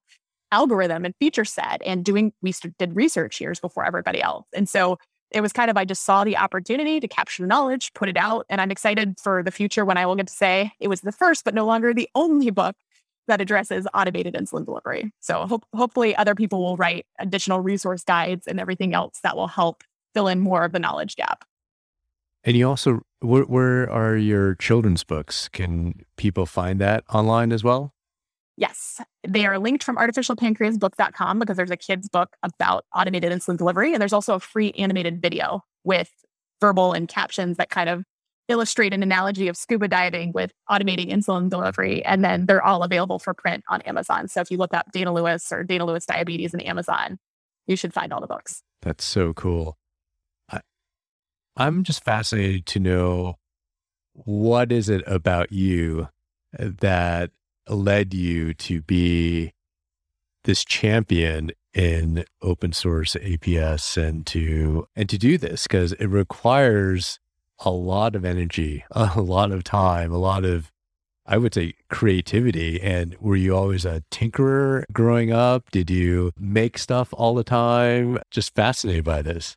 algorithm 0.51 1.05
and 1.05 1.15
feature 1.19 1.45
set? 1.45 1.81
And 1.85 2.03
doing, 2.03 2.33
we 2.41 2.53
did 2.77 2.95
research 2.95 3.41
years 3.41 3.59
before 3.59 3.85
everybody 3.85 4.21
else. 4.21 4.45
And 4.53 4.67
so 4.69 4.97
it 5.31 5.41
was 5.41 5.51
kind 5.51 5.71
of, 5.71 5.77
I 5.77 5.85
just 5.85 6.03
saw 6.03 6.23
the 6.23 6.37
opportunity 6.37 6.99
to 6.99 7.07
capture 7.07 7.41
the 7.41 7.47
knowledge, 7.47 7.91
put 7.93 8.07
it 8.07 8.17
out. 8.17 8.45
And 8.49 8.61
I'm 8.61 8.69
excited 8.69 9.15
for 9.19 9.41
the 9.41 9.51
future 9.51 9.83
when 9.83 9.97
I 9.97 10.05
will 10.05 10.15
get 10.15 10.27
to 10.27 10.33
say 10.33 10.71
it 10.79 10.87
was 10.87 11.01
the 11.01 11.11
first, 11.11 11.43
but 11.43 11.55
no 11.55 11.65
longer 11.65 11.93
the 11.93 12.09
only 12.13 12.51
book 12.51 12.75
that 13.27 13.41
addresses 13.41 13.87
automated 13.93 14.33
insulin 14.33 14.65
delivery. 14.65 15.11
So 15.19 15.45
ho- 15.47 15.61
hopefully 15.73 16.15
other 16.15 16.35
people 16.35 16.61
will 16.61 16.77
write 16.77 17.05
additional 17.19 17.61
resource 17.61 18.03
guides 18.03 18.47
and 18.47 18.59
everything 18.59 18.93
else 18.93 19.19
that 19.23 19.35
will 19.35 19.47
help 19.47 19.83
fill 20.13 20.27
in 20.27 20.39
more 20.39 20.63
of 20.63 20.71
the 20.71 20.79
knowledge 20.79 21.15
gap. 21.15 21.45
And 22.43 22.57
you 22.57 22.67
also, 22.67 23.01
where, 23.21 23.43
where 23.43 23.89
are 23.89 24.17
your 24.17 24.55
children's 24.55 25.03
books? 25.03 25.47
Can 25.47 25.93
people 26.17 26.45
find 26.45 26.79
that 26.81 27.03
online 27.13 27.51
as 27.51 27.63
well? 27.63 27.93
Yes, 28.57 29.01
they 29.27 29.45
are 29.45 29.57
linked 29.57 29.83
from 29.83 29.95
artificialpancreasbook.com 29.95 31.39
because 31.39 31.57
there's 31.57 31.71
a 31.71 31.77
kid's 31.77 32.07
book 32.09 32.35
about 32.43 32.85
automated 32.93 33.31
insulin 33.31 33.57
delivery. 33.57 33.93
And 33.93 34.01
there's 34.01 34.13
also 34.13 34.35
a 34.35 34.39
free 34.39 34.71
animated 34.73 35.21
video 35.21 35.63
with 35.83 36.11
verbal 36.61 36.93
and 36.93 37.07
captions 37.07 37.57
that 37.57 37.69
kind 37.69 37.89
of 37.89 38.03
illustrate 38.47 38.93
an 38.93 39.03
analogy 39.03 39.47
of 39.47 39.55
scuba 39.55 39.87
diving 39.87 40.31
with 40.33 40.51
automating 40.69 41.11
insulin 41.11 41.49
delivery. 41.49 42.03
And 42.03 42.23
then 42.23 42.45
they're 42.45 42.63
all 42.63 42.83
available 42.83 43.19
for 43.19 43.33
print 43.33 43.63
on 43.69 43.81
Amazon. 43.81 44.27
So 44.27 44.41
if 44.41 44.51
you 44.51 44.57
look 44.57 44.73
up 44.73 44.91
Dana 44.91 45.13
Lewis 45.13 45.51
or 45.51 45.63
Dana 45.63 45.85
Lewis 45.85 46.05
Diabetes 46.05 46.53
in 46.53 46.59
Amazon, 46.61 47.19
you 47.67 47.75
should 47.75 47.93
find 47.93 48.11
all 48.11 48.21
the 48.21 48.27
books. 48.27 48.61
That's 48.81 49.05
so 49.05 49.33
cool. 49.33 49.77
I, 50.49 50.61
I'm 51.55 51.83
just 51.83 52.03
fascinated 52.03 52.65
to 52.67 52.79
know 52.79 53.35
what 54.13 54.71
is 54.71 54.89
it 54.89 55.03
about 55.07 55.51
you 55.51 56.09
uh, 56.57 56.69
that 56.81 57.31
led 57.69 58.13
you 58.13 58.53
to 58.53 58.81
be 58.81 59.53
this 60.43 60.65
champion 60.65 61.51
in 61.73 62.25
open 62.41 62.73
source 62.73 63.15
APS 63.15 63.97
and 63.97 64.27
to 64.27 64.87
and 64.95 65.09
to 65.09 65.17
do 65.17 65.37
this 65.37 65.63
because 65.63 65.93
it 65.93 66.05
requires 66.05 67.19
a 67.63 67.71
lot 67.71 68.15
of 68.15 68.25
energy, 68.25 68.85
a 68.91 69.21
lot 69.21 69.51
of 69.51 69.63
time, 69.63 70.11
a 70.11 70.17
lot 70.17 70.45
of, 70.45 70.71
I 71.25 71.37
would 71.37 71.53
say, 71.53 71.75
creativity. 71.89 72.81
And 72.81 73.15
were 73.19 73.35
you 73.35 73.55
always 73.55 73.85
a 73.85 74.03
tinkerer 74.11 74.83
growing 74.91 75.31
up? 75.31 75.71
Did 75.71 75.89
you 75.89 76.31
make 76.37 76.77
stuff 76.77 77.13
all 77.13 77.33
the 77.35 77.43
time? 77.43 78.19
Just 78.31 78.53
fascinated 78.55 79.03
by 79.03 79.21
this. 79.21 79.55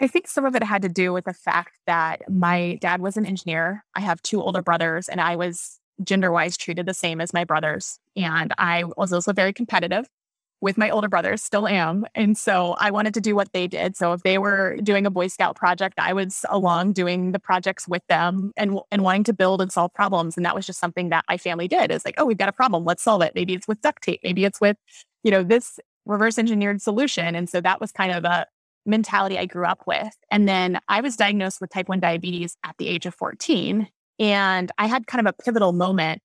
I 0.00 0.06
think 0.06 0.28
some 0.28 0.44
of 0.44 0.54
it 0.54 0.62
had 0.62 0.82
to 0.82 0.88
do 0.88 1.12
with 1.12 1.24
the 1.24 1.34
fact 1.34 1.72
that 1.86 2.22
my 2.30 2.78
dad 2.80 3.00
was 3.00 3.16
an 3.16 3.26
engineer. 3.26 3.84
I 3.96 4.00
have 4.00 4.22
two 4.22 4.40
older 4.40 4.62
brothers, 4.62 5.08
and 5.08 5.20
I 5.20 5.34
was 5.34 5.80
gender 6.04 6.30
wise 6.30 6.56
treated 6.56 6.86
the 6.86 6.94
same 6.94 7.20
as 7.20 7.32
my 7.32 7.44
brothers. 7.44 7.98
And 8.16 8.54
I 8.58 8.84
was 8.96 9.12
also 9.12 9.32
very 9.32 9.52
competitive 9.52 10.08
with 10.60 10.76
my 10.76 10.90
older 10.90 11.08
brothers, 11.08 11.42
still 11.42 11.68
am. 11.68 12.04
And 12.14 12.36
so 12.36 12.74
I 12.78 12.90
wanted 12.90 13.14
to 13.14 13.20
do 13.20 13.36
what 13.36 13.52
they 13.52 13.66
did. 13.68 13.96
So 13.96 14.12
if 14.12 14.22
they 14.22 14.38
were 14.38 14.76
doing 14.82 15.06
a 15.06 15.10
Boy 15.10 15.28
Scout 15.28 15.56
project, 15.56 15.98
I 15.98 16.12
was 16.12 16.44
along 16.48 16.94
doing 16.94 17.32
the 17.32 17.38
projects 17.38 17.86
with 17.86 18.02
them 18.08 18.52
and, 18.56 18.78
and 18.90 19.02
wanting 19.02 19.24
to 19.24 19.32
build 19.32 19.60
and 19.60 19.70
solve 19.70 19.94
problems. 19.94 20.36
And 20.36 20.44
that 20.44 20.54
was 20.54 20.66
just 20.66 20.80
something 20.80 21.10
that 21.10 21.24
my 21.28 21.36
family 21.36 21.68
did. 21.68 21.90
It's 21.92 22.04
like, 22.04 22.16
oh, 22.18 22.24
we've 22.24 22.38
got 22.38 22.48
a 22.48 22.52
problem. 22.52 22.84
Let's 22.84 23.02
solve 23.02 23.22
it. 23.22 23.32
Maybe 23.34 23.54
it's 23.54 23.68
with 23.68 23.80
duct 23.80 24.02
tape. 24.02 24.20
Maybe 24.24 24.44
it's 24.44 24.60
with, 24.60 24.76
you 25.22 25.30
know, 25.30 25.44
this 25.44 25.78
reverse 26.06 26.38
engineered 26.38 26.82
solution. 26.82 27.36
And 27.36 27.48
so 27.48 27.60
that 27.60 27.80
was 27.80 27.92
kind 27.92 28.12
of 28.12 28.24
a 28.24 28.46
mentality 28.84 29.38
I 29.38 29.46
grew 29.46 29.66
up 29.66 29.82
with. 29.86 30.16
And 30.30 30.48
then 30.48 30.80
I 30.88 31.02
was 31.02 31.16
diagnosed 31.16 31.60
with 31.60 31.70
type 31.70 31.88
1 31.88 32.00
diabetes 32.00 32.56
at 32.64 32.74
the 32.78 32.88
age 32.88 33.06
of 33.06 33.14
14. 33.14 33.88
And 34.18 34.72
I 34.78 34.86
had 34.86 35.06
kind 35.06 35.26
of 35.26 35.32
a 35.38 35.42
pivotal 35.42 35.72
moment 35.72 36.20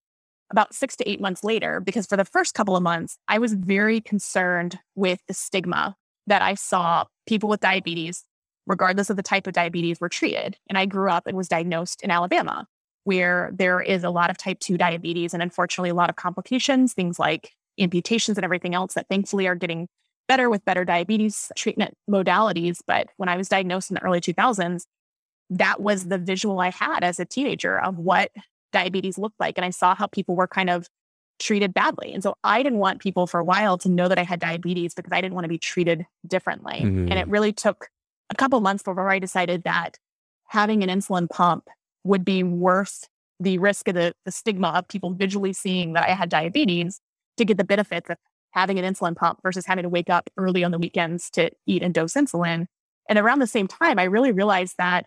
about 0.54 0.74
six 0.74 0.96
to 0.96 1.10
eight 1.10 1.20
months 1.20 1.44
later, 1.44 1.80
because 1.80 2.06
for 2.06 2.16
the 2.16 2.24
first 2.24 2.54
couple 2.54 2.78
of 2.78 2.84
months, 2.84 3.18
I 3.28 3.40
was 3.40 3.54
very 3.54 4.00
concerned 4.00 4.80
with 4.96 5.20
the 5.28 5.34
stigma 5.34 5.98
that 6.28 6.44
I 6.44 6.54
saw 6.54 7.06
people 7.28 7.50
with 7.50 7.60
diabetes, 7.60 8.24
regardless 8.68 9.10
of 9.10 9.18
the 9.18 9.24
type 9.24 9.48
of 9.48 9.54
diabetes, 9.54 10.00
were 10.00 10.10
treated. 10.10 10.56
And 10.70 10.78
I 10.78 10.86
grew 10.86 11.10
up 11.10 11.26
and 11.26 11.36
was 11.36 11.48
diagnosed 11.48 12.04
in 12.04 12.12
Alabama, 12.12 12.68
where 13.04 13.50
there 13.52 13.82
is 13.82 14.04
a 14.04 14.12
lot 14.12 14.30
of 14.30 14.38
type 14.38 14.60
2 14.60 14.78
diabetes 14.78 15.34
and 15.34 15.42
unfortunately 15.42 15.90
a 15.90 15.96
lot 15.96 16.12
of 16.12 16.16
complications, 16.16 16.94
things 16.94 17.18
like 17.18 17.52
amputations 17.80 18.38
and 18.38 18.46
everything 18.46 18.76
else 18.76 18.94
that 18.94 19.08
thankfully 19.10 19.48
are 19.48 19.56
getting 19.56 19.90
better 20.28 20.52
with 20.52 20.64
better 20.66 20.86
diabetes 20.86 21.52
treatment 21.58 21.96
modalities. 22.08 22.78
But 22.86 23.08
when 23.18 23.28
I 23.28 23.38
was 23.38 23.50
diagnosed 23.50 23.90
in 23.90 23.96
the 23.96 24.04
early 24.04 24.22
2000s, 24.22 24.84
that 25.50 25.82
was 25.82 26.06
the 26.06 26.20
visual 26.20 26.60
I 26.60 26.70
had 26.70 27.04
as 27.04 27.20
a 27.20 27.26
teenager 27.26 27.80
of 27.80 27.98
what 27.98 28.32
diabetes 28.74 29.18
looked 29.18 29.40
like. 29.40 29.58
And 29.58 29.64
I 29.64 29.70
saw 29.70 29.96
how 29.96 30.08
people 30.08 30.36
were 30.36 30.48
kind 30.48 30.70
of 30.70 30.90
treated 31.40 31.74
badly. 31.74 32.14
And 32.14 32.22
so 32.22 32.36
I 32.44 32.62
didn't 32.62 32.80
want 32.80 33.02
people 33.02 33.28
for 33.28 33.40
a 33.40 33.44
while 33.44 33.78
to 33.80 33.90
know 33.90 34.08
that 34.08 34.20
I 34.20 34.24
had 34.24 34.40
diabetes 34.40 34.94
because 34.94 35.12
I 35.12 35.22
didn't 35.22 35.34
want 35.34 35.46
to 35.46 35.50
be 35.50 35.58
treated 35.58 36.06
differently. 36.28 36.82
Mm-hmm. 36.82 37.10
And 37.10 37.14
it 37.14 37.28
really 37.28 37.54
took 37.54 37.88
a 38.30 38.36
couple 38.36 38.60
months 38.62 38.84
before 38.84 39.10
I 39.10 39.20
decided 39.20 39.64
that 39.64 39.98
having 40.48 40.84
an 40.84 40.90
insulin 40.90 41.30
pump 41.30 41.68
would 42.04 42.26
be 42.26 42.44
worth 42.44 43.08
the 43.40 43.58
risk 43.58 43.88
of 43.88 43.96
the, 43.96 44.14
the 44.26 44.32
stigma 44.32 44.70
of 44.70 44.88
people 44.88 45.14
visually 45.14 45.54
seeing 45.54 45.94
that 45.94 46.08
I 46.08 46.14
had 46.14 46.30
diabetes 46.30 47.00
to 47.38 47.46
get 47.46 47.58
the 47.58 47.64
benefits 47.64 48.10
of 48.10 48.18
having 48.52 48.78
an 48.78 48.94
insulin 48.94 49.16
pump 49.16 49.40
versus 49.42 49.66
having 49.66 49.84
to 49.84 49.90
wake 49.90 50.10
up 50.10 50.30
early 50.38 50.64
on 50.64 50.72
the 50.72 50.78
weekends 50.78 51.30
to 51.32 51.50
eat 51.66 51.82
and 51.82 51.94
dose 51.94 52.14
insulin. 52.14 52.68
And 53.10 53.20
around 53.20 53.40
the 53.40 53.48
same 53.48 53.68
time, 53.68 54.00
I 54.00 54.04
really 54.04 54.32
realized 54.32 54.76
that 54.78 55.06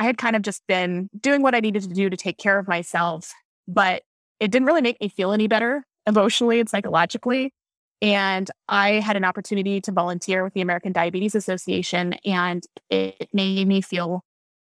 I 0.00 0.04
had 0.04 0.16
kind 0.16 0.34
of 0.34 0.40
just 0.40 0.66
been 0.66 1.10
doing 1.20 1.42
what 1.42 1.54
I 1.54 1.60
needed 1.60 1.82
to 1.82 1.88
do 1.90 2.08
to 2.08 2.16
take 2.16 2.38
care 2.38 2.58
of 2.58 2.66
myself, 2.66 3.34
but 3.68 4.02
it 4.40 4.50
didn't 4.50 4.64
really 4.64 4.80
make 4.80 4.98
me 4.98 5.10
feel 5.10 5.30
any 5.30 5.46
better 5.46 5.84
emotionally 6.06 6.58
and 6.58 6.70
psychologically. 6.70 7.52
And 8.00 8.50
I 8.66 8.92
had 8.92 9.18
an 9.18 9.26
opportunity 9.26 9.78
to 9.82 9.92
volunteer 9.92 10.42
with 10.42 10.54
the 10.54 10.62
American 10.62 10.92
Diabetes 10.92 11.34
Association, 11.34 12.14
and 12.24 12.64
it 12.88 13.28
made 13.34 13.68
me 13.68 13.82
feel 13.82 14.24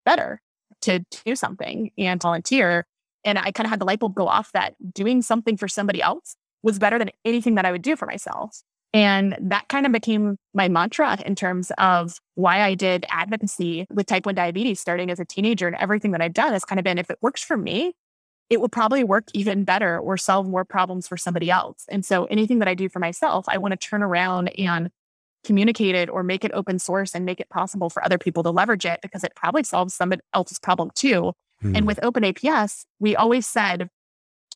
better 0.05 0.43
to 0.81 1.05
do 1.25 1.37
something 1.37 1.93
and 1.97 2.21
volunteer. 2.21 2.85
And 3.25 3.39
I 3.39 3.53
kind 3.53 3.67
of 3.67 3.71
had 3.71 3.81
the 3.81 3.85
light 3.85 4.01
bulb 4.01 4.17
go 4.17 4.27
off 4.27 4.51
that 4.51 4.75
doing 4.93 5.23
something 5.23 5.57
for 5.57 5.69
somebody 5.69 6.03
else 6.03 6.35
was 6.65 6.81
better 6.81 6.99
than 6.99 7.11
anything 7.25 7.55
that 7.55 7.65
I 7.65 7.71
would 7.71 7.83
do 7.83 7.95
for 7.95 8.07
myself. 8.07 8.63
And 8.93 9.37
that 9.41 9.69
kind 9.69 9.87
of 9.87 9.93
became 9.93 10.37
my 10.53 10.69
mantra 10.69 11.17
in 11.25 11.37
terms 11.37 11.71
of 11.79 12.19
why 12.35 12.63
I 12.63 12.75
did 12.75 13.07
advocacy 13.09 13.87
with 13.91 14.07
type 14.07 14.27
1 14.27 14.35
diabetes 14.35 14.81
starting 14.81 15.11
as 15.11 15.21
a 15.21 15.25
teenager. 15.25 15.69
And 15.69 15.77
everything 15.77 16.11
that 16.11 16.21
I've 16.21 16.35
done 16.35 16.53
has 16.53 16.65
kind 16.65 16.81
of 16.81 16.85
been 16.85 16.99
if 16.99 17.11
it 17.11 17.19
works 17.21 17.43
for 17.43 17.57
me, 17.57 17.93
it 18.49 18.61
will 18.61 18.69
probably 18.69 19.05
work 19.05 19.25
even 19.33 19.63
better 19.63 19.99
or 19.99 20.17
solve 20.17 20.49
more 20.49 20.65
problems 20.65 21.07
for 21.07 21.17
somebody 21.17 21.51
else. 21.51 21.85
And 21.89 22.05
so 22.05 22.25
anything 22.25 22.59
that 22.59 22.67
I 22.67 22.75
do 22.75 22.89
for 22.89 22.99
myself, 22.99 23.45
I 23.49 23.59
want 23.59 23.73
to 23.73 23.77
turn 23.77 24.03
around 24.03 24.49
and 24.59 24.91
communicate 25.45 25.95
it 25.95 26.11
or 26.11 26.25
make 26.25 26.45
it 26.45 26.51
open 26.53 26.79
source 26.79 27.15
and 27.15 27.25
make 27.25 27.41
it 27.41 27.49
possible 27.49 27.89
for 27.89 28.05
other 28.05 28.19
people 28.19 28.43
to 28.43 28.51
leverage 28.51 28.85
it 28.85 29.01
because 29.03 29.23
it 29.23 29.33
probably 29.37 29.63
solves 29.63 29.95
somebody 29.95 30.21
else's 30.35 30.59
problem 30.59 30.91
too. 30.95 31.33
Hmm. 31.63 31.77
And 31.77 31.87
with 31.87 32.01
Open 32.03 32.25
APS, 32.25 32.85
we 32.99 33.17
always 33.17 33.47
said, 33.47 33.89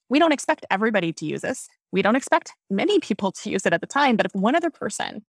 we 0.09 0.19
don't 0.19 0.33
expect 0.33 0.67
everybody 0.71 1.13
to 1.13 1.25
use 1.25 1.43
this. 1.43 1.69
We 1.95 2.03
don't 2.03 2.17
expect 2.17 2.55
many 2.69 2.99
people 2.99 3.31
to 3.31 3.51
use 3.51 3.65
it 3.65 3.73
at 3.73 3.81
the 3.81 3.87
time. 3.87 4.17
But 4.17 4.27
if 4.27 4.35
one 4.35 4.57
other 4.57 4.69
person 4.69 5.25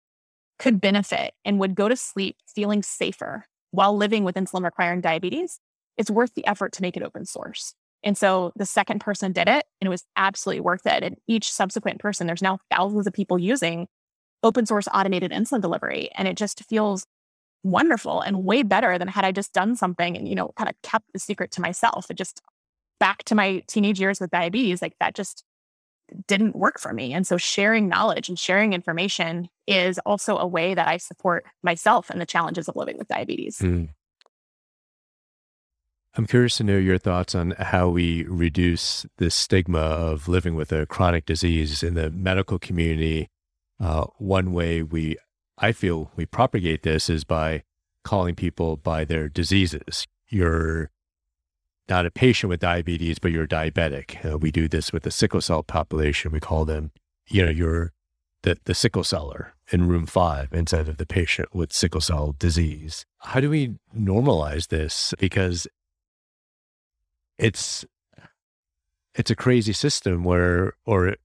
could 0.57 0.81
benefit 0.81 1.35
and 1.45 1.59
would 1.59 1.75
go 1.75 1.87
to 1.87 1.95
sleep 1.95 2.37
feeling 2.47 2.81
safer 2.81 3.45
while 3.69 3.95
living 3.95 4.23
with 4.23 4.33
insulin 4.33 4.63
requiring 4.63 4.99
diabetes, 4.99 5.59
it's 5.95 6.09
worth 6.09 6.33
the 6.33 6.45
effort 6.47 6.73
to 6.73 6.81
make 6.81 6.97
it 6.97 7.03
open 7.03 7.23
source. 7.27 7.75
And 8.03 8.17
so 8.17 8.51
the 8.55 8.65
second 8.65 8.99
person 8.99 9.31
did 9.31 9.47
it 9.47 9.65
and 9.79 9.85
it 9.85 9.89
was 9.89 10.05
absolutely 10.17 10.61
worth 10.61 10.87
it. 10.87 11.03
And 11.03 11.17
each 11.27 11.51
subsequent 11.51 11.99
person, 11.99 12.25
there's 12.25 12.41
now 12.41 12.57
thousands 12.71 13.05
of 13.05 13.13
people 13.13 13.37
using 13.37 13.87
open 14.41 14.65
source 14.65 14.87
automated 14.91 15.29
insulin 15.29 15.61
delivery. 15.61 16.09
And 16.15 16.27
it 16.27 16.35
just 16.35 16.63
feels 16.63 17.05
wonderful 17.63 18.21
and 18.21 18.43
way 18.43 18.63
better 18.63 18.97
than 18.97 19.07
had 19.07 19.23
I 19.23 19.31
just 19.31 19.53
done 19.53 19.75
something 19.75 20.17
and, 20.17 20.27
you 20.27 20.33
know, 20.33 20.51
kind 20.57 20.69
of 20.69 20.75
kept 20.81 21.13
the 21.13 21.19
secret 21.19 21.51
to 21.51 21.61
myself. 21.61 22.09
It 22.09 22.17
just 22.17 22.41
back 22.99 23.23
to 23.25 23.35
my 23.35 23.61
teenage 23.67 23.99
years 23.99 24.19
with 24.19 24.31
diabetes, 24.31 24.81
like 24.81 24.95
that 24.99 25.13
just 25.13 25.43
didn't 26.27 26.55
work 26.55 26.79
for 26.79 26.93
me. 26.93 27.13
And 27.13 27.25
so 27.25 27.37
sharing 27.37 27.87
knowledge 27.87 28.29
and 28.29 28.37
sharing 28.37 28.73
information 28.73 29.49
is 29.67 29.99
also 29.99 30.37
a 30.37 30.47
way 30.47 30.73
that 30.73 30.87
I 30.87 30.97
support 30.97 31.45
myself 31.63 32.09
and 32.09 32.21
the 32.21 32.25
challenges 32.25 32.67
of 32.67 32.75
living 32.75 32.97
with 32.97 33.07
diabetes. 33.07 33.59
Mm. 33.59 33.89
I'm 36.17 36.27
curious 36.27 36.57
to 36.57 36.63
know 36.63 36.77
your 36.77 36.97
thoughts 36.97 37.35
on 37.35 37.51
how 37.51 37.89
we 37.89 38.23
reduce 38.23 39.05
the 39.17 39.29
stigma 39.29 39.79
of 39.79 40.29
living 40.29 40.55
with 40.55 40.71
a 40.71 40.85
chronic 40.85 41.25
disease 41.25 41.83
in 41.83 41.95
the 41.95 42.09
medical 42.09 42.57
community. 42.57 43.27
Uh, 43.79 44.05
one 44.17 44.53
way 44.53 44.81
we, 44.81 45.17
I 45.57 45.73
feel, 45.73 46.11
we 46.15 46.25
propagate 46.25 46.83
this 46.83 47.09
is 47.09 47.25
by 47.25 47.63
calling 48.03 48.35
people 48.35 48.77
by 48.77 49.03
their 49.03 49.27
diseases. 49.27 50.07
You're 50.29 50.89
not 51.87 52.05
a 52.05 52.11
patient 52.11 52.49
with 52.49 52.59
diabetes, 52.59 53.19
but 53.19 53.31
you're 53.31 53.47
diabetic. 53.47 54.23
Uh, 54.25 54.37
we 54.37 54.51
do 54.51 54.67
this 54.67 54.91
with 54.91 55.03
the 55.03 55.11
sickle 55.11 55.41
cell 55.41 55.63
population. 55.63 56.31
We 56.31 56.39
call 56.39 56.65
them, 56.65 56.91
you 57.27 57.45
know, 57.45 57.51
you're 57.51 57.93
the, 58.41 58.57
the 58.65 58.73
sickle 58.73 59.03
celler 59.03 59.53
in 59.71 59.87
room 59.87 60.05
five 60.05 60.49
instead 60.51 60.87
of 60.87 60.97
the 60.97 61.05
patient 61.05 61.53
with 61.53 61.73
sickle 61.73 62.01
cell 62.01 62.35
disease. 62.37 63.05
How 63.19 63.39
do 63.39 63.49
we 63.49 63.75
normalize 63.95 64.67
this? 64.69 65.13
Because 65.19 65.67
it's 67.37 67.85
it's 69.13 69.31
a 69.31 69.35
crazy 69.35 69.73
system 69.73 70.23
where 70.23 70.73
or 70.85 71.15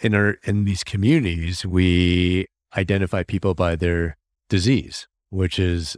in 0.00 0.14
our 0.14 0.38
in 0.44 0.64
these 0.64 0.84
communities 0.84 1.64
we 1.64 2.46
identify 2.76 3.22
people 3.22 3.54
by 3.54 3.76
their 3.76 4.16
disease 4.48 5.06
which 5.30 5.58
is 5.58 5.96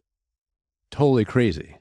totally 0.90 1.24
crazy 1.24 1.76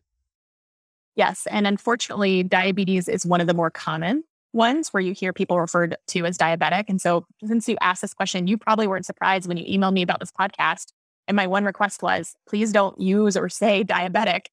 yes 1.16 1.47
and 1.49 1.68
unfortunately 1.68 2.43
diabetes 2.43 3.07
is 3.07 3.26
one 3.26 3.41
of 3.41 3.47
the 3.47 3.53
more 3.53 3.72
common 3.72 4.24
ones 4.53 4.89
where 4.89 5.01
you 5.01 5.14
hear 5.14 5.34
people 5.34 5.59
referred 5.59 5.95
to 6.07 6.26
as 6.26 6.38
diabetic 6.38 6.86
and 6.88 7.01
so 7.01 7.26
since 7.45 7.68
you 7.68 7.78
asked 7.82 8.01
this 8.01 8.14
question 8.14 8.47
you 8.47 8.57
probably 8.57 8.88
weren't 8.88 9.05
surprised 9.05 9.47
when 9.47 9.57
you 9.57 9.66
emailed 9.66 9.93
me 9.93 10.01
about 10.01 10.20
this 10.20 10.32
podcast 10.32 10.93
and 11.28 11.36
my 11.36 11.47
one 11.47 11.66
request 11.66 12.03
was 12.03 12.36
please 12.47 12.72
don't 12.72 12.99
use 12.99 13.36
or 13.36 13.49
say 13.49 13.84
diabetic 13.84 14.45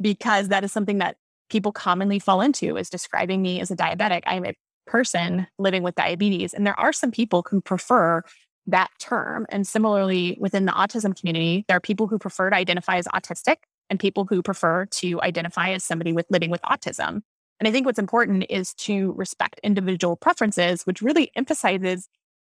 because 0.00 0.48
that 0.48 0.64
is 0.64 0.72
something 0.72 0.98
that 0.98 1.16
people 1.48 1.72
commonly 1.72 2.18
fall 2.18 2.40
into 2.40 2.76
is 2.76 2.90
describing 2.90 3.42
me 3.42 3.60
as 3.60 3.70
a 3.70 3.76
diabetic. 3.76 4.22
I'm 4.26 4.44
a 4.44 4.54
person 4.86 5.46
living 5.58 5.82
with 5.82 5.94
diabetes. 5.94 6.54
And 6.54 6.66
there 6.66 6.78
are 6.78 6.92
some 6.92 7.10
people 7.10 7.44
who 7.48 7.60
prefer 7.60 8.22
that 8.66 8.90
term. 8.98 9.46
And 9.48 9.66
similarly, 9.66 10.36
within 10.40 10.66
the 10.66 10.72
autism 10.72 11.18
community, 11.18 11.64
there 11.68 11.76
are 11.76 11.80
people 11.80 12.08
who 12.08 12.18
prefer 12.18 12.50
to 12.50 12.56
identify 12.56 12.96
as 12.96 13.06
autistic 13.06 13.56
and 13.90 14.00
people 14.00 14.24
who 14.24 14.42
prefer 14.42 14.86
to 14.86 15.20
identify 15.22 15.70
as 15.70 15.84
somebody 15.84 16.12
with 16.12 16.26
living 16.30 16.50
with 16.50 16.62
autism. 16.62 17.22
And 17.58 17.66
I 17.66 17.70
think 17.70 17.86
what's 17.86 17.98
important 17.98 18.44
is 18.50 18.74
to 18.74 19.12
respect 19.12 19.60
individual 19.62 20.16
preferences, 20.16 20.82
which 20.82 21.02
really 21.02 21.30
emphasizes 21.36 22.08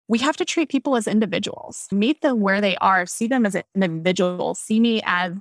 we 0.07 0.19
have 0.19 0.37
to 0.37 0.45
treat 0.45 0.69
people 0.69 0.95
as 0.95 1.07
individuals, 1.07 1.87
meet 1.91 2.21
them 2.21 2.39
where 2.39 2.61
they 2.61 2.77
are, 2.77 3.05
see 3.05 3.27
them 3.27 3.45
as 3.45 3.55
an 3.55 3.63
individual, 3.75 4.55
see 4.55 4.79
me 4.79 5.01
as 5.05 5.33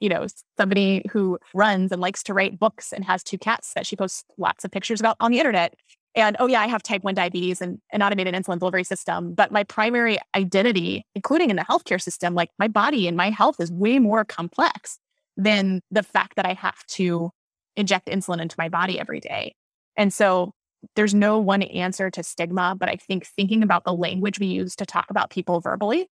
you 0.00 0.08
know, 0.08 0.26
somebody 0.58 1.02
who 1.10 1.38
runs 1.54 1.90
and 1.90 2.00
likes 2.00 2.22
to 2.24 2.34
write 2.34 2.58
books 2.58 2.92
and 2.92 3.04
has 3.04 3.22
two 3.22 3.38
cats 3.38 3.72
that 3.74 3.86
she 3.86 3.96
posts 3.96 4.24
lots 4.36 4.64
of 4.64 4.70
pictures 4.70 5.00
about 5.00 5.16
on 5.20 5.30
the 5.30 5.38
internet. 5.38 5.74
And 6.14 6.36
oh, 6.38 6.46
yeah, 6.46 6.60
I 6.60 6.66
have 6.66 6.82
type 6.82 7.02
1 7.02 7.14
diabetes 7.14 7.60
and 7.60 7.80
an 7.90 8.02
automated 8.02 8.34
insulin 8.34 8.58
delivery 8.58 8.84
system. 8.84 9.34
But 9.34 9.50
my 9.50 9.64
primary 9.64 10.18
identity, 10.34 11.06
including 11.14 11.48
in 11.48 11.56
the 11.56 11.62
healthcare 11.62 12.00
system, 12.00 12.34
like 12.34 12.50
my 12.58 12.68
body 12.68 13.08
and 13.08 13.16
my 13.16 13.30
health 13.30 13.56
is 13.60 13.72
way 13.72 13.98
more 13.98 14.24
complex 14.24 14.98
than 15.36 15.80
the 15.90 16.02
fact 16.02 16.36
that 16.36 16.46
I 16.46 16.54
have 16.54 16.84
to 16.88 17.30
inject 17.76 18.08
insulin 18.08 18.40
into 18.40 18.56
my 18.58 18.68
body 18.68 18.98
every 18.98 19.20
day. 19.20 19.54
And 19.96 20.12
so 20.12 20.52
there's 20.96 21.14
no 21.14 21.38
one 21.38 21.62
answer 21.62 22.10
to 22.10 22.22
stigma, 22.22 22.76
but 22.78 22.88
I 22.88 22.96
think 22.96 23.26
thinking 23.26 23.62
about 23.62 23.84
the 23.84 23.94
language 23.94 24.38
we 24.38 24.46
use 24.46 24.76
to 24.76 24.86
talk 24.86 25.06
about 25.10 25.30
people 25.30 25.60
verbally 25.60 26.08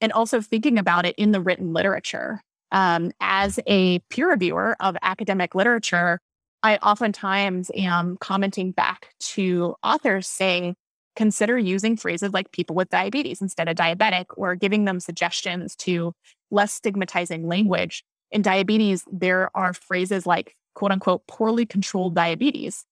and 0.00 0.12
also 0.12 0.40
thinking 0.40 0.78
about 0.78 1.04
it 1.04 1.14
in 1.16 1.32
the 1.32 1.40
written 1.40 1.72
literature 1.72 2.40
um, 2.74 3.12
as 3.20 3.60
a 3.68 4.00
peer 4.10 4.28
reviewer 4.30 4.76
of 4.80 4.96
academic 5.00 5.54
literature, 5.54 6.20
I 6.62 6.76
oftentimes 6.78 7.70
am 7.74 8.16
commenting 8.20 8.72
back 8.72 9.10
to 9.20 9.76
authors 9.82 10.26
saying, 10.26 10.74
consider 11.14 11.56
using 11.56 11.96
phrases 11.96 12.32
like 12.32 12.50
people 12.50 12.74
with 12.74 12.88
diabetes 12.88 13.40
instead 13.40 13.68
of 13.68 13.76
diabetic, 13.76 14.24
or 14.36 14.56
giving 14.56 14.84
them 14.84 14.98
suggestions 14.98 15.76
to 15.76 16.12
less 16.50 16.72
stigmatizing 16.74 17.46
language. 17.46 18.02
In 18.34 18.42
diabetes, 18.42 19.04
there 19.10 19.50
are 19.54 19.72
phrases 19.72 20.26
like 20.26 20.56
quote 20.74 20.90
unquote 20.90 21.26
poorly 21.26 21.64
controlled 21.64 22.14
diabetes 22.14 22.84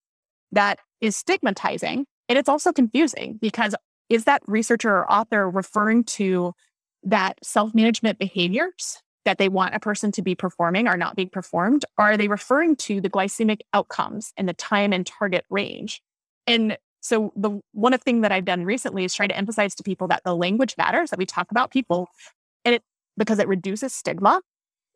that 0.53 0.79
is 1.01 1.17
stigmatizing. 1.17 2.07
And 2.29 2.39
it's 2.39 2.49
also 2.49 2.73
confusing 2.73 3.39
because 3.43 3.75
is 4.09 4.25
that 4.25 4.43
researcher 4.47 4.91
or 4.91 5.11
author 5.11 5.51
referring 5.51 6.05
to 6.05 6.55
that 7.03 7.45
self 7.45 7.75
management 7.75 8.19
behaviors 8.19 9.03
that 9.25 9.39
they 9.39 9.49
want 9.49 9.75
a 9.75 9.81
person 9.81 10.13
to 10.13 10.23
be 10.23 10.35
performing 10.35 10.87
are 10.87 10.97
not 10.97 11.17
being 11.17 11.29
performed? 11.29 11.85
Or 11.99 12.13
are 12.13 12.17
they 12.17 12.29
referring 12.29 12.77
to 12.77 13.01
the 13.01 13.11
glycemic 13.11 13.61
outcomes 13.73 14.33
and 14.37 14.49
the 14.49 14.55
time 14.55 14.93
and 14.93 15.07
target 15.07 15.45
range? 15.51 16.03
And 16.47 16.79
so 17.01 17.33
the 17.35 17.61
one 17.73 17.97
thing 17.99 18.21
that 18.21 18.31
I've 18.31 18.45
done 18.45 18.65
recently 18.65 19.05
is 19.05 19.15
try 19.15 19.27
to 19.27 19.37
emphasize 19.37 19.75
to 19.75 19.83
people 19.83 20.07
that 20.09 20.23
the 20.25 20.37
language 20.37 20.77
matters, 20.79 21.11
that 21.11 21.19
we 21.19 21.27
talk 21.27 21.51
about 21.51 21.73
people, 21.73 22.09
and 22.65 22.77
it 22.77 22.83
because 23.17 23.39
it 23.39 23.49
reduces 23.49 23.93
stigma, 23.93 24.41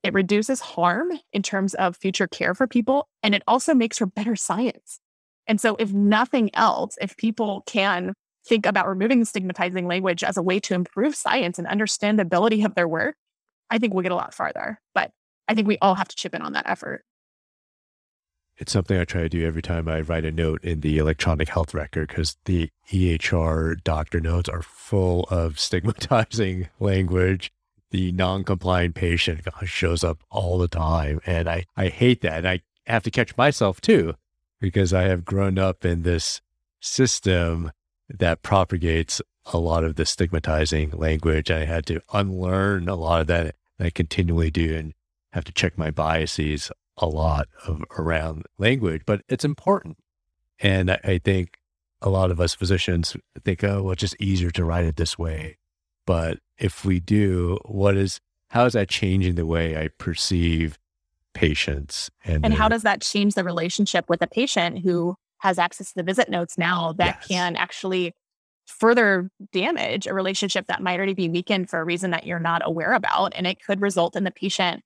it 0.07 0.15
reduces 0.15 0.61
harm 0.61 1.11
in 1.33 1.43
terms 1.43 1.75
of 1.75 1.97
future 1.97 2.29
care 2.29 2.55
for 2.55 2.67
people, 2.67 3.09
and 3.23 3.35
it 3.35 3.43
also 3.49 3.75
makes 3.75 3.99
for 3.99 4.07
better 4.07 4.37
science. 4.37 5.01
And 5.49 5.61
so 5.61 5.77
if 5.81 5.93
nothing 5.93 6.55
else, 6.55 6.97
if 7.01 7.17
people 7.17 7.63
can 7.67 8.15
think 8.47 8.67
about 8.67 8.89
removing 8.89 9.25
stigmatizing 9.25 9.89
language 9.89 10.23
as 10.23 10.37
a 10.37 10.43
way 10.43 10.61
to 10.61 10.75
improve 10.75 11.17
science 11.17 11.59
and 11.59 11.67
understandability 11.67 12.65
of 12.65 12.77
their 12.77 12.87
work, 12.87 13.17
I 13.69 13.79
think 13.79 13.93
we'll 13.93 14.05
get 14.05 14.13
a 14.13 14.17
lot 14.17 14.33
farther. 14.33 14.81
But 14.95 15.11
I 15.49 15.55
think 15.55 15.67
we 15.67 15.79
all 15.83 15.97
have 15.97 16.09
to 16.09 16.17
chip 16.17 16.35
in 16.35 16.43
on 16.43 16.53
that 16.53 16.69
effort. 16.69 17.05
it's 18.59 18.73
something 18.73 18.99
I 18.99 19.05
try 19.05 19.23
to 19.23 19.29
do 19.29 19.47
every 19.47 19.63
time 19.63 19.89
I 19.89 20.01
write 20.01 20.25
a 20.25 20.33
note 20.33 20.65
in 20.65 20.81
the 20.81 20.99
electronic 20.99 21.49
health 21.49 21.75
record 21.75 22.09
because 22.09 22.37
the 22.47 22.71
EHR 22.91 23.83
doctor 23.83 24.21
notes 24.21 24.49
are 24.49 24.63
full 24.63 25.25
of 25.25 25.59
stigmatizing 25.67 26.69
language. 26.81 27.53
The 27.91 28.13
non 28.13 28.45
compliant 28.45 28.95
patient 28.95 29.41
shows 29.65 30.05
up 30.05 30.23
all 30.31 30.59
the 30.59 30.69
time. 30.69 31.21
And 31.27 31.49
I, 31.49 31.65
I 31.77 31.89
hate 31.89 32.21
that. 32.23 32.39
And 32.39 32.49
I 32.49 32.61
have 32.87 33.03
to 33.05 33.11
catch 33.11 33.37
myself 33.37 33.81
too 33.81 34.15
because 34.61 34.93
I 34.93 35.03
have 35.03 35.25
grown 35.25 35.59
up 35.59 35.85
in 35.85 36.03
this 36.03 36.41
system 36.81 37.73
that 38.09 38.43
propagates 38.43 39.21
a 39.53 39.59
lot 39.59 39.85
of 39.85 39.97
the 39.97 40.07
stigmatizing 40.07 40.91
language. 40.91 41.51
I 41.51 41.65
had 41.65 41.87
to 41.87 42.01
unlearn 42.13 42.89
a 42.89 42.95
lot 42.95 43.21
of 43.21 43.27
that. 43.29 43.55
I 43.79 43.91
continually 43.91 44.51
do 44.51 44.75
and 44.75 44.95
have 45.33 45.45
to 45.45 45.53
check 45.53 45.77
my 45.77 45.91
biases 45.91 46.71
a 46.97 47.07
lot 47.07 47.49
of 47.67 47.85
around 47.99 48.47
language, 48.59 49.03
but 49.05 49.23
it's 49.29 49.45
important. 49.45 49.99
And 50.61 50.91
I, 50.91 51.01
I 51.05 51.19
think 51.19 51.59
a 52.01 52.09
lot 52.09 52.31
of 52.31 52.41
us 52.41 52.55
physicians 52.55 53.17
think, 53.45 53.63
oh, 53.63 53.83
well, 53.83 53.93
it's 53.93 54.01
just 54.01 54.17
easier 54.21 54.51
to 54.51 54.65
write 54.65 54.85
it 54.85 54.97
this 54.97 55.19
way. 55.19 55.59
But 56.07 56.39
if 56.59 56.85
we 56.85 57.01
do, 57.01 57.59
what 57.65 57.97
is, 57.97 58.21
how 58.51 58.65
is 58.65 58.73
that 58.75 58.89
changing 58.89 59.35
the 59.35 59.47
way 59.47 59.77
I 59.77 59.89
perceive 59.99 60.79
patients? 61.35 62.11
And, 62.25 62.45
and 62.45 62.55
how 62.55 62.69
does 62.69 62.83
that 62.83 63.03
change 63.03 63.35
the 63.35 63.45
relationship 63.45 64.09
with 64.09 64.23
a 64.23 64.27
patient 64.27 64.79
who 64.79 65.17
has 65.39 65.59
access 65.59 65.89
to 65.89 65.95
the 65.97 66.03
visit 66.03 66.29
notes 66.31 66.57
now 66.57 66.93
that 66.95 67.19
yes. 67.21 67.27
can 67.27 67.57
actually 67.57 68.15
further 68.67 69.31
damage 69.53 70.07
a 70.07 70.15
relationship 70.15 70.67
that 70.67 70.83
might 70.83 70.97
already 70.97 71.15
be 71.15 71.29
weakened 71.29 71.69
for 71.71 71.81
a 71.81 71.85
reason 71.85 72.11
that 72.11 72.27
you're 72.27 72.39
not 72.39 72.63
aware 72.65 72.93
about. 72.93 73.33
And 73.37 73.47
it 73.47 73.63
could 73.65 73.81
result 73.81 74.17
in 74.17 74.25
the 74.25 74.31
patient 74.31 74.83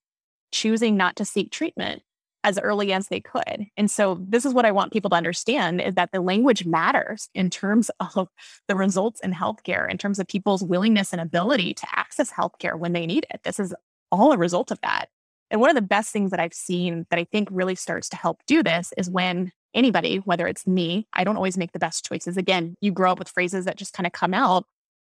choosing 0.52 0.96
not 0.96 1.16
to 1.16 1.24
seek 1.24 1.50
treatment 1.50 2.02
as 2.42 2.58
early 2.58 2.92
as 2.92 3.08
they 3.08 3.20
could. 3.20 3.66
And 3.76 3.90
so 3.90 4.18
this 4.26 4.46
is 4.46 4.54
what 4.54 4.64
I 4.64 4.72
want 4.72 4.92
people 4.92 5.10
to 5.10 5.16
understand 5.16 5.80
is 5.80 5.94
that 5.94 6.10
the 6.12 6.20
language 6.20 6.64
matters 6.64 7.28
in 7.34 7.50
terms 7.50 7.90
of 8.16 8.28
the 8.68 8.76
results 8.76 9.20
in 9.20 9.32
healthcare, 9.32 9.90
in 9.90 9.98
terms 9.98 10.18
of 10.18 10.26
people's 10.26 10.62
willingness 10.62 11.12
and 11.12 11.20
ability 11.20 11.74
to 11.74 11.86
access 11.92 12.32
healthcare 12.32 12.78
when 12.78 12.92
they 12.92 13.06
need 13.06 13.26
it. 13.30 13.40
This 13.44 13.60
is 13.60 13.74
all 14.10 14.32
a 14.32 14.38
result 14.38 14.70
of 14.70 14.80
that. 14.82 15.06
And 15.50 15.60
one 15.60 15.70
of 15.70 15.76
the 15.76 15.82
best 15.82 16.12
things 16.12 16.30
that 16.30 16.40
I've 16.40 16.54
seen 16.54 17.06
that 17.10 17.18
I 17.18 17.24
think 17.24 17.48
really 17.50 17.74
starts 17.74 18.08
to 18.10 18.16
help 18.16 18.40
do 18.46 18.62
this 18.62 18.92
is 18.96 19.10
when 19.10 19.52
anybody, 19.74 20.18
whether 20.18 20.46
it's 20.46 20.66
me, 20.66 21.08
I 21.12 21.24
don't 21.24 21.36
always 21.36 21.58
make 21.58 21.72
the 21.72 21.78
best 21.78 22.04
choices. 22.04 22.36
Again, 22.36 22.76
you 22.80 22.92
grow 22.92 23.12
up 23.12 23.18
with 23.18 23.28
phrases 23.28 23.64
that 23.64 23.76
just 23.76 23.92
kind 23.92 24.06
of 24.06 24.12
come 24.12 24.32
out, 24.32 24.64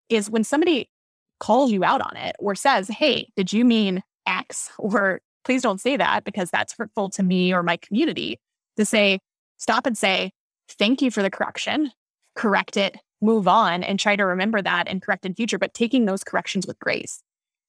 is 0.09 0.29
when 0.29 0.45
somebody 0.45 0.91
calls 1.41 1.71
you 1.73 1.85
out 1.85 2.01
on 2.01 2.17
it 2.17 2.37
or 2.39 2.55
says, 2.55 2.89
Hey, 2.89 3.29
did 3.37 3.53
you 3.53 3.65
mean 3.65 4.03
X? 4.27 4.71
Or 4.79 5.21
please 5.45 5.63
don't 5.63 5.81
say 5.81 5.97
that 5.97 6.25
because 6.25 6.51
that's 6.51 6.75
hurtful 6.77 7.11
to 7.11 7.23
me 7.23 7.53
or 7.53 7.63
my 7.63 7.77
community. 7.77 8.39
To 8.77 8.85
say, 8.85 9.19
stop 9.59 9.87
and 9.87 9.97
say, 9.97 10.33
Thank 10.69 11.03
you 11.03 11.11
for 11.11 11.23
the 11.23 11.31
correction, 11.31 11.93
correct 12.35 12.77
it, 12.77 12.97
move 13.21 13.47
on, 13.47 13.83
and 13.83 13.99
try 13.99 14.17
to 14.17 14.25
remember 14.25 14.63
that 14.63 14.89
and 14.89 15.03
correct 15.03 15.27
in 15.27 15.35
future, 15.35 15.59
but 15.59 15.75
taking 15.75 16.07
those 16.07 16.25
corrections 16.25 16.67
with 16.67 16.79
grace. 16.79 17.23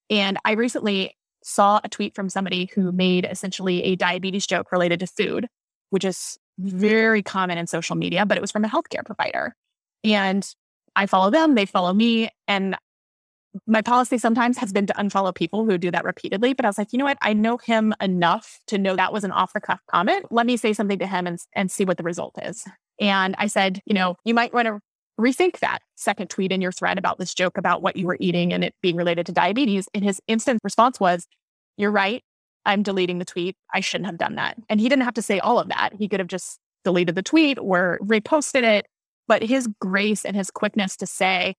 And 0.09 0.37
I 0.45 0.53
recently 0.53 1.17
saw 1.43 1.81
a 1.83 1.89
tweet 1.89 2.15
from 2.15 2.29
somebody 2.29 2.69
who 2.73 2.91
made 2.91 3.25
essentially 3.29 3.83
a 3.83 3.95
diabetes 3.95 4.47
joke 4.47 4.71
related 4.71 4.99
to 5.01 5.07
food, 5.07 5.47
which 5.89 6.05
is 6.05 6.37
very 6.57 7.21
common 7.21 7.57
in 7.57 7.67
social 7.67 7.95
media, 7.95 8.25
but 8.25 8.37
it 8.37 8.41
was 8.41 8.51
from 8.51 8.63
a 8.63 8.69
healthcare 8.69 9.05
provider. 9.05 9.55
And 10.03 10.47
I 10.95 11.05
follow 11.05 11.29
them, 11.29 11.55
they 11.55 11.65
follow 11.65 11.93
me. 11.93 12.29
And 12.47 12.77
my 13.67 13.81
policy 13.81 14.17
sometimes 14.17 14.57
has 14.57 14.71
been 14.71 14.87
to 14.87 14.93
unfollow 14.93 15.33
people 15.33 15.65
who 15.65 15.77
do 15.77 15.91
that 15.91 16.03
repeatedly. 16.03 16.53
But 16.53 16.65
I 16.65 16.69
was 16.69 16.77
like, 16.77 16.91
you 16.91 16.99
know 16.99 17.05
what? 17.05 17.17
I 17.21 17.33
know 17.33 17.57
him 17.57 17.93
enough 18.01 18.59
to 18.67 18.77
know 18.77 18.95
that 18.95 19.13
was 19.13 19.23
an 19.23 19.31
off 19.31 19.53
the 19.53 19.61
cuff 19.61 19.79
comment. 19.91 20.25
Let 20.31 20.45
me 20.45 20.57
say 20.57 20.73
something 20.73 20.99
to 20.99 21.07
him 21.07 21.27
and, 21.27 21.39
and 21.53 21.71
see 21.71 21.85
what 21.85 21.97
the 21.97 22.03
result 22.03 22.35
is. 22.41 22.65
And 22.99 23.35
I 23.37 23.47
said, 23.47 23.81
you 23.85 23.93
know, 23.93 24.15
you 24.23 24.33
might 24.33 24.53
want 24.53 24.67
to 24.67 24.79
rethink 25.19 25.59
that 25.59 25.79
second 25.95 26.29
tweet 26.29 26.51
in 26.51 26.61
your 26.61 26.71
thread 26.71 26.97
about 26.97 27.19
this 27.19 27.33
joke 27.33 27.57
about 27.57 27.81
what 27.81 27.95
you 27.95 28.07
were 28.07 28.17
eating 28.19 28.51
and 28.51 28.63
it 28.63 28.73
being 28.81 28.95
related 28.95 29.25
to 29.27 29.31
diabetes. 29.31 29.87
And 29.93 30.03
his 30.03 30.19
instant 30.27 30.59
response 30.63 30.99
was, 30.99 31.27
You're 31.77 31.91
right. 31.91 32.23
I'm 32.65 32.81
deleting 32.81 33.19
the 33.19 33.25
tweet. 33.25 33.55
I 33.73 33.81
shouldn't 33.81 34.07
have 34.07 34.17
done 34.17 34.35
that. 34.35 34.57
And 34.69 34.79
he 34.79 34.89
didn't 34.89 35.03
have 35.03 35.15
to 35.15 35.21
say 35.21 35.39
all 35.39 35.59
of 35.59 35.67
that. 35.69 35.91
He 35.97 36.07
could 36.07 36.19
have 36.19 36.27
just 36.27 36.59
deleted 36.83 37.15
the 37.15 37.23
tweet 37.23 37.59
or 37.59 37.99
reposted 38.01 38.63
it. 38.63 38.87
But 39.27 39.43
his 39.43 39.67
grace 39.79 40.25
and 40.25 40.35
his 40.35 40.51
quickness 40.51 40.97
to 40.97 41.05
say, 41.05 41.55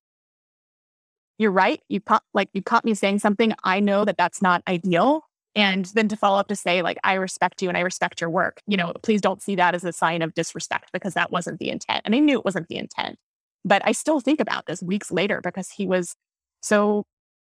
you're 1.39 1.51
right. 1.51 1.81
You 1.89 2.01
caught, 2.01 2.23
like 2.33 2.49
you 2.53 2.63
caught 2.63 2.85
me 2.85 2.95
saying 2.95 3.19
something. 3.19 3.53
I 3.65 3.81
know 3.81 4.05
that 4.05 4.17
that's 4.17 4.41
not 4.41 4.63
ideal. 4.69 5.23
And 5.57 5.85
then 5.87 6.09
to 6.09 6.17
follow 6.17 6.39
up 6.39 6.49
to 6.49 6.57
say, 6.57 6.83
like, 6.83 6.99
I 7.05 7.15
respect 7.15 7.63
you 7.63 7.69
and 7.69 7.79
I 7.79 7.83
respect 7.83 8.21
your 8.21 8.31
work. 8.31 8.61
You 8.67 8.77
know, 8.77 8.93
please 9.03 9.21
don't 9.21 9.41
see 9.41 9.55
that 9.55 9.75
as 9.75 9.85
a 9.85 9.93
sign 9.93 10.21
of 10.23 10.35
disrespect 10.35 10.91
because 10.93 11.15
that 11.15 11.31
wasn't 11.31 11.61
the 11.61 11.71
intent. 11.71 12.03
And 12.05 12.15
I 12.15 12.19
knew 12.19 12.39
it 12.39 12.45
wasn't 12.45 12.67
the 12.69 12.77
intent. 12.77 13.19
But 13.65 13.83
I 13.85 13.93
still 13.93 14.21
think 14.21 14.41
about 14.41 14.67
this 14.67 14.83
weeks 14.83 15.13
later 15.13 15.41
because 15.43 15.71
he 15.71 15.87
was 15.87 16.17
so 16.61 17.07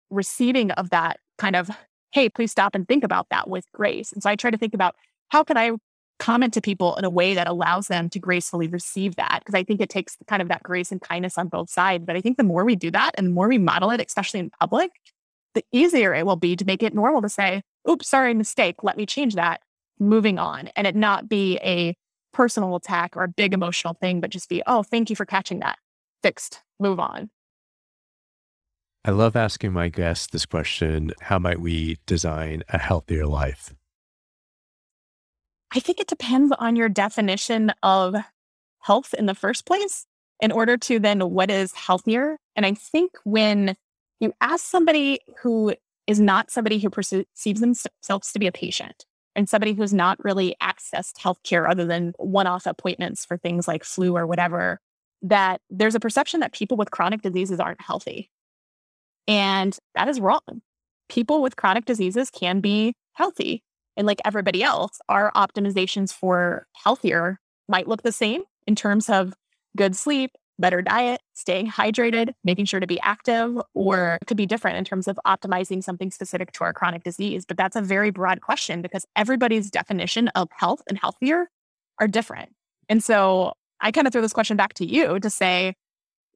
receiving 0.10 0.72
of 0.72 0.90
that 0.90 1.20
kind 1.38 1.56
of 1.56 1.70
hey, 2.14 2.30
please 2.30 2.52
stop 2.52 2.76
and 2.76 2.88
think 2.88 3.04
about 3.04 3.28
that 3.32 3.50
with 3.50 3.66
grace. 3.74 4.14
And 4.14 4.22
so 4.22 4.30
I 4.30 4.36
try 4.36 4.52
to 4.52 4.58
think 4.58 4.76
about 4.76 4.96
how 5.30 5.44
can 5.44 5.58
I 5.58 5.72
comment 6.20 6.54
to 6.54 6.62
people 6.62 6.96
in 6.96 7.06
a 7.06 7.10
way 7.10 7.34
that 7.34 7.48
allows 7.48 7.88
them 7.88 8.10
to 8.10 8.20
gracefully 8.20 8.68
receive 8.68 9.16
that? 9.16 9.40
Because 9.40 9.56
I 9.56 9.64
think 9.64 9.82
it 9.82 9.90
takes 9.90 10.18
kind 10.28 10.42
of 10.42 10.48
that 10.48 10.64
grace 10.64 10.92
and 10.92 11.02
kindness 11.02 11.38
on 11.38 11.48
both 11.48 11.70
sides. 11.70 12.06
But 12.06 12.16
I 12.16 12.22
think 12.22 12.38
the 12.38 12.44
more 12.44 12.64
we 12.66 12.76
do 12.76 12.92
that 12.92 13.12
and 13.18 13.28
the 13.28 13.32
more 13.32 13.48
we 13.48 13.58
model 13.58 13.92
it, 13.92 14.02
especially 14.06 14.40
in 14.40 14.50
public, 14.60 14.92
the 15.54 15.64
easier 15.72 16.14
it 16.14 16.26
will 16.26 16.36
be 16.36 16.56
to 16.56 16.66
make 16.66 16.84
it 16.84 16.94
normal 16.94 17.22
to 17.22 17.30
say, 17.30 17.62
oops, 17.90 18.10
sorry, 18.10 18.34
mistake. 18.34 18.84
Let 18.84 18.98
me 18.98 19.06
change 19.06 19.36
that. 19.36 19.62
Moving 20.00 20.40
on. 20.40 20.70
And 20.76 20.88
it 20.88 20.96
not 20.96 21.30
be 21.30 21.58
a 21.58 21.96
personal 22.34 22.76
attack 22.76 23.16
or 23.16 23.24
a 23.24 23.28
big 23.28 23.54
emotional 23.54 23.94
thing, 23.94 24.20
but 24.20 24.32
just 24.32 24.50
be, 24.50 24.64
oh, 24.66 24.84
thank 24.84 25.10
you 25.10 25.16
for 25.16 25.26
catching 25.26 25.60
that. 25.60 25.78
Fixed. 26.24 26.62
Move 26.80 27.00
on. 27.00 27.30
I 29.06 29.12
love 29.12 29.36
asking 29.36 29.74
my 29.74 29.90
guests 29.90 30.28
this 30.28 30.46
question 30.46 31.12
How 31.22 31.38
might 31.38 31.60
we 31.60 31.98
design 32.06 32.64
a 32.70 32.78
healthier 32.78 33.26
life? 33.26 33.74
I 35.76 35.80
think 35.80 36.00
it 36.00 36.08
depends 36.08 36.54
on 36.60 36.76
your 36.76 36.90
definition 36.90 37.72
of 37.82 38.16
health 38.80 39.14
in 39.14 39.26
the 39.26 39.36
first 39.36 39.66
place, 39.66 40.06
in 40.40 40.52
order 40.52 40.78
to 40.78 41.00
then 41.00 41.20
what 41.32 41.50
is 41.50 41.74
healthier. 41.74 42.38
And 42.56 42.66
I 42.66 42.74
think 42.74 43.12
when 43.24 43.76
you 44.20 44.34
ask 44.42 44.66
somebody 44.66 45.20
who 45.42 45.74
is 46.06 46.20
not 46.20 46.52
somebody 46.52 46.80
who 46.80 46.90
perceives 46.90 47.62
themselves 47.62 48.32
to 48.34 48.40
be 48.40 48.48
a 48.48 48.52
patient 48.52 49.06
and 49.36 49.50
somebody 49.50 49.74
who's 49.74 49.94
not 49.94 50.24
really 50.24 50.56
accessed 50.62 51.16
healthcare 51.16 51.70
other 51.70 51.86
than 51.86 52.14
one 52.18 52.46
off 52.46 52.66
appointments 52.66 53.26
for 53.26 53.38
things 53.38 53.68
like 53.68 53.84
flu 53.84 54.16
or 54.16 54.28
whatever, 54.28 54.80
that 55.22 55.62
there's 55.70 55.96
a 55.96 56.00
perception 56.00 56.42
that 56.42 56.52
people 56.52 56.78
with 56.78 56.92
chronic 56.92 57.22
diseases 57.22 57.60
aren't 57.60 57.82
healthy. 57.82 58.30
And 59.28 59.78
that 59.96 60.10
is 60.10 60.20
wrong. 60.20 60.62
People 61.08 61.42
with 61.42 61.56
chronic 61.56 61.86
diseases 61.86 62.30
can 62.30 62.60
be 62.60 62.94
healthy. 63.14 63.64
And 63.96 64.08
like 64.08 64.20
everybody 64.26 64.64
else, 64.64 65.00
our 65.10 65.32
optimizations 65.34 66.14
for 66.14 66.68
healthier 66.74 67.40
might 67.68 67.88
look 67.88 68.04
the 68.04 68.12
same 68.12 68.44
in 68.68 68.76
terms 68.76 69.10
of 69.10 69.34
good 69.78 69.96
sleep, 69.96 70.32
better 70.60 70.82
diet, 70.82 71.22
staying 71.34 71.70
hydrated, 71.70 72.34
making 72.44 72.66
sure 72.66 72.80
to 72.80 72.88
be 72.88 73.00
active, 73.02 73.60
or 73.74 74.18
it 74.22 74.26
could 74.26 74.38
be 74.38 74.46
different 74.46 74.78
in 74.78 74.86
terms 74.86 75.08
of 75.08 75.20
optimizing 75.26 75.84
something 75.84 76.12
specific 76.12 76.52
to 76.54 76.64
our 76.64 76.74
chronic 76.74 77.04
disease. 77.04 77.46
But 77.46 77.58
that's 77.58 77.76
a 77.76 77.82
very 77.82 78.12
broad 78.12 78.42
question 78.42 78.82
because 78.82 79.06
everybody's 79.16 79.72
definition 79.72 80.28
of 80.30 80.50
health 80.52 80.82
and 80.88 80.98
healthier 80.98 81.50
are 82.00 82.08
different. 82.08 82.52
And 82.90 83.04
so 83.04 83.54
I 83.80 83.92
kind 83.92 84.08
of 84.08 84.14
throw 84.14 84.22
this 84.22 84.34
question 84.34 84.58
back 84.58 84.74
to 84.76 84.86
you 84.86 85.20
to 85.20 85.30
say, 85.30 85.76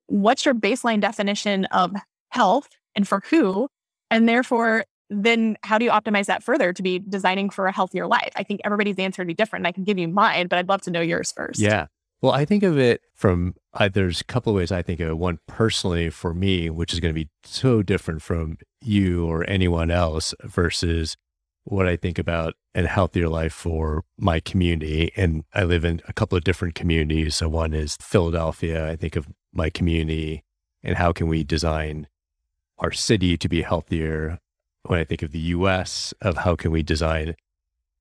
what's 0.07 0.45
your 0.45 0.55
baseline 0.55 0.99
definition 0.99 1.65
of 1.65 1.93
health 2.29 2.69
and 2.95 3.07
for 3.07 3.21
who? 3.29 3.69
And 4.09 4.27
therefore, 4.27 4.85
then 5.09 5.57
how 5.63 5.77
do 5.77 5.85
you 5.85 5.91
optimize 5.91 6.25
that 6.25 6.43
further 6.43 6.73
to 6.73 6.83
be 6.83 6.99
designing 6.99 7.49
for 7.49 7.67
a 7.67 7.71
healthier 7.71 8.07
life? 8.07 8.31
I 8.35 8.43
think 8.43 8.61
everybody's 8.63 8.99
answer 8.99 9.21
would 9.21 9.27
be 9.27 9.33
different. 9.33 9.65
I 9.65 9.71
can 9.71 9.83
give 9.83 9.97
you 9.97 10.07
mine, 10.07 10.47
but 10.47 10.59
I'd 10.59 10.69
love 10.69 10.81
to 10.83 10.91
know 10.91 11.01
yours 11.01 11.31
first. 11.31 11.59
Yeah. 11.59 11.87
Well, 12.21 12.31
I 12.31 12.45
think 12.45 12.63
of 12.63 12.79
it 12.79 13.01
from 13.13 13.55
uh, 13.73 13.89
there's 13.89 14.21
a 14.21 14.23
couple 14.23 14.51
of 14.51 14.57
ways 14.57 14.71
I 14.71 14.81
think 14.81 14.99
of 14.99 15.09
it. 15.09 15.17
One 15.17 15.39
personally 15.47 16.09
for 16.09 16.33
me, 16.33 16.69
which 16.69 16.93
is 16.93 16.99
going 16.99 17.13
to 17.13 17.19
be 17.19 17.29
so 17.43 17.83
different 17.83 18.21
from 18.21 18.57
you 18.81 19.25
or 19.25 19.47
anyone 19.47 19.91
else 19.91 20.33
versus 20.43 21.15
what 21.63 21.87
I 21.87 21.95
think 21.95 22.17
about 22.17 22.55
a 22.73 22.87
healthier 22.87 23.27
life 23.27 23.53
for 23.53 24.03
my 24.17 24.39
community. 24.39 25.11
And 25.15 25.43
I 25.53 25.63
live 25.63 25.85
in 25.85 26.01
a 26.07 26.13
couple 26.13 26.37
of 26.37 26.43
different 26.43 26.75
communities. 26.75 27.35
So 27.35 27.49
one 27.49 27.73
is 27.73 27.97
Philadelphia. 28.01 28.89
I 28.89 28.95
think 28.95 29.15
of 29.15 29.27
my 29.53 29.69
community 29.69 30.43
and 30.83 30.95
how 30.95 31.11
can 31.11 31.27
we 31.27 31.43
design 31.43 32.07
our 32.79 32.91
city 32.91 33.37
to 33.37 33.49
be 33.49 33.61
healthier 33.61 34.39
when 34.87 34.99
i 34.99 35.03
think 35.03 35.21
of 35.21 35.31
the 35.31 35.39
us 35.39 36.13
of 36.21 36.37
how 36.37 36.55
can 36.55 36.71
we 36.71 36.83
design 36.83 37.35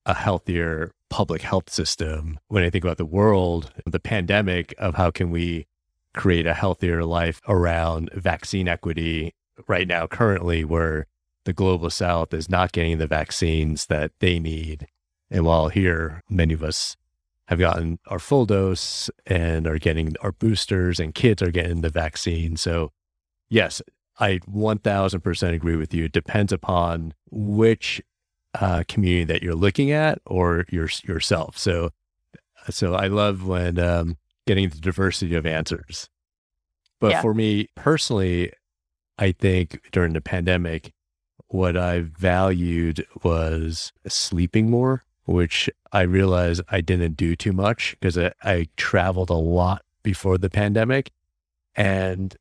a 0.04 0.14
healthier 0.14 0.92
public 1.10 1.42
health 1.42 1.70
system 1.70 2.38
when 2.48 2.62
i 2.62 2.70
think 2.70 2.84
about 2.84 2.96
the 2.96 3.04
world 3.04 3.72
the 3.84 4.00
pandemic 4.00 4.74
of 4.78 4.94
how 4.94 5.10
can 5.10 5.30
we 5.30 5.66
create 6.14 6.46
a 6.46 6.54
healthier 6.54 7.04
life 7.04 7.40
around 7.46 8.10
vaccine 8.14 8.68
equity 8.68 9.34
right 9.68 9.86
now 9.86 10.06
currently 10.06 10.64
where 10.64 11.06
the 11.44 11.52
global 11.52 11.90
south 11.90 12.32
is 12.32 12.48
not 12.48 12.72
getting 12.72 12.98
the 12.98 13.06
vaccines 13.06 13.86
that 13.86 14.12
they 14.20 14.38
need 14.38 14.86
and 15.30 15.44
while 15.44 15.68
here 15.68 16.22
many 16.28 16.54
of 16.54 16.62
us 16.62 16.96
have 17.46 17.58
gotten 17.58 17.98
our 18.08 18.18
full 18.18 18.44
dose 18.44 19.08
and 19.26 19.66
are 19.66 19.78
getting 19.78 20.14
our 20.20 20.32
boosters, 20.32 20.98
and 20.98 21.14
kids 21.14 21.42
are 21.42 21.50
getting 21.50 21.80
the 21.80 21.90
vaccine. 21.90 22.56
So, 22.56 22.92
yes, 23.48 23.80
I 24.18 24.38
1000% 24.50 25.54
agree 25.54 25.76
with 25.76 25.92
you. 25.92 26.04
It 26.04 26.12
depends 26.12 26.52
upon 26.52 27.14
which 27.30 28.02
uh, 28.54 28.84
community 28.88 29.24
that 29.24 29.42
you're 29.42 29.54
looking 29.54 29.90
at 29.90 30.20
or 30.24 30.64
your, 30.70 30.88
yourself. 31.04 31.58
So, 31.58 31.90
so 32.70 32.94
I 32.94 33.08
love 33.08 33.46
when 33.46 33.78
um, 33.78 34.16
getting 34.46 34.70
the 34.70 34.78
diversity 34.78 35.34
of 35.34 35.44
answers. 35.44 36.08
But 36.98 37.12
yeah. 37.12 37.22
for 37.22 37.34
me 37.34 37.68
personally, 37.74 38.52
I 39.18 39.32
think 39.32 39.80
during 39.92 40.14
the 40.14 40.20
pandemic, 40.20 40.92
what 41.48 41.76
I 41.76 42.00
valued 42.00 43.06
was 43.22 43.92
sleeping 44.08 44.70
more, 44.70 45.04
which 45.24 45.70
I 45.92 46.02
realized 46.02 46.62
I 46.70 46.80
didn't 46.80 47.16
do 47.16 47.36
too 47.36 47.52
much 47.52 47.96
because 48.00 48.18
I, 48.18 48.32
I 48.42 48.68
traveled 48.76 49.30
a 49.30 49.34
lot 49.34 49.82
before 50.02 50.38
the 50.38 50.50
pandemic. 50.50 51.12
And 51.74 52.34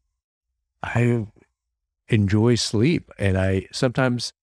I 0.81 1.27
enjoy 2.07 2.55
sleep. 2.55 3.11
And 3.17 3.37
I 3.37 3.67
sometimes 3.71 4.33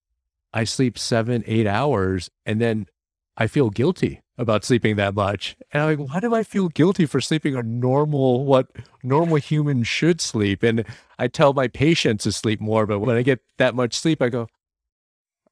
I 0.53 0.63
sleep 0.63 0.97
seven, 0.97 1.43
eight 1.47 1.67
hours 1.67 2.29
and 2.45 2.61
then 2.61 2.87
I 3.35 3.47
feel 3.47 3.69
guilty 3.69 4.21
about 4.37 4.63
sleeping 4.63 4.95
that 4.95 5.15
much. 5.15 5.55
And 5.71 5.83
I'm 5.83 5.97
like, 5.99 6.09
why 6.09 6.19
do 6.19 6.33
I 6.33 6.43
feel 6.43 6.69
guilty 6.69 7.05
for 7.05 7.21
sleeping 7.21 7.55
a 7.55 7.63
normal, 7.63 8.45
what 8.45 8.67
normal 9.03 9.37
humans 9.37 9.87
should 9.87 10.21
sleep? 10.21 10.63
And 10.63 10.85
I 11.17 11.27
tell 11.27 11.53
my 11.53 11.67
patients 11.67 12.23
to 12.23 12.31
sleep 12.31 12.59
more, 12.59 12.85
but 12.85 12.99
when 12.99 13.15
I 13.15 13.21
get 13.21 13.41
that 13.57 13.75
much 13.75 13.95
sleep, 13.95 14.21
I 14.21 14.29
go, 14.29 14.47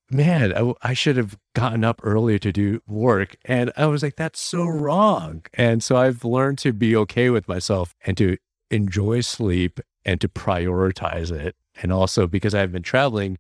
man, 0.10 0.56
I, 0.56 0.74
I 0.82 0.94
should 0.94 1.18
have 1.18 1.38
gotten 1.56 1.84
up 1.84 2.02
earlier 2.04 2.38
to 2.40 2.52
do 2.52 2.82
work. 2.88 3.36
And 3.46 3.72
I 3.78 3.86
was 3.86 4.04
like, 4.04 4.16
that's 4.16 4.42
so 4.42 4.66
wrong. 4.66 5.44
And 5.54 5.84
so 5.84 5.96
I've 5.96 6.26
learned 6.26 6.58
to 6.60 6.74
be 6.74 6.96
okay 6.98 7.30
with 7.30 7.48
myself 7.48 7.96
and 8.06 8.18
to 8.18 8.38
enjoy 8.70 9.22
sleep 9.22 9.80
and 10.06 10.20
to 10.22 10.28
prioritize 10.28 11.32
it. 11.32 11.56
And 11.82 11.92
also 11.92 12.28
because 12.28 12.54
I've 12.54 12.72
been 12.72 12.84
traveling, 12.84 13.38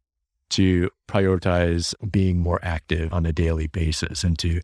to 0.51 0.89
prioritize 1.07 1.95
being 2.11 2.39
more 2.39 2.59
active 2.61 3.13
on 3.13 3.25
a 3.25 3.33
daily 3.33 3.67
basis 3.67 4.23
and 4.23 4.37
to 4.37 4.61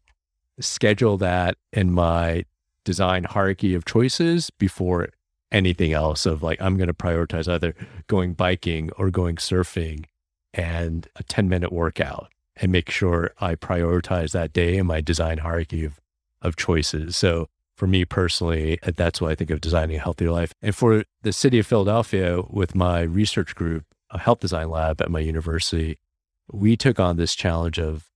schedule 0.59 1.17
that 1.17 1.57
in 1.71 1.91
my 1.91 2.43
design 2.83 3.23
hierarchy 3.23 3.73
of 3.73 3.85
choices 3.85 4.49
before 4.49 5.09
anything 5.51 5.93
else 5.93 6.25
of 6.25 6.43
like 6.43 6.61
i'm 6.61 6.75
going 6.75 6.87
to 6.87 6.93
prioritize 6.93 7.51
either 7.51 7.73
going 8.07 8.33
biking 8.33 8.91
or 8.97 9.09
going 9.09 9.37
surfing 9.37 10.05
and 10.53 11.07
a 11.15 11.23
10 11.23 11.47
minute 11.47 11.71
workout 11.71 12.29
and 12.57 12.71
make 12.71 12.89
sure 12.89 13.31
i 13.39 13.55
prioritize 13.55 14.31
that 14.31 14.51
day 14.51 14.77
in 14.77 14.85
my 14.85 14.99
design 14.99 15.37
hierarchy 15.37 15.85
of, 15.85 16.01
of 16.41 16.57
choices 16.57 17.15
so 17.15 17.47
for 17.77 17.87
me 17.87 18.03
personally 18.03 18.79
uh, 18.83 18.91
that's 18.95 19.21
what 19.21 19.31
i 19.31 19.35
think 19.35 19.49
of 19.49 19.61
designing 19.61 19.95
a 19.95 19.99
healthier 19.99 20.31
life 20.31 20.53
and 20.61 20.75
for 20.75 21.03
the 21.21 21.31
city 21.31 21.59
of 21.59 21.65
philadelphia 21.65 22.41
with 22.49 22.75
my 22.75 23.01
research 23.01 23.55
group 23.55 23.85
a 24.11 24.19
health 24.19 24.39
design 24.39 24.69
lab 24.69 25.01
at 25.01 25.09
my 25.09 25.19
university 25.19 25.97
we 26.51 26.75
took 26.75 26.99
on 26.99 27.17
this 27.17 27.35
challenge 27.35 27.79
of 27.79 28.09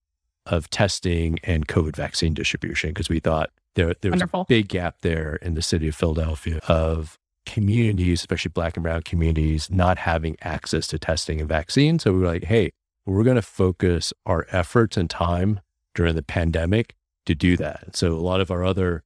of 0.46 0.70
testing 0.70 1.40
and 1.44 1.68
COVID 1.68 1.96
vaccine 1.96 2.34
distribution 2.34 2.90
because 2.90 3.10
we 3.10 3.20
thought 3.20 3.52
there, 3.76 3.94
there 4.02 4.12
was 4.12 4.20
Wonderful. 4.20 4.42
a 4.42 4.46
big 4.46 4.68
gap 4.68 4.98
there 5.02 5.36
in 5.36 5.54
the 5.54 5.62
city 5.62 5.88
of 5.88 5.96
Philadelphia 5.96 6.60
of 6.68 7.18
communities, 7.46 8.22
especially 8.22 8.50
black 8.50 8.76
and 8.76 8.84
brown 8.84 9.02
communities, 9.04 9.70
not 9.70 10.00
having 10.00 10.36
access 10.42 10.88
to 10.88 11.00
testing 11.00 11.40
and 11.40 11.50
vaccines. 11.50 12.04
So 12.04 12.12
we 12.12 12.20
were 12.20 12.28
like, 12.28 12.46
hey, 12.46 12.72
we're 13.06 13.24
going 13.24 13.36
to 13.36 13.42
focus 13.42 14.14
our 14.26 14.46
efforts 14.52 14.98
and 14.98 15.10
time 15.10 15.60
during 15.96 16.16
the 16.16 16.24
pandemic 16.24 16.96
to 17.26 17.36
do 17.36 17.58
that. 17.58 17.96
So 17.96 18.14
a 18.14 18.20
lot 18.20 18.42
of 18.42 18.52
our 18.52 18.64
other 18.64 19.04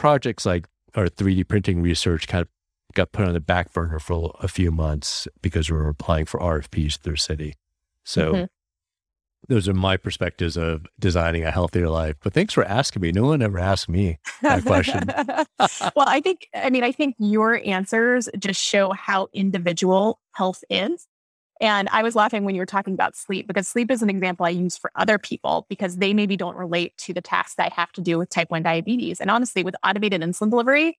projects 0.00 0.46
like 0.46 0.66
our 0.94 1.06
3D 1.06 1.46
printing 1.46 1.82
research 1.82 2.26
kind 2.26 2.42
of 2.42 2.48
got 2.94 3.12
put 3.12 3.26
on 3.26 3.34
the 3.34 3.40
back 3.40 3.72
burner 3.72 3.98
for 3.98 4.34
a 4.40 4.48
few 4.48 4.70
months 4.70 5.28
because 5.42 5.70
we 5.70 5.76
were 5.76 5.88
applying 5.88 6.26
for 6.26 6.40
RFPs 6.40 6.98
through 6.98 7.16
city. 7.16 7.54
So 8.04 8.32
mm-hmm 8.32 8.44
those 9.48 9.68
are 9.68 9.74
my 9.74 9.96
perspectives 9.96 10.56
of 10.56 10.86
designing 10.98 11.44
a 11.44 11.50
healthier 11.50 11.88
life. 11.88 12.16
But 12.22 12.32
thanks 12.32 12.54
for 12.54 12.64
asking 12.64 13.02
me. 13.02 13.12
No 13.12 13.24
one 13.24 13.42
ever 13.42 13.58
asked 13.58 13.88
me 13.88 14.18
that 14.42 14.64
question. 14.66 15.02
well, 15.96 16.06
I 16.06 16.20
think, 16.20 16.48
I 16.54 16.70
mean, 16.70 16.84
I 16.84 16.92
think 16.92 17.16
your 17.18 17.60
answers 17.64 18.28
just 18.38 18.62
show 18.62 18.92
how 18.92 19.28
individual 19.32 20.20
health 20.32 20.62
is. 20.70 21.06
And 21.60 21.88
I 21.90 22.02
was 22.02 22.14
laughing 22.14 22.44
when 22.44 22.54
you 22.54 22.62
were 22.62 22.66
talking 22.66 22.94
about 22.94 23.14
sleep 23.14 23.46
because 23.46 23.68
sleep 23.68 23.90
is 23.90 24.02
an 24.02 24.08
example 24.08 24.46
I 24.46 24.50
use 24.50 24.78
for 24.78 24.90
other 24.96 25.18
people 25.18 25.66
because 25.68 25.96
they 25.96 26.14
maybe 26.14 26.36
don't 26.36 26.56
relate 26.56 26.96
to 26.98 27.12
the 27.12 27.20
tasks 27.20 27.56
I 27.58 27.70
have 27.74 27.92
to 27.92 28.00
do 28.00 28.18
with 28.18 28.30
type 28.30 28.50
1 28.50 28.62
diabetes. 28.62 29.20
And 29.20 29.30
honestly, 29.30 29.62
with 29.62 29.76
automated 29.84 30.22
insulin 30.22 30.48
delivery, 30.48 30.98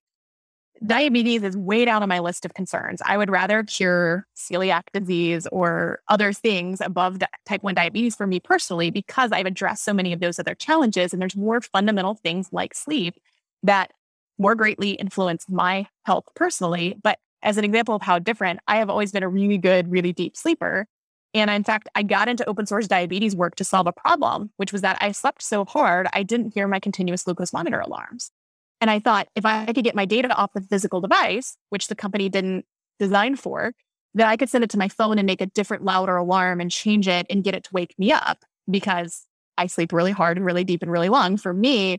diabetes 0.86 1.42
is 1.42 1.56
way 1.56 1.84
down 1.84 2.02
on 2.02 2.08
my 2.08 2.20
list 2.20 2.44
of 2.44 2.54
concerns. 2.54 3.02
I 3.04 3.16
would 3.16 3.30
rather 3.30 3.64
cure 3.64 4.26
celiac 4.36 4.82
disease 4.92 5.48
or 5.50 6.00
other 6.08 6.32
things 6.32 6.80
above 6.80 7.18
di- 7.18 7.26
type 7.44 7.62
1 7.64 7.74
diabetes 7.74 8.14
for 8.14 8.26
me 8.26 8.38
personally 8.38 8.90
because 8.90 9.32
I've 9.32 9.46
addressed 9.46 9.84
so 9.84 9.92
many 9.92 10.12
of 10.12 10.20
those 10.20 10.38
other 10.38 10.54
challenges. 10.54 11.12
And 11.12 11.20
there's 11.20 11.36
more 11.36 11.60
fundamental 11.60 12.14
things 12.14 12.48
like 12.52 12.74
sleep 12.74 13.14
that 13.64 13.92
more 14.38 14.54
greatly 14.54 14.92
influence 14.92 15.46
my 15.48 15.86
health 16.04 16.24
personally. 16.34 16.96
But 17.02 17.18
as 17.42 17.56
an 17.56 17.64
example 17.64 17.94
of 17.94 18.02
how 18.02 18.18
different, 18.18 18.60
I 18.68 18.76
have 18.76 18.90
always 18.90 19.12
been 19.12 19.22
a 19.22 19.28
really 19.28 19.58
good, 19.58 19.90
really 19.90 20.12
deep 20.12 20.36
sleeper. 20.36 20.86
And 21.34 21.50
in 21.50 21.64
fact, 21.64 21.88
I 21.94 22.02
got 22.02 22.28
into 22.28 22.48
open 22.48 22.66
source 22.66 22.86
diabetes 22.86 23.34
work 23.34 23.56
to 23.56 23.64
solve 23.64 23.86
a 23.86 23.92
problem, 23.92 24.50
which 24.56 24.72
was 24.72 24.82
that 24.82 24.98
I 25.00 25.12
slept 25.12 25.42
so 25.42 25.64
hard, 25.64 26.06
I 26.12 26.22
didn't 26.22 26.54
hear 26.54 26.68
my 26.68 26.78
continuous 26.78 27.22
glucose 27.22 27.52
monitor 27.52 27.80
alarms. 27.80 28.30
And 28.80 28.90
I 28.90 28.98
thought 28.98 29.28
if 29.34 29.46
I 29.46 29.66
could 29.66 29.84
get 29.84 29.94
my 29.94 30.04
data 30.04 30.34
off 30.34 30.52
the 30.54 30.60
physical 30.60 31.00
device, 31.00 31.56
which 31.70 31.86
the 31.86 31.94
company 31.94 32.28
didn't 32.28 32.66
design 32.98 33.36
for, 33.36 33.72
then 34.14 34.26
I 34.26 34.36
could 34.36 34.50
send 34.50 34.64
it 34.64 34.70
to 34.70 34.78
my 34.78 34.88
phone 34.88 35.18
and 35.18 35.26
make 35.26 35.40
a 35.40 35.46
different, 35.46 35.84
louder 35.84 36.16
alarm 36.16 36.60
and 36.60 36.70
change 36.70 37.08
it 37.08 37.26
and 37.30 37.44
get 37.44 37.54
it 37.54 37.64
to 37.64 37.70
wake 37.72 37.94
me 37.98 38.12
up 38.12 38.44
because 38.70 39.26
I 39.56 39.66
sleep 39.68 39.92
really 39.92 40.12
hard 40.12 40.36
and 40.36 40.44
really 40.44 40.64
deep 40.64 40.82
and 40.82 40.90
really 40.90 41.08
long. 41.08 41.36
For 41.36 41.54
me, 41.54 41.98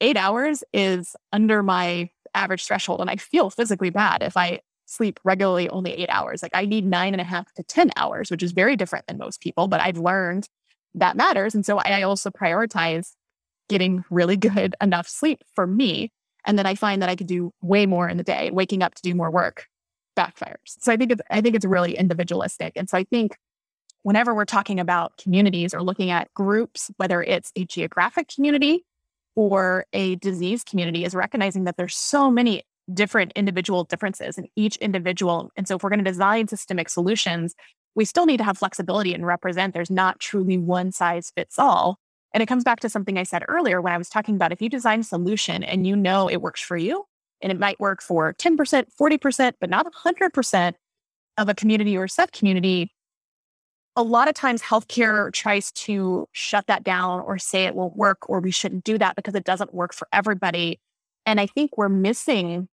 eight 0.00 0.16
hours 0.16 0.62
is 0.72 1.16
under 1.32 1.62
my 1.62 2.10
average 2.34 2.66
threshold. 2.66 3.00
And 3.00 3.10
I 3.10 3.16
feel 3.16 3.50
physically 3.50 3.90
bad 3.90 4.22
if 4.22 4.36
I 4.36 4.60
sleep 4.88 5.20
regularly 5.22 5.68
only 5.68 5.92
eight 5.92 6.08
hours. 6.08 6.42
Like 6.42 6.52
I 6.54 6.64
need 6.64 6.86
nine 6.86 7.14
and 7.14 7.20
a 7.20 7.24
half 7.24 7.52
to 7.54 7.62
10 7.62 7.90
hours, 7.96 8.30
which 8.30 8.42
is 8.42 8.52
very 8.52 8.74
different 8.74 9.06
than 9.06 9.18
most 9.18 9.40
people, 9.40 9.68
but 9.68 9.80
I've 9.80 9.98
learned 9.98 10.48
that 10.94 11.16
matters. 11.16 11.54
And 11.54 11.64
so 11.64 11.78
I 11.78 12.02
also 12.02 12.30
prioritize 12.30 13.12
getting 13.68 14.04
really 14.10 14.36
good 14.36 14.74
enough 14.80 15.08
sleep 15.08 15.42
for 15.54 15.66
me. 15.66 16.10
And 16.44 16.58
then 16.58 16.66
I 16.66 16.74
find 16.74 17.02
that 17.02 17.10
I 17.10 17.16
could 17.16 17.26
do 17.26 17.52
way 17.60 17.84
more 17.84 18.08
in 18.08 18.16
the 18.16 18.22
day. 18.22 18.50
Waking 18.50 18.82
up 18.82 18.94
to 18.94 19.02
do 19.02 19.14
more 19.14 19.30
work 19.30 19.66
backfires. 20.16 20.56
So 20.64 20.90
I 20.90 20.96
think 20.96 21.12
it's, 21.12 21.22
I 21.30 21.40
think 21.40 21.54
it's 21.54 21.66
really 21.66 21.96
individualistic. 21.96 22.72
And 22.74 22.88
so 22.88 22.96
I 22.96 23.04
think 23.04 23.36
whenever 24.02 24.34
we're 24.34 24.46
talking 24.46 24.80
about 24.80 25.16
communities 25.18 25.74
or 25.74 25.82
looking 25.82 26.10
at 26.10 26.32
groups, 26.34 26.90
whether 26.96 27.22
it's 27.22 27.52
a 27.56 27.64
geographic 27.64 28.28
community 28.34 28.84
or 29.36 29.84
a 29.92 30.16
disease 30.16 30.64
community, 30.64 31.04
is 31.04 31.14
recognizing 31.14 31.64
that 31.64 31.76
there's 31.76 31.94
so 31.94 32.30
many 32.30 32.62
different 32.92 33.32
individual 33.34 33.84
differences 33.84 34.38
in 34.38 34.48
each 34.56 34.76
individual. 34.76 35.50
And 35.56 35.68
so 35.68 35.76
if 35.76 35.82
we're 35.82 35.90
going 35.90 36.04
to 36.04 36.10
design 36.10 36.48
systemic 36.48 36.88
solutions, 36.88 37.54
we 37.94 38.04
still 38.04 38.26
need 38.26 38.38
to 38.38 38.44
have 38.44 38.58
flexibility 38.58 39.14
and 39.14 39.26
represent 39.26 39.74
there's 39.74 39.90
not 39.90 40.20
truly 40.20 40.56
one 40.56 40.92
size 40.92 41.32
fits 41.34 41.58
all 41.58 41.98
and 42.32 42.42
it 42.42 42.46
comes 42.46 42.64
back 42.64 42.80
to 42.80 42.88
something 42.88 43.16
I 43.16 43.22
said 43.22 43.44
earlier 43.48 43.80
when 43.80 43.92
I 43.92 43.98
was 43.98 44.08
talking 44.08 44.34
about 44.34 44.52
if 44.52 44.60
you 44.60 44.68
design 44.68 45.00
a 45.00 45.04
solution 45.04 45.62
and 45.62 45.86
you 45.86 45.96
know 45.96 46.28
it 46.28 46.42
works 46.42 46.60
for 46.60 46.76
you, 46.76 47.04
and 47.40 47.52
it 47.52 47.58
might 47.58 47.78
work 47.78 48.02
for 48.02 48.34
10%, 48.34 48.56
40%, 49.00 49.52
but 49.60 49.70
not 49.70 49.86
100% 49.92 50.74
of 51.36 51.48
a 51.48 51.54
community 51.54 51.96
or 51.96 52.08
sub 52.08 52.32
community, 52.32 52.92
a 53.94 54.02
lot 54.02 54.28
of 54.28 54.34
times 54.34 54.60
healthcare 54.60 55.32
tries 55.32 55.72
to 55.72 56.28
shut 56.32 56.66
that 56.66 56.84
down 56.84 57.20
or 57.20 57.38
say 57.38 57.64
it 57.64 57.74
won't 57.74 57.96
work 57.96 58.28
or 58.28 58.40
we 58.40 58.50
shouldn't 58.50 58.84
do 58.84 58.98
that 58.98 59.16
because 59.16 59.34
it 59.34 59.44
doesn't 59.44 59.72
work 59.72 59.94
for 59.94 60.08
everybody. 60.12 60.80
And 61.26 61.40
I 61.40 61.46
think 61.46 61.78
we're 61.78 61.88
missing 61.88 62.68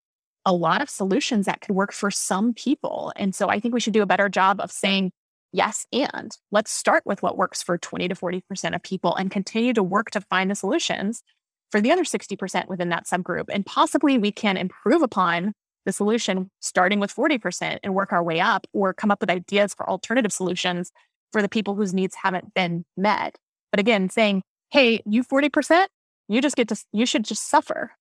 a 0.45 0.53
lot 0.53 0.81
of 0.81 0.89
solutions 0.89 1.45
that 1.45 1.61
could 1.61 1.75
work 1.75 1.93
for 1.93 2.11
some 2.11 2.53
people. 2.53 3.13
And 3.15 3.33
so 3.33 3.49
I 3.49 3.59
think 3.59 3.73
we 3.73 3.79
should 3.79 3.93
do 3.93 4.01
a 4.01 4.07
better 4.07 4.29
job 4.29 4.59
of 4.59 4.71
saying, 4.71 5.11
Yes, 5.55 5.85
and 5.93 6.35
let's 6.51 6.71
start 6.71 7.03
with 7.05 7.21
what 7.21 7.37
works 7.37 7.61
for 7.61 7.77
20 7.77 8.07
to 8.07 8.15
40% 8.15 8.73
of 8.73 8.81
people 8.81 9.15
and 9.15 9.29
continue 9.29 9.71
to 9.73 9.83
work 9.83 10.09
to 10.11 10.21
find 10.21 10.49
the 10.49 10.55
solutions 10.55 11.21
for 11.69 11.79
the 11.79 11.91
other 11.91 12.03
60% 12.03 12.67
within 12.67 12.89
that 12.89 13.05
subgroup. 13.05 13.45
And 13.49 13.63
possibly 13.63 14.17
we 14.17 14.31
can 14.31 14.57
improve 14.57 15.03
upon 15.03 15.53
the 15.85 15.91
solution 15.91 16.49
starting 16.59 16.99
with 16.99 17.13
40% 17.13 17.79
and 17.83 17.93
work 17.93 18.11
our 18.11 18.23
way 18.23 18.39
up 18.39 18.65
or 18.73 18.93
come 18.93 19.11
up 19.11 19.21
with 19.21 19.29
ideas 19.29 19.75
for 19.75 19.87
alternative 19.87 20.33
solutions 20.33 20.91
for 21.31 21.41
the 21.41 21.49
people 21.49 21.75
whose 21.75 21.93
needs 21.93 22.15
haven't 22.15 22.53
been 22.53 22.83
met. 22.97 23.37
But 23.71 23.79
again, 23.79 24.09
saying, 24.09 24.43
hey, 24.71 25.01
you 25.05 25.23
40%, 25.23 25.87
you 26.29 26.41
just 26.41 26.55
get 26.55 26.67
to, 26.69 26.83
you 26.91 27.05
should 27.05 27.25
just 27.25 27.49
suffer, 27.49 27.91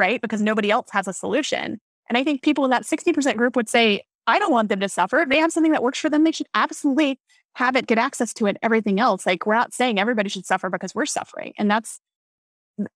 right? 0.00 0.20
Because 0.20 0.42
nobody 0.42 0.70
else 0.70 0.88
has 0.90 1.06
a 1.06 1.12
solution. 1.12 1.78
And 2.08 2.18
I 2.18 2.24
think 2.24 2.42
people 2.42 2.64
in 2.64 2.70
that 2.72 2.82
60% 2.82 3.36
group 3.36 3.54
would 3.54 3.68
say, 3.68 4.02
I 4.26 4.38
don't 4.40 4.50
want 4.50 4.68
them 4.68 4.80
to 4.80 4.88
suffer. 4.88 5.20
If 5.20 5.28
they 5.28 5.38
have 5.38 5.52
something 5.52 5.72
that 5.72 5.82
works 5.82 6.00
for 6.00 6.10
them, 6.10 6.24
they 6.24 6.32
should 6.32 6.48
absolutely 6.54 7.20
have 7.54 7.76
it, 7.76 7.86
get 7.86 7.98
access 7.98 8.34
to 8.34 8.46
it, 8.46 8.56
everything 8.62 8.98
else. 8.98 9.26
Like 9.26 9.46
we're 9.46 9.54
not 9.54 9.72
saying 9.72 9.98
everybody 9.98 10.28
should 10.28 10.46
suffer 10.46 10.68
because 10.70 10.94
we're 10.94 11.06
suffering. 11.06 11.52
And 11.58 11.70
that's 11.70 12.00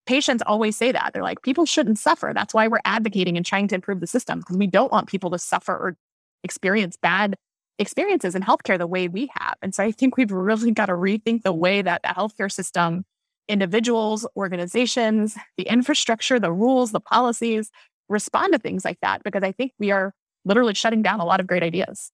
patients 0.06 0.42
always 0.46 0.76
say 0.76 0.92
that. 0.92 1.10
They're 1.12 1.22
like, 1.22 1.42
people 1.42 1.66
shouldn't 1.66 1.98
suffer. 1.98 2.32
That's 2.34 2.54
why 2.54 2.68
we're 2.68 2.80
advocating 2.84 3.36
and 3.36 3.44
trying 3.44 3.68
to 3.68 3.74
improve 3.74 4.00
the 4.00 4.06
system 4.06 4.40
because 4.40 4.56
we 4.56 4.66
don't 4.66 4.92
want 4.92 5.08
people 5.08 5.30
to 5.30 5.38
suffer 5.38 5.72
or 5.72 5.96
experience 6.42 6.96
bad 6.96 7.36
experiences 7.78 8.34
in 8.34 8.42
healthcare 8.42 8.78
the 8.78 8.86
way 8.86 9.08
we 9.08 9.30
have. 9.38 9.56
And 9.62 9.74
so 9.74 9.82
I 9.82 9.90
think 9.90 10.16
we've 10.16 10.30
really 10.30 10.70
got 10.70 10.86
to 10.86 10.92
rethink 10.92 11.42
the 11.42 11.52
way 11.52 11.82
that 11.82 12.02
the 12.02 12.08
healthcare 12.08 12.50
system, 12.50 13.04
individuals, 13.48 14.26
organizations, 14.36 15.36
the 15.56 15.64
infrastructure, 15.64 16.40
the 16.40 16.52
rules, 16.52 16.92
the 16.92 17.00
policies 17.00 17.70
respond 18.08 18.52
to 18.52 18.58
things 18.58 18.84
like 18.84 18.98
that 19.02 19.22
because 19.22 19.42
I 19.42 19.52
think 19.52 19.72
we 19.78 19.90
are 19.90 20.14
literally 20.44 20.74
shutting 20.74 21.02
down 21.02 21.20
a 21.20 21.24
lot 21.24 21.40
of 21.40 21.46
great 21.46 21.62
ideas. 21.62 22.10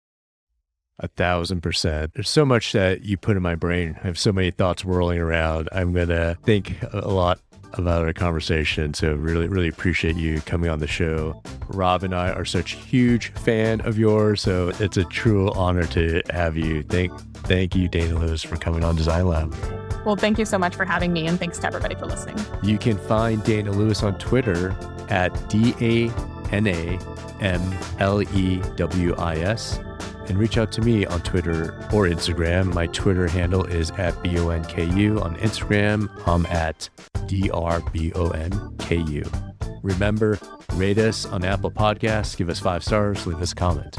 A 0.99 1.09
thousand 1.09 1.62
percent. 1.62 2.12
There's 2.14 2.28
so 2.28 2.45
much 2.45 2.72
that 2.72 3.05
you 3.05 3.16
put 3.16 3.37
in 3.37 3.43
my 3.43 3.55
brain. 3.55 3.97
I 4.03 4.07
have 4.07 4.18
so 4.18 4.33
many 4.33 4.51
thoughts 4.51 4.85
whirling 4.85 5.18
around. 5.18 5.68
I'm 5.72 5.95
going 5.95 6.09
to 6.09 6.37
think 6.45 6.76
a 6.93 7.09
lot 7.09 7.41
about 7.75 8.05
our 8.05 8.12
conversation. 8.12 8.95
So 8.95 9.14
really, 9.14 9.49
really 9.49 9.68
appreciate 9.68 10.16
you 10.16 10.41
coming 10.43 10.71
on 10.71 10.79
the 10.79 10.87
show. 10.87 11.43
Rob 11.68 12.03
and 12.03 12.14
I 12.14 12.31
are 12.31 12.45
such 12.45 12.73
huge 12.73 13.33
fan 13.33 13.81
of 13.83 13.99
yours. 13.99 14.43
So 14.43 14.73
it's 14.81 14.97
a 14.97 15.05
true 15.05 15.51
honor 15.53 15.85
to 15.89 16.23
have 16.31 16.57
you. 16.57 16.83
Thank 16.83 17.18
thank 17.45 17.75
you, 17.75 17.89
Dana 17.89 18.18
Lewis, 18.18 18.43
for 18.43 18.57
coming 18.57 18.85
on 18.85 18.97
Design 18.97 19.27
Lab. 19.27 19.55
Well, 20.05 20.16
thank 20.16 20.39
you 20.39 20.45
so 20.45 20.59
much 20.59 20.75
for 20.75 20.85
having 20.85 21.12
me 21.12 21.27
and 21.27 21.39
thanks 21.39 21.59
to 21.59 21.66
everybody 21.66 21.95
for 21.95 22.07
listening. 22.07 22.39
You 22.62 22.79
can 22.79 22.97
find 22.97 23.43
Dana 23.45 23.71
Lewis 23.71 24.03
on 24.03 24.18
Twitter 24.18 24.77
at 25.09 25.49
D 25.49 25.75
A 25.81 26.11
N 26.53 26.66
A 26.66 26.99
M 27.41 27.79
L 27.99 28.23
E 28.23 28.62
W 28.77 29.14
I 29.16 29.37
S 29.37 29.79
and 30.31 30.39
reach 30.39 30.57
out 30.57 30.71
to 30.73 30.81
me 30.81 31.05
on 31.07 31.21
Twitter 31.23 31.75
or 31.93 32.07
Instagram. 32.07 32.73
My 32.73 32.87
Twitter 32.87 33.27
handle 33.27 33.64
is 33.64 33.91
at 33.93 34.14
BONKU. 34.23 35.21
On 35.23 35.37
Instagram, 35.37 36.09
I'm 36.27 36.47
at 36.47 36.89
DRBONKU. 37.31 39.22
Remember, 39.83 40.39
rate 40.74 40.99
us 40.99 41.24
on 41.26 41.45
Apple 41.45 41.70
Podcasts, 41.70 42.37
give 42.37 42.49
us 42.49 42.59
five 42.59 42.83
stars, 42.85 43.26
leave 43.26 43.41
us 43.41 43.53
a 43.53 43.55
comment. 43.55 43.99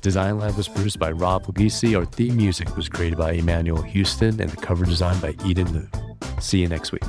Design 0.00 0.38
Lab 0.38 0.56
was 0.56 0.68
produced 0.68 0.98
by 0.98 1.12
Rob 1.12 1.44
Lugisi. 1.46 1.96
Our 1.96 2.06
theme 2.06 2.36
music 2.36 2.76
was 2.76 2.88
created 2.88 3.18
by 3.18 3.32
Emmanuel 3.32 3.82
Houston 3.82 4.40
and 4.40 4.50
the 4.50 4.56
cover 4.56 4.84
design 4.84 5.20
by 5.20 5.36
Eden 5.46 5.72
Liu. 5.72 5.86
See 6.40 6.60
you 6.60 6.66
next 6.66 6.92
week. 6.92 7.04